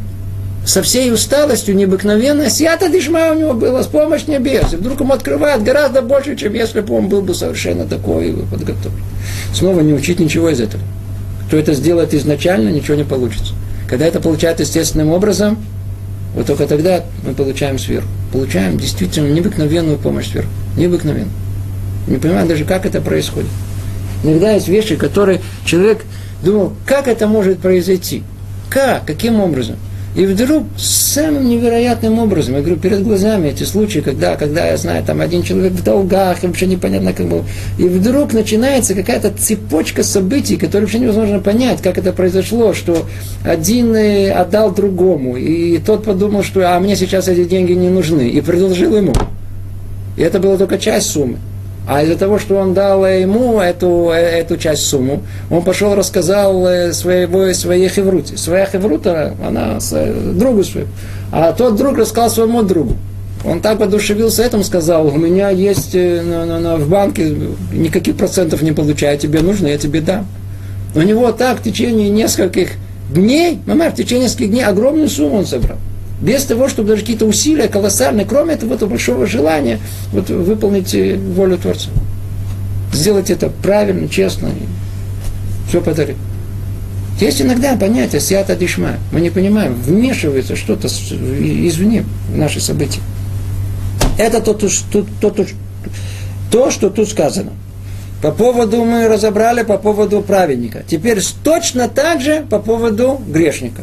Со 0.64 0.82
всей 0.82 1.12
усталостью 1.12 1.76
необыкновенная 1.76 2.48
сията 2.48 2.88
дишма 2.88 3.32
у 3.32 3.34
него 3.34 3.52
была, 3.52 3.82
с 3.82 3.86
помощью 3.86 4.30
небес. 4.30 4.72
И 4.72 4.76
вдруг 4.76 5.00
ему 5.00 5.12
открывает 5.12 5.62
гораздо 5.62 6.00
больше, 6.00 6.36
чем 6.36 6.54
если 6.54 6.80
бы 6.80 6.94
он 6.96 7.08
был 7.08 7.20
бы 7.20 7.34
совершенно 7.34 7.84
такой 7.84 8.32
подготовлен. 8.50 9.04
Снова 9.52 9.80
не 9.80 9.92
учить 9.92 10.20
ничего 10.20 10.48
из 10.50 10.60
этого. 10.60 10.82
Кто 11.46 11.58
это 11.58 11.74
сделает 11.74 12.14
изначально, 12.14 12.70
ничего 12.70 12.96
не 12.96 13.04
получится. 13.04 13.52
Когда 13.88 14.06
это 14.06 14.20
получается 14.20 14.62
естественным 14.62 15.10
образом, 15.10 15.58
вот 16.34 16.46
только 16.46 16.66
тогда 16.66 17.04
мы 17.26 17.34
получаем 17.34 17.78
сверху. 17.78 18.08
Получаем 18.32 18.78
действительно 18.78 19.28
необыкновенную 19.28 19.98
помощь 19.98 20.30
сверху. 20.30 20.48
Необыкновенную. 20.76 21.30
Не 22.08 22.16
понимаю 22.16 22.48
даже, 22.48 22.64
как 22.64 22.86
это 22.86 23.00
происходит. 23.00 23.50
Иногда 24.24 24.52
есть 24.52 24.68
вещи, 24.68 24.96
которые 24.96 25.42
человек 25.66 26.04
думал, 26.42 26.72
как 26.86 27.06
это 27.06 27.26
может 27.26 27.58
произойти? 27.58 28.22
Как? 28.70 29.04
Каким 29.04 29.40
образом? 29.40 29.76
И 30.14 30.26
вдруг 30.26 30.64
самым 30.76 31.48
невероятным 31.48 32.20
образом, 32.20 32.54
я 32.54 32.60
говорю, 32.60 32.76
перед 32.76 33.02
глазами 33.02 33.48
эти 33.48 33.64
случаи, 33.64 33.98
когда, 33.98 34.36
когда 34.36 34.66
я 34.66 34.76
знаю, 34.76 35.02
там 35.04 35.20
один 35.20 35.42
человек 35.42 35.72
в 35.72 35.82
долгах, 35.82 36.44
и 36.44 36.46
вообще 36.46 36.66
непонятно 36.66 37.12
как 37.12 37.26
был. 37.26 37.44
И 37.78 37.88
вдруг 37.88 38.32
начинается 38.32 38.94
какая-то 38.94 39.32
цепочка 39.36 40.04
событий, 40.04 40.56
которые 40.56 40.82
вообще 40.82 41.00
невозможно 41.00 41.40
понять, 41.40 41.82
как 41.82 41.98
это 41.98 42.12
произошло, 42.12 42.74
что 42.74 43.06
один 43.44 43.94
э, 43.96 44.30
отдал 44.30 44.72
другому, 44.72 45.36
и 45.36 45.78
тот 45.78 46.04
подумал, 46.04 46.44
что 46.44 46.60
а 46.72 46.78
мне 46.78 46.94
сейчас 46.94 47.26
эти 47.26 47.44
деньги 47.44 47.72
не 47.72 47.88
нужны, 47.88 48.28
и 48.28 48.40
предложил 48.40 48.96
ему. 48.96 49.14
И 50.16 50.22
это 50.22 50.38
была 50.38 50.56
только 50.56 50.78
часть 50.78 51.10
суммы. 51.10 51.38
А 51.87 52.03
из-за 52.03 52.16
того, 52.16 52.39
что 52.39 52.57
он 52.57 52.72
дал 52.72 53.07
ему 53.07 53.61
эту, 53.61 54.09
эту 54.11 54.57
часть 54.57 54.87
сумму, 54.87 55.22
он 55.51 55.62
пошел 55.62 55.95
рассказал 55.95 56.66
э, 56.66 56.93
своего, 56.95 57.53
своей 57.53 57.89
хевруте. 57.89 58.39
Своя 58.39 58.64
хеврута, 58.64 59.35
она 59.47 59.80
с, 59.80 59.93
э, 59.93 60.12
другу 60.35 60.64
своему. 60.64 60.89
А 61.30 61.53
тот 61.53 61.76
друг 61.76 61.99
рассказал 61.99 62.30
своему 62.30 62.62
другу. 62.62 62.97
Он 63.45 63.61
так 63.61 63.78
подушевился 63.78 64.43
этим, 64.43 64.64
сказал, 64.64 65.09
у 65.09 65.18
меня 65.18 65.51
есть 65.51 65.95
э, 65.95 66.22
на, 66.22 66.47
на, 66.47 66.59
на, 66.59 66.76
в 66.76 66.89
банке 66.89 67.37
никаких 67.70 68.16
процентов 68.16 68.62
не 68.62 68.72
получаю, 68.72 69.18
тебе 69.18 69.41
нужно, 69.41 69.66
я 69.66 69.76
тебе 69.76 70.01
дам. 70.01 70.26
У 70.95 71.03
него 71.03 71.32
так 71.32 71.59
в 71.59 71.62
течение 71.62 72.09
нескольких 72.09 72.70
дней, 73.12 73.59
мама, 73.66 73.91
в 73.91 73.95
течение 73.95 74.24
нескольких 74.24 74.51
дней 74.51 74.64
огромную 74.64 75.11
сумму 75.11 75.37
он 75.37 75.45
собрал 75.45 75.76
без 76.25 76.45
того, 76.45 76.68
чтобы 76.70 76.89
даже 76.89 77.03
какие-то 77.03 77.27
усилия 77.27 77.68
колоссальные, 77.68 78.25
кроме 78.25 78.55
этого, 78.55 78.72
этого 78.75 78.89
большого 78.89 79.27
желания 79.27 79.79
вот, 80.11 80.31
выполнить 80.31 80.95
э, 80.95 81.16
волю 81.16 81.59
Творца. 81.59 81.91
Сделать 82.95 83.31
это 83.31 83.51
правильно, 83.62 84.09
честно, 84.09 84.47
и 84.47 85.68
все 85.68 85.83
подарить. 85.83 86.16
Есть 87.20 87.43
иногда 87.43 87.77
понятие 87.77 88.22
сията 88.22 88.57
дишма. 88.57 88.95
Мы 89.12 89.20
не 89.20 89.29
понимаем, 89.29 89.75
вмешивается 89.75 90.57
что-то 90.57 90.89
извне 90.89 92.05
в 92.33 92.37
наши 92.39 92.59
события. 92.59 93.01
Это 94.16 94.41
то, 94.41 94.55
то, 94.55 94.68
то, 94.91 95.31
то, 95.31 95.47
то, 96.51 96.70
что 96.70 96.89
тут 96.89 97.11
сказано. 97.11 97.53
По 98.22 98.31
поводу 98.31 98.83
мы 98.83 99.09
разобрали, 99.09 99.62
по 99.62 99.77
поводу 99.77 100.22
праведника. 100.22 100.85
Теперь 100.89 101.20
точно 101.43 101.89
так 101.89 102.22
же 102.22 102.47
по 102.49 102.61
поводу 102.61 103.20
грешника. 103.29 103.83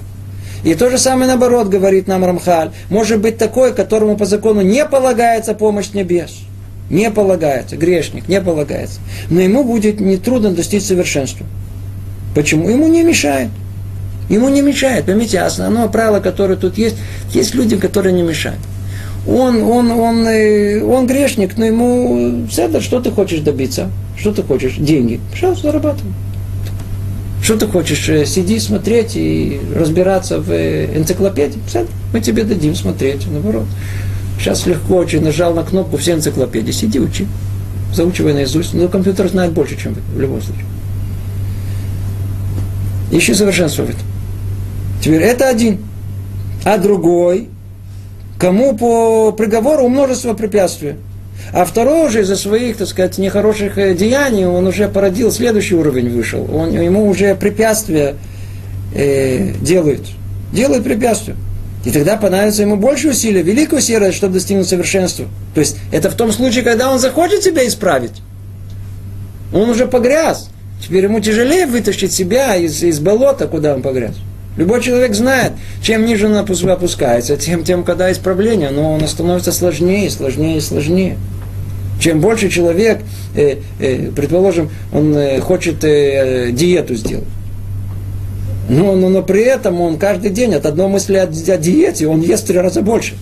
И 0.64 0.76
то 0.76 0.90
же 0.90 0.98
самое 0.98 1.28
наоборот 1.28 1.70
говорит 1.70 2.08
нам 2.08 2.24
Рамхаль. 2.24 2.72
Может 2.90 3.20
быть 3.20 3.38
такой, 3.38 3.74
которому 3.74 4.18
по 4.18 4.26
закону 4.26 4.62
не 4.62 4.86
полагается 4.86 5.54
помощь 5.54 5.92
небес. 5.94 6.40
Не 6.90 7.10
полагается, 7.10 7.78
грешник, 7.78 8.28
не 8.28 8.42
полагается. 8.42 9.00
Но 9.30 9.40
ему 9.40 9.64
будет 9.64 10.00
нетрудно 10.00 10.52
достичь 10.52 10.84
совершенства. 10.84 11.46
Почему? 12.36 12.70
Ему 12.70 12.88
не 12.88 13.04
мешает. 13.04 13.50
Ему 14.30 14.50
не 14.50 14.62
мешает. 14.62 15.06
Поймите, 15.06 15.40
основное 15.40 15.88
правило, 15.88 16.20
которое 16.20 16.56
тут 16.58 16.78
есть, 16.78 16.98
есть 17.34 17.56
люди, 17.56 17.78
которые 17.78 18.14
не 18.14 18.24
мешают. 18.24 18.60
Он, 19.28 19.62
он, 19.64 19.92
он, 19.92 20.28
э, 20.28 20.84
он 20.84 21.06
грешник, 21.06 21.58
но 21.58 21.66
ему, 21.66 22.48
что 22.50 23.00
ты 23.00 23.12
хочешь 23.12 23.40
добиться? 23.40 23.90
Что 24.18 24.34
ты 24.34 24.42
хочешь? 24.44 24.76
Деньги. 24.78 25.20
Пожалуйста, 25.32 25.68
зарабатывай. 25.68 26.12
Что 27.42 27.58
ты 27.58 27.68
хочешь, 27.68 28.08
э, 28.08 28.26
сиди, 28.26 28.60
смотреть 28.60 29.16
и 29.16 29.60
разбираться 29.76 30.40
в 30.40 30.52
э, 30.52 30.96
энциклопедии? 30.96 31.60
Мы 32.14 32.22
тебе 32.22 32.44
дадим 32.44 32.76
смотреть, 32.76 33.26
наоборот. 33.28 33.66
Сейчас 34.38 34.68
легко 34.68 34.98
очень, 34.98 35.24
нажал 35.24 35.54
на 35.54 35.64
кнопку 35.64 35.98
все 35.98 36.14
энциклопедии, 36.14 36.72
сиди, 36.72 37.00
учи. 37.00 37.28
Заучивай 37.94 38.34
наизусть. 38.34 38.74
Но 38.74 38.88
компьютер 38.88 39.28
знает 39.28 39.54
больше, 39.54 39.76
чем 39.76 39.94
вы, 39.94 40.02
в 40.16 40.22
любом 40.22 40.42
случае. 40.42 40.66
В 43.84 43.90
этом. 43.90 44.02
Теперь 45.02 45.22
это 45.22 45.50
один. 45.50 45.80
А 46.64 46.78
другой, 46.78 47.50
кому 48.38 48.78
по 48.78 49.32
приговору 49.32 49.88
множество 49.90 50.34
препятствий. 50.34 50.96
А 51.54 51.66
второй 51.66 52.08
уже 52.08 52.22
из-за 52.22 52.38
своих, 52.38 52.78
так 52.78 52.88
сказать, 52.88 53.18
нехороших 53.18 53.78
э, 53.78 53.94
деяний, 53.94 54.46
он 54.46 54.68
уже 54.68 54.88
породил 54.88 55.32
следующий 55.32 55.76
уровень 55.76 56.10
вышел. 56.10 56.48
Он, 56.54 56.72
ему 56.72 57.08
уже 57.08 57.36
препятствия 57.36 58.16
э, 58.96 59.54
делают. 59.62 60.02
Делают 60.54 60.84
препятствия. 60.86 61.36
И 61.84 61.92
тогда 61.92 62.16
понадобится 62.16 62.62
ему 62.62 62.78
больше 62.78 63.10
усилий, 63.10 63.42
великое 63.42 63.78
усилие, 63.78 64.12
чтобы 64.12 64.36
достигнуть 64.36 64.68
совершенства. 64.68 65.26
То 65.54 65.60
есть 65.60 65.78
это 65.92 66.10
в 66.10 66.16
том 66.16 66.32
случае, 66.32 66.64
когда 66.64 66.90
он 66.92 67.00
захочет 67.00 67.44
себя 67.44 67.68
исправить. 67.68 68.22
Он 69.54 69.70
уже 69.70 69.88
погряз. 69.88 70.50
Теперь 70.82 71.04
ему 71.04 71.20
тяжелее 71.20 71.66
вытащить 71.66 72.14
себя 72.14 72.56
из, 72.56 72.82
из 72.82 73.00
болота, 73.00 73.48
куда 73.48 73.76
он 73.76 73.82
погряз. 73.82 74.16
Любой 74.58 74.82
человек 74.82 75.16
знает, 75.16 75.54
чем 75.82 76.06
ниже 76.06 76.28
он 76.28 76.36
опускается, 76.36 77.38
тем, 77.38 77.64
тем 77.64 77.84
когда 77.84 78.12
исправление, 78.12 78.70
но 78.70 78.94
он 78.94 79.08
становится 79.08 79.52
сложнее, 79.52 80.10
сложнее 80.10 80.60
сложнее. 80.62 81.18
Чем 82.02 82.20
больше 82.20 82.50
человек, 82.50 83.02
э, 83.36 83.58
э, 83.80 84.10
предположим, 84.16 84.72
он 84.92 85.16
э, 85.16 85.40
хочет 85.40 85.84
э, 85.84 86.50
диету 86.52 86.96
сделать. 86.96 87.28
Но, 88.68 88.96
но, 88.96 89.10
но 89.10 89.22
при 89.22 89.44
этом 89.44 89.80
он 89.82 90.00
каждый 90.00 90.32
день 90.32 90.56
от 90.56 90.66
одной 90.66 90.88
мысли 90.88 91.16
о, 91.16 91.26
о 91.26 91.58
диете, 91.58 92.08
он 92.08 92.22
ест 92.22 92.46
в 92.46 92.48
три 92.48 92.58
раза 92.58 92.82
больше. 92.82 93.14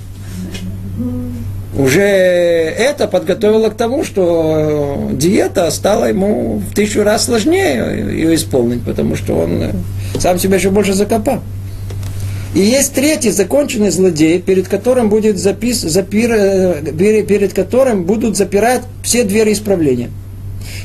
Уже 1.77 2.01
это 2.01 3.07
подготовило 3.07 3.69
к 3.69 3.75
тому, 3.75 4.05
что 4.05 5.09
диета 5.11 5.69
стала 5.71 6.05
ему 6.05 6.61
в 6.71 6.73
тысячу 6.73 7.03
раз 7.03 7.25
сложнее 7.25 8.05
ее 8.13 8.35
исполнить, 8.35 8.81
потому 8.83 9.17
что 9.17 9.39
он 9.39 9.61
э, 9.61 9.71
сам 10.19 10.39
себя 10.39 10.55
еще 10.55 10.69
больше 10.69 10.93
закопал. 10.93 11.41
И 12.55 12.59
есть 12.59 12.93
третий 12.93 13.29
законченный 13.29 13.91
злодей, 13.91 14.41
перед 14.41 14.67
которым 14.67 15.09
будет 15.09 15.37
запис, 15.37 15.81
запир, 15.81 16.31
э, 16.31 17.23
перед 17.23 17.53
которым 17.53 18.05
будут 18.05 18.37
запирать 18.37 18.81
все 19.03 19.23
двери 19.23 19.53
исправления. 19.53 20.09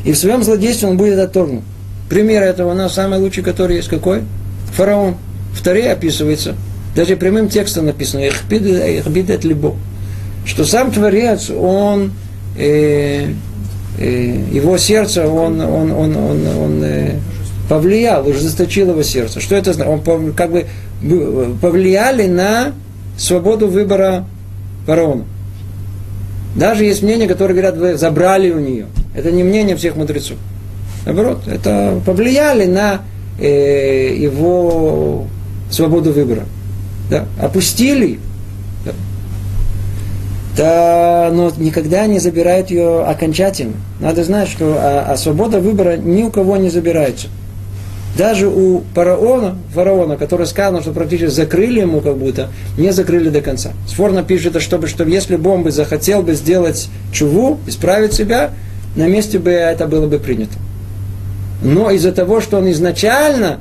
И 0.05 0.13
в 0.13 0.19
своем 0.19 0.43
злодействе 0.43 0.89
он 0.89 0.97
будет 0.97 1.19
отторгнут. 1.19 1.65
Пример 2.11 2.43
этого 2.43 2.73
у 2.73 2.75
нас 2.75 2.95
самый 2.95 3.19
лучший, 3.19 3.43
который 3.43 3.77
есть 3.77 3.89
какой? 3.89 4.23
Фараон. 4.75 5.17
В 5.55 5.67
описывается, 5.67 6.57
даже 6.97 7.17
прямым 7.17 7.49
текстом 7.49 7.87
написано, 7.87 8.27
«Ихбидет 8.29 9.45
либо», 9.45 9.77
что 10.45 10.65
сам 10.65 10.91
Творец, 10.91 11.49
он, 11.49 12.13
э, 12.57 13.29
э, 13.99 14.45
его 14.53 14.77
сердце, 14.79 15.27
он, 15.29 15.61
он, 15.61 15.93
он, 15.93 16.17
он, 16.17 16.47
он 16.47 16.83
э, 16.83 17.19
повлиял, 17.69 18.27
ужесточил 18.29 18.91
его 18.91 19.03
сердце. 19.03 19.41
Что 19.41 19.57
это 19.57 19.73
значит? 19.73 20.07
Он 20.07 20.33
как 20.35 20.51
бы 20.51 20.67
повлияли 21.61 22.27
на 22.27 22.73
свободу 23.17 23.69
выбора 23.69 24.25
фараона. 24.87 25.25
Даже 26.57 26.85
есть 26.85 27.03
мнения, 27.03 27.27
которые 27.27 27.57
говорят, 27.57 27.77
вы 27.77 27.97
забрали 27.97 28.51
у 28.51 28.61
нее. 28.61 28.87
Это 29.15 29.33
не 29.33 29.43
мнение 29.43 29.77
всех 29.77 29.97
мудрецов. 29.97 30.37
Наоборот, 31.05 31.47
это 31.47 32.01
повлияли 32.07 32.67
на 32.67 33.03
э, 33.39 34.15
его 34.17 35.27
свободу 35.71 36.13
выбора. 36.13 36.45
Да? 37.11 37.27
Опустили. 37.41 38.19
Да. 38.85 38.93
Да, 40.57 41.31
но 41.33 41.53
никогда 41.59 42.07
не 42.07 42.21
забирают 42.21 42.71
ее 42.71 43.05
окончательно. 43.05 43.75
Надо 44.01 44.25
знать, 44.25 44.49
что 44.49 44.77
а, 44.79 45.07
а 45.09 45.17
свобода 45.17 45.59
выбора 45.61 45.97
ни 45.97 46.23
у 46.23 46.31
кого 46.31 46.57
не 46.57 46.71
забирается. 46.71 47.27
Даже 48.17 48.47
у 48.47 48.85
фараона, 48.95 49.57
фараона, 49.75 50.17
который 50.17 50.47
сказал, 50.47 50.81
что 50.81 50.93
практически 50.93 51.35
закрыли 51.35 51.81
ему 51.81 52.01
как 52.01 52.17
будто, 52.17 52.49
не 52.79 52.93
закрыли 52.93 53.29
до 53.29 53.41
конца. 53.41 53.73
Сфорно 53.89 54.23
пишет, 54.23 54.61
чтобы, 54.63 54.87
чтобы 54.87 55.11
если 55.11 55.35
бы 55.37 55.51
он 55.51 55.65
бы 55.65 55.73
захотел 55.73 56.23
бы 56.23 56.35
сделать 56.35 56.89
чуву, 57.13 57.59
исправить 57.67 58.13
себя, 58.13 58.51
на 58.95 59.09
месте 59.09 59.41
бы 59.41 59.51
это 59.51 59.89
было 59.89 60.07
бы 60.07 60.19
принято. 60.19 60.55
Но 61.63 61.91
из-за 61.91 62.13
того, 62.13 62.41
что 62.41 62.59
он 62.59 62.71
изначально 62.71 63.59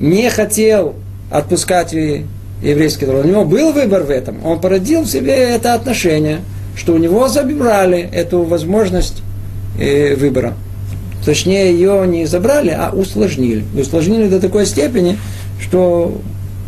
не 0.00 0.28
хотел 0.28 0.94
отпускать 1.30 1.92
еврейский 1.92 3.06
народ, 3.06 3.26
у 3.26 3.28
него 3.28 3.44
был 3.44 3.72
выбор 3.72 4.02
в 4.02 4.10
этом, 4.10 4.44
он 4.44 4.60
породил 4.60 5.02
в 5.02 5.06
себе 5.06 5.34
это 5.34 5.74
отношение, 5.74 6.40
что 6.76 6.94
у 6.94 6.98
него 6.98 7.28
забрали 7.28 7.98
эту 8.12 8.42
возможность 8.42 9.22
э, 9.78 10.16
выбора. 10.16 10.54
Точнее, 11.24 11.72
ее 11.72 12.06
не 12.06 12.26
забрали, 12.26 12.70
а 12.70 12.90
усложнили. 12.90 13.64
И 13.74 13.80
усложнили 13.80 14.28
до 14.28 14.40
такой 14.40 14.66
степени, 14.66 15.18
что 15.60 16.20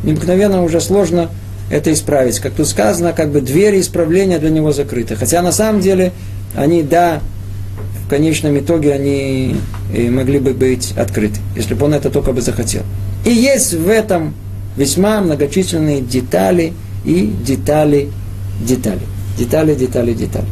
необыкновенно 0.02 0.62
уже 0.62 0.80
сложно 0.80 1.30
это 1.70 1.92
исправить. 1.92 2.38
Как 2.38 2.52
тут 2.52 2.68
сказано, 2.68 3.12
как 3.12 3.30
бы 3.30 3.40
двери 3.40 3.80
исправления 3.80 4.38
для 4.38 4.50
него 4.50 4.72
закрыты. 4.72 5.16
Хотя 5.16 5.42
на 5.42 5.52
самом 5.52 5.80
деле 5.80 6.12
они, 6.54 6.82
да, 6.82 7.20
в 8.04 8.08
конечном 8.08 8.58
итоге 8.58 8.92
они 8.92 9.56
и 9.94 10.08
могли 10.08 10.38
бы 10.38 10.52
быть 10.52 10.92
открыты, 10.96 11.40
если 11.56 11.74
бы 11.74 11.86
он 11.86 11.94
это 11.94 12.08
только 12.08 12.32
бы 12.32 12.40
захотел. 12.40 12.82
И 13.24 13.30
есть 13.30 13.74
в 13.74 13.88
этом 13.88 14.34
весьма 14.76 15.20
многочисленные 15.20 16.00
детали 16.00 16.72
и 17.04 17.32
детали, 17.44 18.10
детали. 18.60 19.00
Детали, 19.36 19.74
детали, 19.74 20.12
детали. 20.14 20.46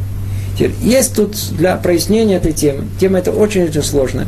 Есть 0.57 1.15
тут 1.15 1.35
для 1.51 1.75
прояснения 1.75 2.37
этой 2.37 2.53
темы, 2.53 2.85
тема 2.99 3.19
эта 3.19 3.31
очень-очень 3.31 3.83
сложная. 3.83 4.27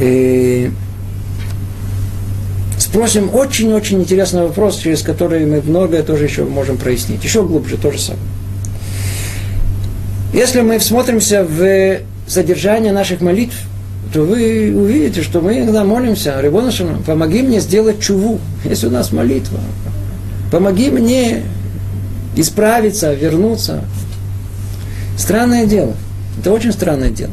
И 0.00 0.70
спросим 2.78 3.34
очень-очень 3.34 4.00
интересный 4.00 4.42
вопрос, 4.42 4.76
через 4.78 5.02
который 5.02 5.46
мы 5.46 5.62
многое 5.62 6.02
тоже 6.02 6.24
еще 6.24 6.44
можем 6.44 6.76
прояснить. 6.76 7.24
Еще 7.24 7.42
глубже 7.42 7.78
то 7.78 7.90
же 7.90 7.98
самое. 7.98 8.22
Если 10.34 10.60
мы 10.60 10.78
всмотримся 10.78 11.44
в 11.44 12.00
содержание 12.26 12.92
наших 12.92 13.22
молитв, 13.22 13.56
то 14.12 14.22
вы 14.22 14.74
увидите, 14.76 15.22
что 15.22 15.40
мы 15.40 15.58
иногда 15.58 15.84
молимся, 15.84 16.38
Рибонашину, 16.40 17.02
помоги 17.02 17.42
мне 17.42 17.60
сделать 17.60 18.00
чуву. 18.00 18.38
Если 18.64 18.86
у 18.86 18.90
нас 18.90 19.12
молитва, 19.12 19.60
помоги 20.50 20.90
мне 20.90 21.42
исправиться, 22.36 23.12
вернуться. 23.12 23.82
Странное 25.18 25.66
дело. 25.66 25.94
Это 26.38 26.52
очень 26.52 26.72
странное 26.72 27.10
дело. 27.10 27.32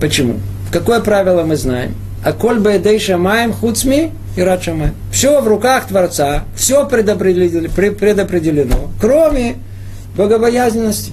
Почему? 0.00 0.34
Какое 0.70 1.00
правило 1.00 1.44
мы 1.44 1.56
знаем? 1.56 1.94
А 2.24 2.32
коль 2.32 2.58
бэдэй 2.58 2.98
шамаем 2.98 3.52
хуцми 3.52 4.12
и 4.36 4.42
рад 4.42 4.62
шамаем. 4.62 4.94
Все 5.12 5.40
в 5.40 5.48
руках 5.48 5.86
Творца, 5.86 6.44
все 6.54 6.86
предопределено, 6.86 8.90
кроме 9.00 9.56
богобоязненности. 10.16 11.12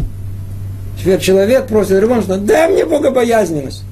Теперь 0.99 1.19
человек 1.19 1.67
просит 1.67 2.03
что 2.23 2.37
дай 2.37 2.69
мне 2.69 2.85
богобоязненность. 2.85 3.83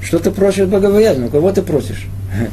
Что 0.00 0.20
ты 0.20 0.30
просишь 0.30 0.66
богобоязненность? 0.66 1.32
Кого 1.32 1.52
ты 1.52 1.62
просишь? 1.62 2.06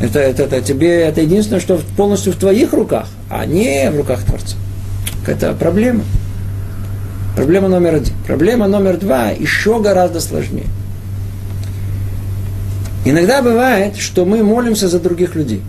Это, 0.00 0.18
это, 0.18 0.42
это 0.42 0.60
тебе 0.60 1.02
это 1.02 1.20
единственное, 1.20 1.60
что 1.60 1.80
полностью 1.96 2.32
в 2.32 2.36
твоих 2.36 2.72
руках, 2.72 3.06
а 3.30 3.46
не 3.46 3.92
в 3.92 3.96
руках 3.96 4.24
Творца. 4.24 4.56
Это 5.26 5.52
проблема. 5.54 6.04
Проблема 7.36 7.68
номер 7.68 7.96
один. 7.96 8.14
Проблема 8.26 8.68
номер 8.68 8.96
два 8.96 9.30
еще 9.30 9.80
гораздо 9.80 10.20
сложнее. 10.20 10.66
Иногда 13.04 13.42
бывает, 13.42 13.96
что 13.96 14.24
мы 14.24 14.42
молимся 14.42 14.88
за 14.88 14.98
других 14.98 15.34
людей. 15.34 15.62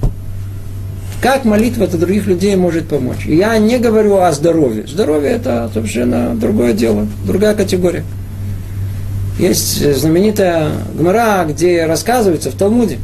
Как 1.21 1.43
молитва 1.43 1.87
за 1.87 1.97
других 1.97 2.27
людей 2.27 2.55
может 2.55 2.87
помочь? 2.87 3.25
Я 3.25 3.57
не 3.57 3.79
говорю 3.79 4.17
о 4.17 4.31
здоровье. 4.31 4.85
Здоровье 4.87 5.31
это 5.31 5.69
совершенно 5.73 6.35
другое 6.35 6.73
дело, 6.73 7.07
другая 7.25 7.55
категория. 7.55 8.03
Есть 9.39 9.95
знаменитая 9.97 10.69
гмара, 10.93 11.45
где 11.45 11.85
рассказывается 11.85 12.51
в 12.51 12.55
Талмуде 12.55 12.99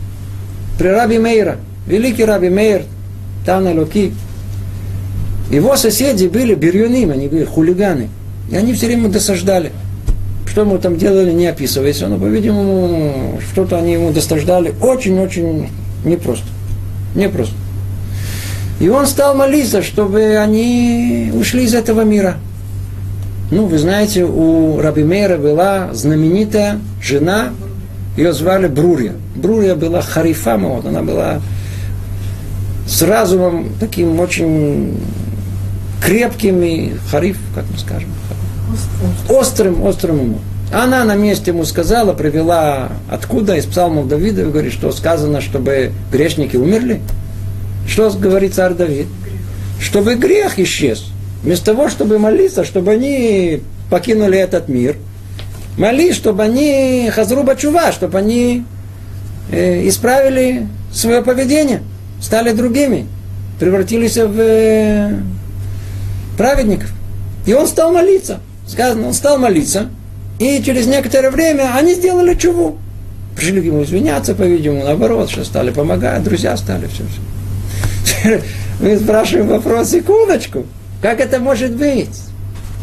при 0.78 0.88
Раби 0.88 1.18
Мейра, 1.18 1.58
великий 1.88 2.24
Раби 2.24 2.50
Мейр, 2.50 2.84
Тана 3.46 3.74
Луки, 3.74 4.14
его 5.52 5.76
соседи 5.76 6.28
были 6.28 6.56
бирюним, 6.56 7.12
они 7.12 7.28
были 7.28 7.44
хулиганы. 7.44 8.10
И 8.50 8.56
они 8.56 8.74
все 8.74 8.88
время 8.88 9.10
досаждали. 9.10 9.72
Что 10.48 10.66
мы 10.66 10.78
там 10.80 10.98
делали, 10.98 11.32
не 11.32 11.48
описывается, 11.48 12.08
но, 12.08 12.18
по-видимому, 12.18 13.40
что-то 13.52 13.78
они 13.78 13.94
ему 13.94 14.12
досаждали 14.12 14.74
очень-очень 14.82 15.70
непросто. 16.04 16.48
Непросто. 17.16 17.56
И 18.80 18.90
он 18.90 19.06
стал 19.06 19.36
молиться, 19.36 19.82
чтобы 19.82 20.38
они 20.38 21.32
ушли 21.34 21.66
из 21.66 21.74
этого 21.74 22.02
мира. 22.02 22.38
Ну, 23.52 23.66
вы 23.66 23.78
знаете, 23.78 24.24
у 24.24 24.80
Раби 24.80 25.04
Мейра 25.04 25.38
была 25.38 25.94
знаменитая 25.94 26.80
жена, 27.02 27.50
ее 28.18 28.34
звали 28.34 28.68
Брурия. 28.68 29.14
Брурия 29.36 29.76
была 29.76 30.02
харифама, 30.02 30.70
вот, 30.70 30.86
она 30.86 31.02
была 31.02 31.42
с 32.88 33.02
разумом 33.04 33.70
таким 33.80 34.20
очень 34.20 34.98
крепким 36.02 36.62
и 36.64 36.94
хариф, 37.10 37.38
как 37.54 37.66
мы 37.72 37.78
скажем, 37.78 38.10
острым, 39.30 39.84
острым 39.84 40.20
умом. 40.20 40.42
Она 40.74 41.04
на 41.04 41.16
месте 41.16 41.52
ему 41.52 41.66
сказала, 41.66 42.14
привела 42.14 42.90
откуда, 43.10 43.58
из 43.58 43.66
псалмов 43.66 44.08
Давида, 44.08 44.46
говорит, 44.46 44.72
что 44.72 44.92
сказано, 44.92 45.42
чтобы 45.42 45.92
грешники 46.12 46.56
умерли. 46.56 47.02
Что 47.88 48.10
говорит 48.10 48.54
царь 48.56 48.74
Давид? 48.74 49.08
Чтобы 49.82 50.16
грех 50.16 50.60
исчез. 50.60 51.08
Вместо 51.44 51.68
того, 51.68 51.90
чтобы 51.90 52.20
молиться, 52.20 52.64
чтобы 52.64 52.92
они 52.92 53.62
покинули 53.90 54.38
этот 54.38 54.70
мир, 54.70 54.96
молись, 55.78 56.16
чтобы 56.16 56.44
они 56.44 57.10
хазруба 57.14 57.56
чува, 57.56 57.92
чтобы 57.92 58.18
они 58.18 58.64
э, 59.52 59.88
исправили 59.88 60.68
свое 60.94 61.22
поведение, 61.22 61.82
стали 62.22 62.52
другими, 62.54 63.08
превратились 63.60 64.16
в 64.16 64.40
э, 64.40 65.20
праведников. 66.42 66.90
И 67.46 67.54
он 67.54 67.68
стал 67.68 67.94
молиться. 67.94 68.40
Сказано, 68.66 69.08
он 69.08 69.14
стал 69.14 69.38
молиться. 69.38 69.90
И 70.40 70.60
через 70.64 70.88
некоторое 70.88 71.30
время 71.30 71.76
они 71.76 71.94
сделали 71.94 72.34
чуву. 72.34 72.80
Пришли 73.36 73.62
к 73.62 73.64
ему 73.64 73.84
извиняться, 73.84 74.34
по-видимому, 74.34 74.84
наоборот, 74.84 75.30
что 75.30 75.44
стали 75.46 75.70
помогать, 75.70 76.24
друзья 76.24 76.58
стали, 76.58 76.88
все, 76.88 77.04
все. 78.24 78.42
Мы 78.80 78.98
спрашиваем 78.98 79.50
вопрос, 79.50 79.92
секундочку, 79.92 80.66
как 81.00 81.20
это 81.20 81.40
может 81.40 81.74
быть? 81.74 82.10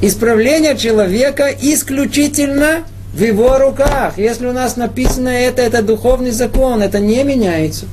Исправление 0.00 0.76
человека 0.76 1.48
исключительно 1.60 2.84
в 3.12 3.20
его 3.20 3.58
руках. 3.58 4.18
Если 4.18 4.46
у 4.46 4.52
нас 4.52 4.76
написано 4.76 5.30
это, 5.30 5.62
это 5.62 5.82
духовный 5.82 6.30
закон, 6.30 6.80
это 6.80 7.00
не 7.00 7.24
меняется. 7.24 7.86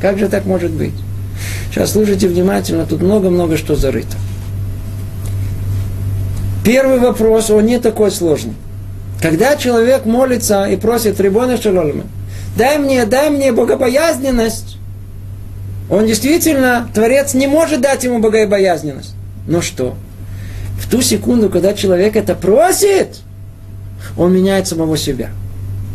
Как 0.00 0.18
же 0.18 0.28
так 0.28 0.46
может 0.46 0.72
быть? 0.72 0.94
Сейчас 1.70 1.92
слушайте 1.92 2.26
внимательно, 2.26 2.86
тут 2.86 3.02
много-много 3.02 3.56
что 3.56 3.76
зарыто. 3.76 4.16
Первый 6.64 6.98
вопрос, 6.98 7.50
он 7.50 7.66
не 7.66 7.78
такой 7.78 8.10
сложный. 8.10 8.54
Когда 9.20 9.56
человек 9.56 10.04
молится 10.04 10.64
и 10.64 10.76
просит 10.76 11.20
Рибона 11.20 11.60
Шалолма, 11.60 12.04
дай 12.56 12.78
мне, 12.78 13.04
дай 13.04 13.30
мне 13.30 13.52
богобоязненность, 13.52 14.78
он 15.90 16.06
действительно, 16.06 16.88
Творец 16.94 17.34
не 17.34 17.46
может 17.46 17.80
дать 17.80 18.04
ему 18.04 18.20
богобоязненность. 18.20 19.14
Но 19.46 19.60
что? 19.60 19.94
В 20.78 20.88
ту 20.88 21.02
секунду, 21.02 21.50
когда 21.50 21.74
человек 21.74 22.16
это 22.16 22.34
просит, 22.34 23.20
он 24.16 24.32
меняет 24.32 24.68
самого 24.68 24.96
себя. 24.96 25.30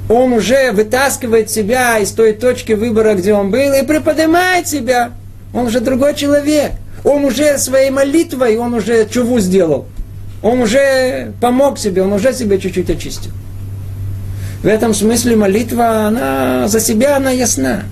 Он 0.10 0.34
уже 0.34 0.72
вытаскивает 0.72 1.50
себя 1.50 1.98
из 2.00 2.12
той 2.12 2.34
точки 2.34 2.74
выбора, 2.74 3.14
где 3.16 3.34
он 3.34 3.52
был, 3.52 3.74
и 3.74 3.86
приподнимает 3.86 4.68
себя. 4.68 5.12
Он 5.54 5.68
уже 5.68 5.80
другой 5.80 6.16
человек. 6.16 6.74
Он 7.04 7.26
уже 7.26 7.58
своей 7.58 7.90
молитвой, 7.90 8.58
он 8.58 8.74
уже 8.74 9.06
чуву 9.06 9.40
сделал. 9.40 9.86
Он 10.42 10.62
уже 10.62 11.34
помог 11.42 11.80
себе, 11.80 12.04
он 12.04 12.14
уже 12.14 12.34
себя 12.34 12.58
чуть-чуть 12.58 12.90
очистил. 12.90 13.32
В 14.62 14.68
этом 14.68 14.94
смысле 14.94 15.36
молитва, 15.36 16.08
она 16.08 16.68
за 16.68 16.80
себя, 16.80 17.18
она 17.18 17.32
ясна. 17.32 17.84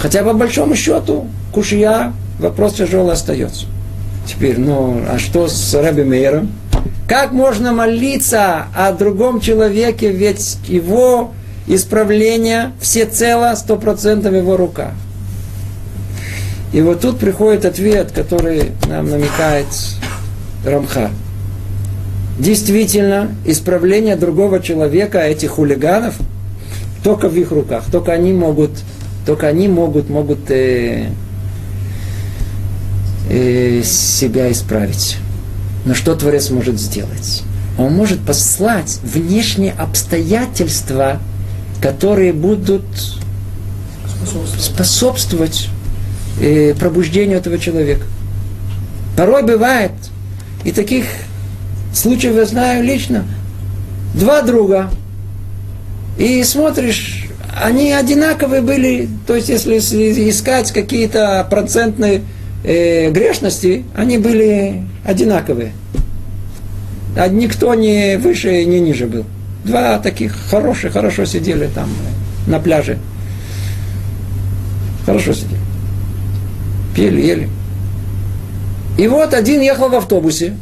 Хотя 0.00 0.22
по 0.22 0.32
большому 0.32 0.74
счету, 0.74 1.26
кушия, 1.52 2.12
вопрос 2.38 2.74
тяжелый 2.74 3.12
остается. 3.12 3.66
Теперь, 4.26 4.58
ну, 4.58 5.02
а 5.08 5.18
что 5.18 5.48
с 5.48 5.74
Рэби 5.74 6.02
Мейером? 6.02 6.52
Как 7.08 7.32
можно 7.32 7.72
молиться 7.72 8.66
о 8.74 8.92
другом 8.92 9.40
человеке, 9.40 10.10
ведь 10.10 10.58
его 10.66 11.32
исправление 11.66 12.72
всецело, 12.80 13.54
сто 13.54 13.76
процентов 13.76 14.34
его 14.34 14.56
рука. 14.56 14.92
И 16.72 16.80
вот 16.80 17.00
тут 17.00 17.18
приходит 17.18 17.64
ответ, 17.64 18.12
который 18.12 18.72
нам 18.88 19.08
намекает 19.08 19.66
Рамха. 20.66 21.10
Действительно, 22.38 23.30
исправление 23.46 24.16
другого 24.16 24.60
человека, 24.60 25.18
этих 25.20 25.52
хулиганов, 25.52 26.16
только 27.02 27.28
в 27.28 27.36
их 27.36 27.50
руках. 27.50 27.84
Только 27.90 28.12
они 28.12 28.32
могут, 28.32 28.70
только 29.24 29.46
они 29.46 29.68
могут, 29.68 30.10
могут 30.10 30.50
э, 30.50 31.06
э, 33.30 33.82
себя 33.84 34.50
исправить. 34.52 35.16
Но 35.86 35.94
что 35.94 36.14
Творец 36.14 36.50
может 36.50 36.78
сделать? 36.78 37.44
Он 37.78 37.92
может 37.92 38.20
послать 38.20 38.98
внешние 39.02 39.72
обстоятельства, 39.72 41.20
которые 41.80 42.32
будут 42.32 42.84
способствовать 44.58 45.68
э, 46.40 46.74
пробуждению 46.74 47.38
этого 47.38 47.58
человека. 47.58 48.04
Порой 49.16 49.42
бывает, 49.42 49.92
и 50.66 50.72
таких 50.72 51.04
случаев 51.94 52.34
я 52.34 52.44
знаю 52.44 52.82
лично. 52.82 53.24
Два 54.14 54.42
друга. 54.42 54.90
И 56.18 56.42
смотришь, 56.42 57.28
они 57.62 57.92
одинаковые 57.92 58.62
были, 58.62 59.08
то 59.28 59.36
есть 59.36 59.48
если 59.48 59.78
искать 60.28 60.72
какие-то 60.72 61.46
процентные 61.48 62.22
э, 62.64 63.12
грешности, 63.12 63.84
они 63.94 64.18
были 64.18 64.82
одинаковые. 65.04 65.72
А 67.16 67.28
никто 67.28 67.72
не 67.74 68.18
выше, 68.18 68.64
не 68.64 68.80
ниже 68.80 69.06
был. 69.06 69.24
Два 69.64 69.98
таких 69.98 70.34
хороших, 70.50 70.94
хорошо 70.94 71.26
сидели 71.26 71.68
там 71.72 71.88
на 72.48 72.58
пляже. 72.58 72.98
Хорошо 75.04 75.32
сидели. 75.32 75.60
Пели, 76.96 77.20
ели. 77.20 77.48
И 78.96 79.06
вот 79.08 79.34
один 79.34 79.60
ехал 79.60 79.88
в 79.88 79.94
автобусе, 79.94 80.54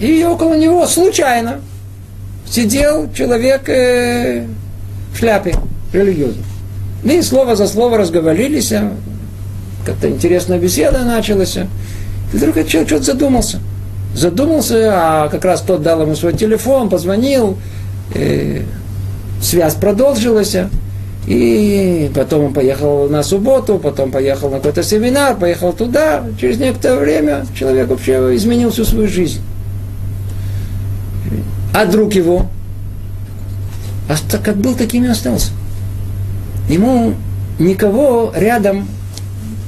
и 0.00 0.24
около 0.24 0.54
него 0.54 0.86
случайно 0.86 1.60
сидел 2.48 3.12
человек 3.12 3.68
э, 3.68 4.46
в 5.14 5.18
шляпе 5.18 5.54
религиозной. 5.92 6.44
И 7.04 7.22
слово 7.22 7.56
за 7.56 7.66
слово 7.68 7.98
разговорились, 7.98 8.72
а 8.72 8.92
как-то 9.86 10.08
интересная 10.08 10.58
беседа 10.58 11.04
началась. 11.04 11.56
И 11.56 12.36
вдруг 12.36 12.56
этот 12.56 12.70
человек 12.70 12.88
что-то 12.88 13.04
задумался. 13.04 13.60
Задумался, 14.14 14.90
а 14.92 15.28
как 15.28 15.44
раз 15.44 15.62
тот 15.62 15.82
дал 15.82 16.02
ему 16.02 16.14
свой 16.14 16.34
телефон, 16.34 16.88
позвонил, 16.88 17.58
э, 18.14 18.62
связь 19.40 19.74
продолжилась. 19.74 20.56
И 21.26 22.10
потом 22.14 22.46
он 22.46 22.52
поехал 22.52 23.08
на 23.08 23.22
субботу, 23.22 23.78
потом 23.78 24.10
поехал 24.10 24.50
на 24.50 24.56
какой-то 24.56 24.82
семинар, 24.82 25.36
поехал 25.36 25.72
туда. 25.72 26.24
Через 26.40 26.58
некоторое 26.58 26.98
время 26.98 27.46
человек 27.56 27.88
вообще 27.88 28.34
изменил 28.34 28.70
всю 28.70 28.84
свою 28.84 29.08
жизнь. 29.08 29.40
А 31.74 31.86
друг 31.86 32.14
его, 32.14 32.46
а 34.08 34.38
как 34.38 34.56
был, 34.56 34.74
таким 34.74 35.04
и 35.04 35.08
остался. 35.08 35.50
Ему 36.68 37.14
никого 37.58 38.32
рядом 38.34 38.88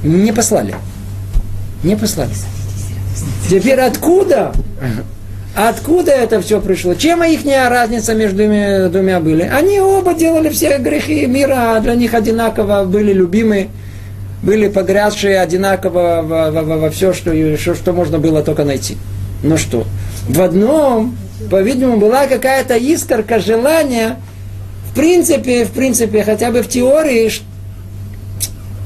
не 0.03 0.33
послали. 0.33 0.75
Не 1.83 1.95
послали. 1.95 2.33
Теперь 3.49 3.79
откуда? 3.79 4.51
Откуда 5.55 6.11
это 6.11 6.41
все 6.41 6.59
пришло? 6.59 6.95
Чем 6.95 7.23
их 7.23 7.45
разница 7.45 8.13
между 8.13 8.39
двумя, 8.39 8.89
двумя 8.89 9.21
были? 9.21 9.43
Они 9.43 9.79
оба 9.79 10.13
делали 10.13 10.49
все 10.49 10.77
грехи 10.79 11.25
мира, 11.27 11.77
а 11.77 11.79
для 11.79 11.95
них 11.95 12.13
одинаково 12.13 12.83
были 12.83 13.13
любимы, 13.13 13.69
были 14.43 14.67
погрязшие 14.67 15.39
одинаково 15.39 16.21
во, 16.23 16.51
во, 16.51 16.61
во, 16.61 16.77
во 16.77 16.89
все, 16.89 17.13
что, 17.13 17.31
что, 17.55 17.73
что 17.73 17.93
можно 17.93 18.19
было 18.19 18.43
только 18.43 18.65
найти. 18.65 18.97
Ну 19.43 19.55
что? 19.55 19.85
В 20.27 20.41
одном, 20.41 21.17
по-видимому, 21.49 21.97
была 21.99 22.27
какая-то 22.27 22.75
искорка 22.75 23.39
желания, 23.39 24.17
в 24.91 24.95
принципе, 24.95 25.63
в 25.63 25.71
принципе, 25.71 26.23
хотя 26.23 26.51
бы 26.51 26.63
в 26.63 26.67
теории, 26.67 27.31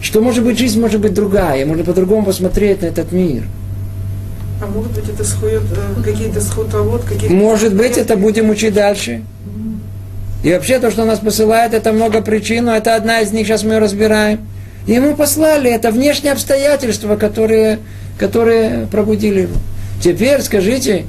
что 0.03 0.21
может 0.21 0.43
быть 0.43 0.59
жизнь 0.59 0.79
может 0.79 1.01
быть 1.01 1.15
другая, 1.15 1.65
можно 1.65 1.83
по-другому 1.83 2.27
посмотреть 2.27 2.83
на 2.83 2.85
этот 2.85 3.11
мир– 3.11 3.45
а 4.61 4.67
могут 4.67 4.91
быть 4.91 5.07
это 5.07 5.23
схует, 5.23 5.63
э, 5.71 6.01
какие-то 6.03 6.41
схутовод, 6.41 7.03
какие-то... 7.03 7.33
Может 7.33 7.73
быть, 7.73 7.97
это 7.97 8.17
будем 8.17 8.49
учить 8.49 8.73
дальше. 8.73 9.23
И 10.43 10.51
вообще 10.51 10.79
то, 10.79 10.91
что 10.91 11.05
нас 11.05 11.19
посылает, 11.19 11.73
это 11.73 11.91
много 11.91 12.21
причин, 12.21 12.65
но 12.65 12.75
это 12.75 12.95
одна 12.95 13.21
из 13.21 13.31
них, 13.31 13.47
сейчас 13.47 13.63
мы 13.63 13.75
ее 13.75 13.79
разбираем. 13.79 14.39
Ему 14.87 15.15
послали, 15.15 15.69
это 15.69 15.91
внешние 15.91 16.33
обстоятельства, 16.33 17.15
которые, 17.15 17.79
которые 18.17 18.87
пробудили 18.87 19.41
его. 19.41 19.55
Теперь 20.01 20.41
скажите, 20.41 21.05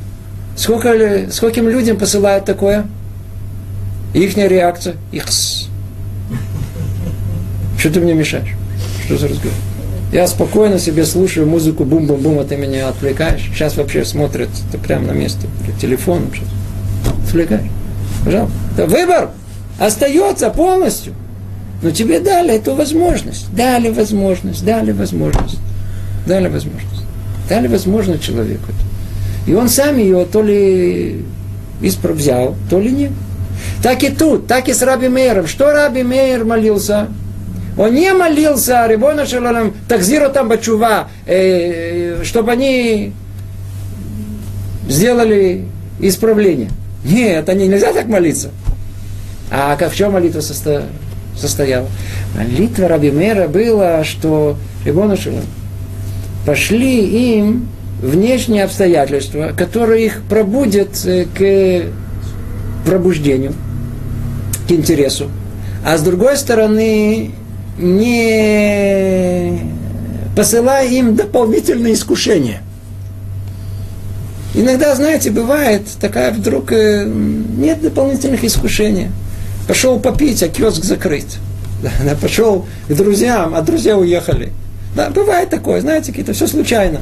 сколько, 0.57 1.31
скольким 1.31 1.69
людям 1.69 1.97
посылают 1.97 2.45
такое? 2.45 2.87
Их 4.13 4.37
реакция. 4.37 4.97
Ихс. 5.13 5.69
Что 7.79 7.91
ты 7.91 8.01
мне 8.01 8.15
мешаешь? 8.15 8.51
Что 9.07 9.17
за 9.17 9.29
разговор? 9.29 9.55
Я 10.13 10.27
спокойно 10.27 10.79
себе 10.79 11.05
слушаю 11.05 11.47
музыку, 11.47 11.85
бум-бум-бум, 11.85 12.41
а 12.41 12.45
ты 12.45 12.57
меня 12.57 12.89
отвлекаешь. 12.89 13.49
Сейчас 13.55 13.77
вообще 13.77 14.05
смотрят 14.05 14.49
ты 14.73 14.79
прямо 14.79 15.09
на 15.09 15.13
месте, 15.13 15.47
телефоном 15.81 16.33
сейчас. 16.35 16.49
Отвлекаешь. 17.29 17.71
Пожалуйста. 18.25 18.57
Это 18.75 18.87
выбор 18.87 19.31
остается 19.79 20.51
полностью. 20.51 21.15
Но 21.83 21.93
тебе 21.93 22.21
дали 22.21 22.55
эту 22.55 22.75
возможность. 22.75 23.55
Дали 23.55 23.89
возможность, 23.89 24.65
дали 24.65 24.91
возможность. 24.93 25.59
Дали 26.27 26.49
возможность. 26.49 27.05
Дали 27.49 27.69
возможность 27.69 28.23
человеку. 28.23 28.65
И 29.47 29.55
он 29.55 29.69
сам 29.69 29.97
ее 29.97 30.27
то 30.31 30.43
ли 30.43 31.25
исправ 31.81 32.17
взял, 32.17 32.55
то 32.69 32.79
ли 32.79 32.91
нет. 32.91 33.13
Так 33.83 34.03
и 34.03 34.11
тут, 34.11 34.47
так 34.47 34.69
и 34.69 34.75
с 34.75 34.83
Раби 34.83 35.09
Мейером. 35.09 35.47
Что 35.47 35.73
Раби 35.73 36.03
Мейер 36.03 36.45
молился? 36.45 37.09
Он 37.81 37.95
не 37.95 38.12
молился, 38.12 38.87
Рибона 38.87 39.24
Шалалам, 39.24 39.72
такзиру 39.89 40.28
там 40.28 40.51
бачува, 40.51 41.09
э, 41.24 42.22
чтобы 42.24 42.53
они 42.53 43.14
сделали 44.87 45.64
исправление. 45.99 46.68
Нет, 47.07 47.49
они 47.49 47.68
нельзя 47.68 47.95
так 47.95 48.07
молиться. 48.07 48.51
А 49.51 49.76
как 49.76 49.93
в 49.93 49.97
чем 49.97 50.12
молитва 50.12 50.43
состо... 50.43 50.83
состояла? 51.35 51.89
Молитва 52.37 52.87
Раби 52.87 53.11
Мера 53.11 53.49
была, 53.49 54.05
что 54.05 54.59
Рибона 54.85 55.16
Шалам, 55.16 55.47
пошли 56.45 57.39
им 57.39 57.66
внешние 58.03 58.64
обстоятельства, 58.64 59.55
которые 59.57 60.05
их 60.05 60.20
пробудят 60.28 61.03
э, 61.07 61.24
к 61.24 62.87
пробуждению, 62.87 63.55
к 64.68 64.70
интересу. 64.70 65.31
А 65.83 65.97
с 65.97 66.03
другой 66.03 66.37
стороны, 66.37 67.31
не 67.81 69.61
посылая 70.37 70.87
им 70.89 71.16
дополнительные 71.16 71.95
искушения. 71.95 72.62
Иногда, 74.55 74.95
знаете, 74.95 75.31
бывает 75.31 75.83
такая 76.01 76.33
вдруг 76.33 76.72
э, 76.72 77.05
нет 77.05 77.81
дополнительных 77.83 78.45
искушений. 78.45 79.09
Пошел 79.68 80.01
попить, 80.01 80.43
а 80.43 80.49
киоск 80.49 80.85
закрыт. 80.85 81.26
Да, 82.05 82.14
пошел 82.20 82.66
к 82.89 82.93
друзьям, 82.95 83.55
а 83.55 83.62
друзья 83.62 83.97
уехали. 83.97 84.53
Да, 84.95 85.09
бывает 85.11 85.49
такое, 85.51 85.81
знаете, 85.81 86.09
какие-то 86.09 86.35
все 86.35 86.47
случайно. 86.47 87.01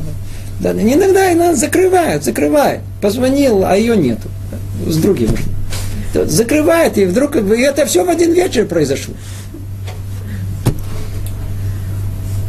Да, 0.60 0.72
иногда 0.72 1.32
иногда 1.32 1.54
закрывают, 1.54 2.22
закрывает. 2.22 2.80
Позвонил, 3.00 3.64
а 3.64 3.76
ее 3.76 3.96
нету. 3.96 4.28
С 4.86 4.96
другим. 4.96 5.30
Закрывает, 6.14 6.98
и 6.98 7.04
вдруг 7.06 7.36
и 7.36 7.60
это 7.60 7.86
все 7.86 8.04
в 8.04 8.08
один 8.08 8.32
вечер 8.32 8.66
произошло. 8.66 9.14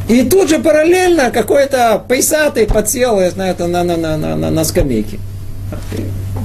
И 0.10 0.24
тут 0.24 0.50
же 0.50 0.58
параллельно 0.58 1.30
какой-то 1.30 2.04
пейсатый 2.10 2.66
подсел 2.66 3.22
я 3.22 3.30
знаю, 3.30 3.56
на, 3.60 3.84
на, 3.84 3.96
на, 3.96 4.18
на, 4.18 4.36
на, 4.36 4.50
на 4.50 4.64
скамейке. 4.64 5.20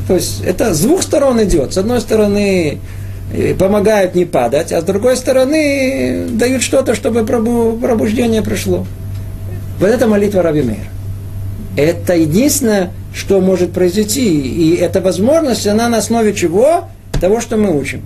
То 0.07 0.15
есть 0.15 0.43
это 0.45 0.75
с 0.75 0.81
двух 0.83 1.03
сторон 1.03 1.43
идет. 1.43 1.73
С 1.73 1.79
одной 1.79 2.03
стороны 2.03 2.79
э, 3.33 3.55
помогают 3.55 4.15
не 4.15 4.27
падать, 4.27 4.71
а 4.71 4.83
с 4.83 4.85
другой 4.85 5.17
стороны 5.17 6.27
дают 6.29 6.63
что-то, 6.63 6.95
чтобы 6.95 7.25
пробуждение 7.25 8.43
пришло. 8.43 8.87
Вот 9.81 9.89
это 9.89 10.07
молитва 10.07 10.43
Раби 10.43 10.61
Мейра. 10.61 10.91
Это 11.75 12.15
единственное, 12.15 12.91
что 13.15 13.41
может 13.41 13.73
произойти. 13.73 14.43
И 14.43 14.77
эта 14.77 15.01
возможность, 15.01 15.67
она 15.67 15.89
на 15.89 15.99
основе 15.99 16.35
чего? 16.35 16.85
Того, 17.19 17.41
что 17.41 17.57
мы 17.57 17.75
учим 17.75 18.03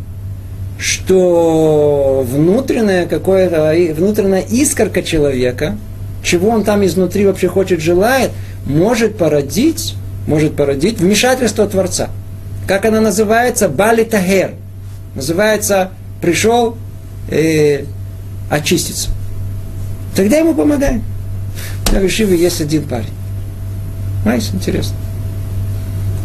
что 0.79 2.25
внутренняя 2.27 3.07
какое-то, 3.07 3.75
внутренняя 3.95 4.43
искорка 4.43 5.03
человека, 5.03 5.77
чего 6.23 6.51
он 6.51 6.65
там 6.65 6.87
изнутри 6.87 7.27
вообще 7.27 7.49
хочет, 7.49 7.81
желает, 7.81 8.31
может 8.65 9.19
породить, 9.19 9.97
может 10.27 10.55
породить 10.55 11.01
вмешательство 11.01 11.67
Творца. 11.67 12.11
Как 12.67 12.85
она 12.85 13.01
называется? 13.01 13.69
Бали 13.69 14.05
Тагер. 14.05 14.53
Называется, 15.15 15.91
пришел 16.21 16.77
э, 17.31 17.85
очиститься. 18.51 19.11
Тогда 20.15 20.37
ему 20.37 20.55
помогаем. 20.55 21.03
На 21.93 21.99
Вишиве 21.99 22.37
есть 22.37 22.61
один 22.61 22.85
парень. 22.85 23.07
Знаете, 24.23 24.51
интересно. 24.53 24.97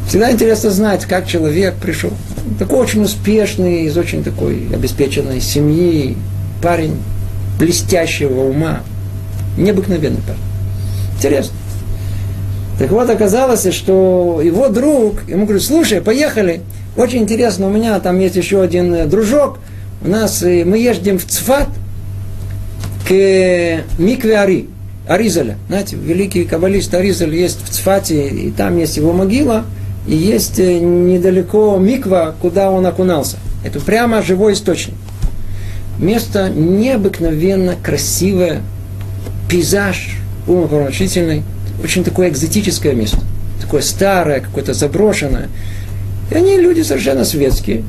Всегда 0.08 0.32
интересно 0.32 0.70
знать, 0.70 1.06
как 1.06 1.28
человек 1.28 1.76
пришел. 1.76 2.12
Такой 2.60 2.80
очень 2.80 3.04
успешный, 3.04 3.86
из 3.86 3.97
очень 3.97 4.24
такой 4.24 4.68
обеспеченной 4.74 5.41
семьи, 5.41 6.18
парень 6.62 6.97
блестящего 7.58 8.41
ума, 8.41 8.82
необыкновенный 9.58 10.22
парень. 10.28 10.39
Интересно. 11.18 11.56
Так 12.80 12.91
вот, 12.91 13.10
оказалось, 13.10 13.72
что 13.74 14.41
его 14.43 14.68
друг, 14.68 15.28
ему 15.28 15.45
говорит, 15.45 15.64
слушай, 15.64 16.01
поехали. 16.01 16.62
Очень 16.97 17.20
интересно, 17.20 17.68
у 17.68 17.72
меня 17.72 17.99
там 17.99 18.20
есть 18.20 18.36
еще 18.36 18.62
один 18.62 18.93
э, 18.93 19.06
дружок. 19.06 19.60
У 20.04 20.10
нас, 20.10 20.43
э, 20.43 20.64
мы 20.66 20.78
ездим 20.78 21.18
в 21.18 21.26
Цфат 21.26 21.70
к 23.08 23.84
Микве 23.97 24.38
Ари, 24.38 24.70
Аризаля. 25.08 25.58
Знаете, 25.70 25.95
великий 25.95 26.43
каббалист 26.43 26.93
Аризаль 26.93 27.34
есть 27.34 27.60
в 27.64 27.70
Цфате, 27.70 28.28
и 28.30 28.51
там 28.51 28.78
есть 28.78 28.97
его 28.97 29.14
могила– 29.14 29.66
и 30.08 30.16
есть 30.16 30.60
недалеко 30.60 31.78
миква, 31.78 32.36
куда 32.41 32.72
он 32.72 32.86
окунался. 32.86 33.38
Это 33.64 33.80
прямо 33.80 34.22
живой 34.22 34.54
источник. 34.54 34.95
Место 35.97 36.49
необыкновенно 36.49 37.76
красивое, 37.82 38.62
пейзаж 39.49 40.18
умопомрачительный, 40.47 41.43
очень 41.84 42.04
такое 42.04 42.30
экзотическое 42.30 42.93
место. 42.93 43.20
Такое 43.62 43.82
старое, 43.82 44.41
какое-то 44.41 44.74
заброшенное. 44.74 45.47
И 46.32 46.36
они 46.36 46.58
люди 46.58 46.82
совершенно 46.82 47.24
светские. 47.24 47.84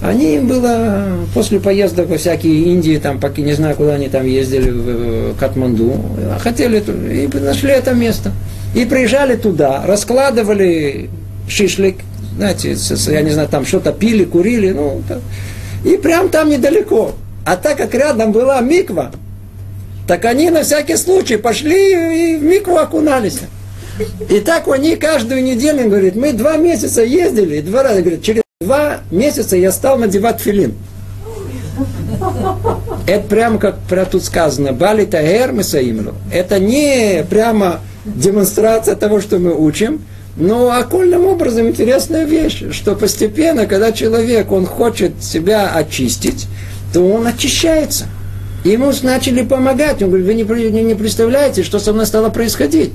Они 0.00 0.38
было 0.38 1.18
после 1.34 1.58
поездок 1.58 2.08
во 2.08 2.18
всякие 2.18 2.72
Индии, 2.72 2.98
там, 2.98 3.18
пока 3.18 3.42
не 3.42 3.52
знаю, 3.52 3.74
куда 3.74 3.94
они 3.94 4.08
там 4.08 4.24
ездили, 4.26 4.70
в 4.70 5.34
Катманду, 5.36 6.00
хотели, 6.38 6.78
и 6.78 7.28
нашли 7.38 7.72
это 7.72 7.94
место. 7.94 8.32
И 8.74 8.84
приезжали 8.84 9.34
туда, 9.34 9.82
раскладывали 9.84 11.10
шишлик, 11.48 11.98
знаете, 12.36 12.76
я 13.10 13.22
не 13.22 13.30
знаю, 13.30 13.48
там 13.48 13.66
что-то 13.66 13.92
пили, 13.92 14.24
курили, 14.24 14.70
ну, 14.70 15.02
и 15.84 15.96
прям 15.96 16.28
там 16.28 16.48
недалеко. 16.48 17.12
А 17.44 17.56
так 17.56 17.78
как 17.78 17.94
рядом 17.94 18.32
была 18.32 18.60
миква, 18.60 19.10
так 20.06 20.24
они 20.24 20.50
на 20.50 20.62
всякий 20.62 20.96
случай 20.96 21.36
пошли 21.36 22.34
и 22.34 22.36
в 22.36 22.42
микву 22.42 22.76
окунались. 22.76 23.40
И 24.30 24.40
так 24.40 24.68
они 24.68 24.96
каждую 24.96 25.42
неделю, 25.42 25.88
говорит, 25.88 26.14
мы 26.14 26.32
два 26.32 26.56
месяца 26.56 27.02
ездили, 27.02 27.60
два 27.60 27.82
раза, 27.82 28.00
говорит, 28.00 28.22
через 28.22 28.42
два 28.60 28.98
месяца 29.10 29.56
я 29.56 29.72
стал 29.72 29.98
надевать 29.98 30.40
филин. 30.40 30.74
Это 33.06 33.26
прямо 33.28 33.58
как 33.58 33.78
про 33.88 34.04
тут 34.04 34.24
сказано, 34.24 34.72
Бали 34.72 35.04
Тагер 35.04 35.52
Месаимлю. 35.52 36.14
Это 36.32 36.58
не 36.58 37.24
прямо 37.28 37.80
демонстрация 38.04 38.94
того, 38.94 39.20
что 39.20 39.38
мы 39.38 39.54
учим, 39.54 40.02
но 40.38 40.70
окольным 40.70 41.26
образом 41.26 41.68
интересная 41.68 42.24
вещь, 42.24 42.62
что 42.70 42.94
постепенно, 42.94 43.66
когда 43.66 43.90
человек, 43.90 44.52
он 44.52 44.66
хочет 44.66 45.22
себя 45.22 45.74
очистить, 45.74 46.46
то 46.92 47.00
он 47.00 47.26
очищается. 47.26 48.06
Ему 48.64 48.92
начали 49.02 49.42
помогать. 49.42 50.02
Он 50.02 50.10
говорит, 50.10 50.46
вы 50.46 50.70
не, 50.70 50.82
не 50.82 50.94
представляете, 50.94 51.62
что 51.62 51.78
со 51.78 51.92
мной 51.92 52.06
стало 52.06 52.28
происходить. 52.30 52.92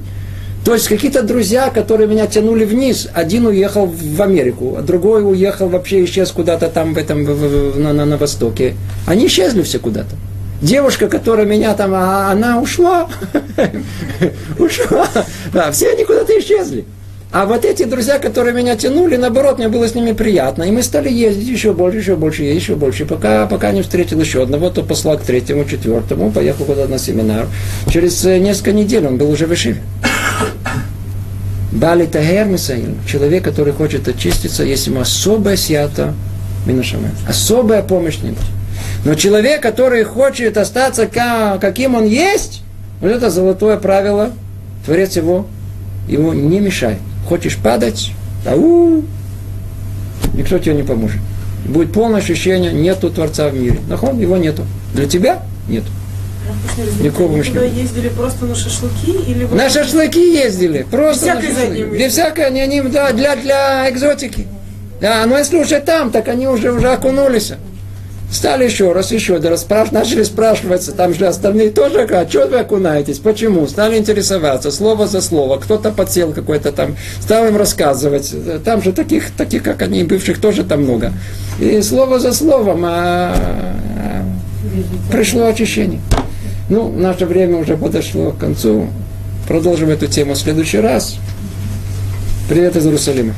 То 0.63 0.73
есть 0.73 0.87
какие-то 0.87 1.23
друзья, 1.23 1.69
которые 1.69 2.07
меня 2.07 2.25
тянули 2.27 2.63
вниз, 2.63 3.09
один 3.13 3.45
уехал 3.47 3.85
в 3.85 4.21
Америку, 4.21 4.77
а 4.77 4.81
другой 4.81 5.29
уехал 5.29 5.67
вообще 5.67 6.05
исчез 6.05 6.31
куда-то 6.31 6.69
там 6.69 6.93
в 6.93 6.97
этом, 6.97 7.25
в, 7.25 7.73
в, 7.73 7.79
на, 7.79 7.91
на, 7.91 8.05
на 8.05 8.17
востоке. 8.17 8.75
Они 9.05 9.27
исчезли 9.27 9.61
все 9.63 9.79
куда-то. 9.79 10.15
Девушка, 10.61 11.09
которая 11.09 11.45
меня 11.45 11.73
там, 11.73 11.93
а, 11.93 12.31
она 12.31 12.61
ушла. 12.61 13.09
ушла. 14.57 15.09
Да, 15.51 15.69
все 15.73 15.89
они 15.89 16.05
куда-то 16.05 16.39
исчезли. 16.39 16.85
А 17.33 17.47
вот 17.47 17.65
эти 17.65 17.81
друзья, 17.85 18.19
которые 18.19 18.53
меня 18.53 18.75
тянули, 18.75 19.15
наоборот, 19.15 19.57
мне 19.57 19.67
было 19.67 19.87
с 19.87 19.95
ними 19.95 20.11
приятно. 20.11 20.61
И 20.63 20.71
мы 20.71 20.83
стали 20.83 21.09
ездить 21.09 21.47
еще 21.47 21.73
больше, 21.73 21.97
еще 21.97 22.15
больше, 22.15 22.43
еще 22.43 22.75
больше. 22.75 23.07
Пока, 23.07 23.47
пока 23.47 23.71
не 23.71 23.81
встретил 23.81 24.21
еще 24.21 24.43
одного, 24.43 24.69
то 24.69 24.83
послал 24.83 25.17
к 25.17 25.23
третьему, 25.23 25.65
четвертому, 25.65 26.31
поехал 26.31 26.65
куда-то 26.65 26.91
на 26.91 26.99
семинар. 26.99 27.47
Через 27.91 28.23
э, 28.23 28.37
несколько 28.37 28.71
недель 28.71 29.07
он 29.07 29.17
был 29.17 29.31
уже 29.31 29.47
в 29.47 29.53
Ишиве. 29.53 29.81
Бали 31.71 32.05
Тагер 32.05 32.45
Мисаил, 32.45 32.95
человек, 33.07 33.43
который 33.43 33.73
хочет 33.73 34.07
очиститься, 34.07 34.63
есть 34.63 34.85
ему 34.85 34.99
особая 34.99 35.57
сията 35.57 36.13
Минашаме, 36.67 37.09
особая 37.27 37.81
помощь 37.81 38.19
не 38.19 38.29
будет. 38.29 38.43
Но 39.05 39.15
человек, 39.15 39.59
который 39.59 40.03
хочет 40.03 40.55
остаться 40.55 41.07
каким 41.59 41.95
он 41.95 42.05
есть, 42.05 42.61
вот 43.01 43.09
это 43.09 43.31
золотое 43.31 43.77
правило, 43.77 44.29
Творец 44.85 45.15
его, 45.15 45.47
ему 46.07 46.31
не 46.33 46.59
мешает. 46.59 46.99
Хочешь 47.27 47.57
падать, 47.57 48.11
ау, 48.45 49.03
никто 50.33 50.59
тебе 50.59 50.75
не 50.75 50.83
поможет. 50.83 51.21
Будет 51.65 51.93
полное 51.93 52.19
ощущение, 52.19 52.73
нету 52.73 53.09
Творца 53.09 53.49
в 53.49 53.55
мире. 53.55 53.79
Нахон, 53.87 54.19
его 54.19 54.37
нету. 54.37 54.63
Для 54.93 55.07
тебя 55.07 55.41
нету. 55.67 55.87
Никакого 56.99 57.29
помощи 57.29 57.51
Куда 57.51 57.63
ездили 57.63 58.09
просто 58.09 58.45
на 58.45 58.55
шашлыки 58.55 59.11
или 59.27 59.45
На 59.45 59.69
шашлыки 59.69 60.33
ездили, 60.33 60.85
просто 60.89 61.25
Без 61.25 61.33
на 61.35 61.41
шашлыки. 61.41 61.83
Без 61.83 62.11
всякой, 62.11 62.47
они, 62.47 62.61
они 62.61 62.81
да, 62.81 63.13
для, 63.13 63.35
для 63.37 63.89
экзотики. 63.89 64.47
Да, 64.99 65.25
но 65.25 65.37
если 65.37 65.57
уже 65.57 65.79
там, 65.79 66.11
так 66.11 66.27
они 66.27 66.47
уже, 66.47 66.71
уже 66.71 66.91
окунулись. 66.91 67.53
Стали 68.33 68.65
еще 68.65 68.91
раз, 68.93 69.11
еще 69.11 69.37
раз, 69.37 69.61
спраш... 69.61 69.91
начали 69.91 70.23
спрашиваться, 70.23 70.91
там 70.91 71.13
же 71.13 71.27
остальные 71.27 71.69
тоже, 71.69 72.01
а 72.01 72.27
что 72.27 72.47
вы 72.47 72.61
окунаетесь, 72.61 73.19
почему? 73.19 73.67
Стали 73.67 73.95
интересоваться, 73.95 74.71
слово 74.71 75.05
за 75.05 75.21
слово, 75.21 75.59
кто-то 75.59 75.91
подсел 75.91 76.33
какой-то 76.33 76.71
там, 76.71 76.95
стал 77.21 77.45
им 77.45 77.55
рассказывать, 77.55 78.33
там 78.65 78.81
же 78.81 78.91
таких, 78.91 79.29
таких, 79.31 79.61
как 79.61 79.83
они, 79.83 80.03
бывших, 80.03 80.41
тоже 80.41 80.63
там 80.63 80.81
много. 80.81 81.13
И 81.59 81.79
слово 81.83 82.19
за 82.19 82.33
словом 82.33 82.83
а... 82.87 83.35
пришло 85.11 85.45
очищение. 85.45 86.01
Ну, 86.69 86.91
наше 86.91 87.27
время 87.27 87.57
уже 87.57 87.77
подошло 87.77 88.31
к 88.31 88.39
концу. 88.39 88.87
Продолжим 89.47 89.89
эту 89.89 90.07
тему 90.07 90.33
в 90.33 90.37
следующий 90.39 90.79
раз. 90.79 91.17
Привет 92.49 92.75
из 92.75 92.83
Иерусалима. 92.83 93.35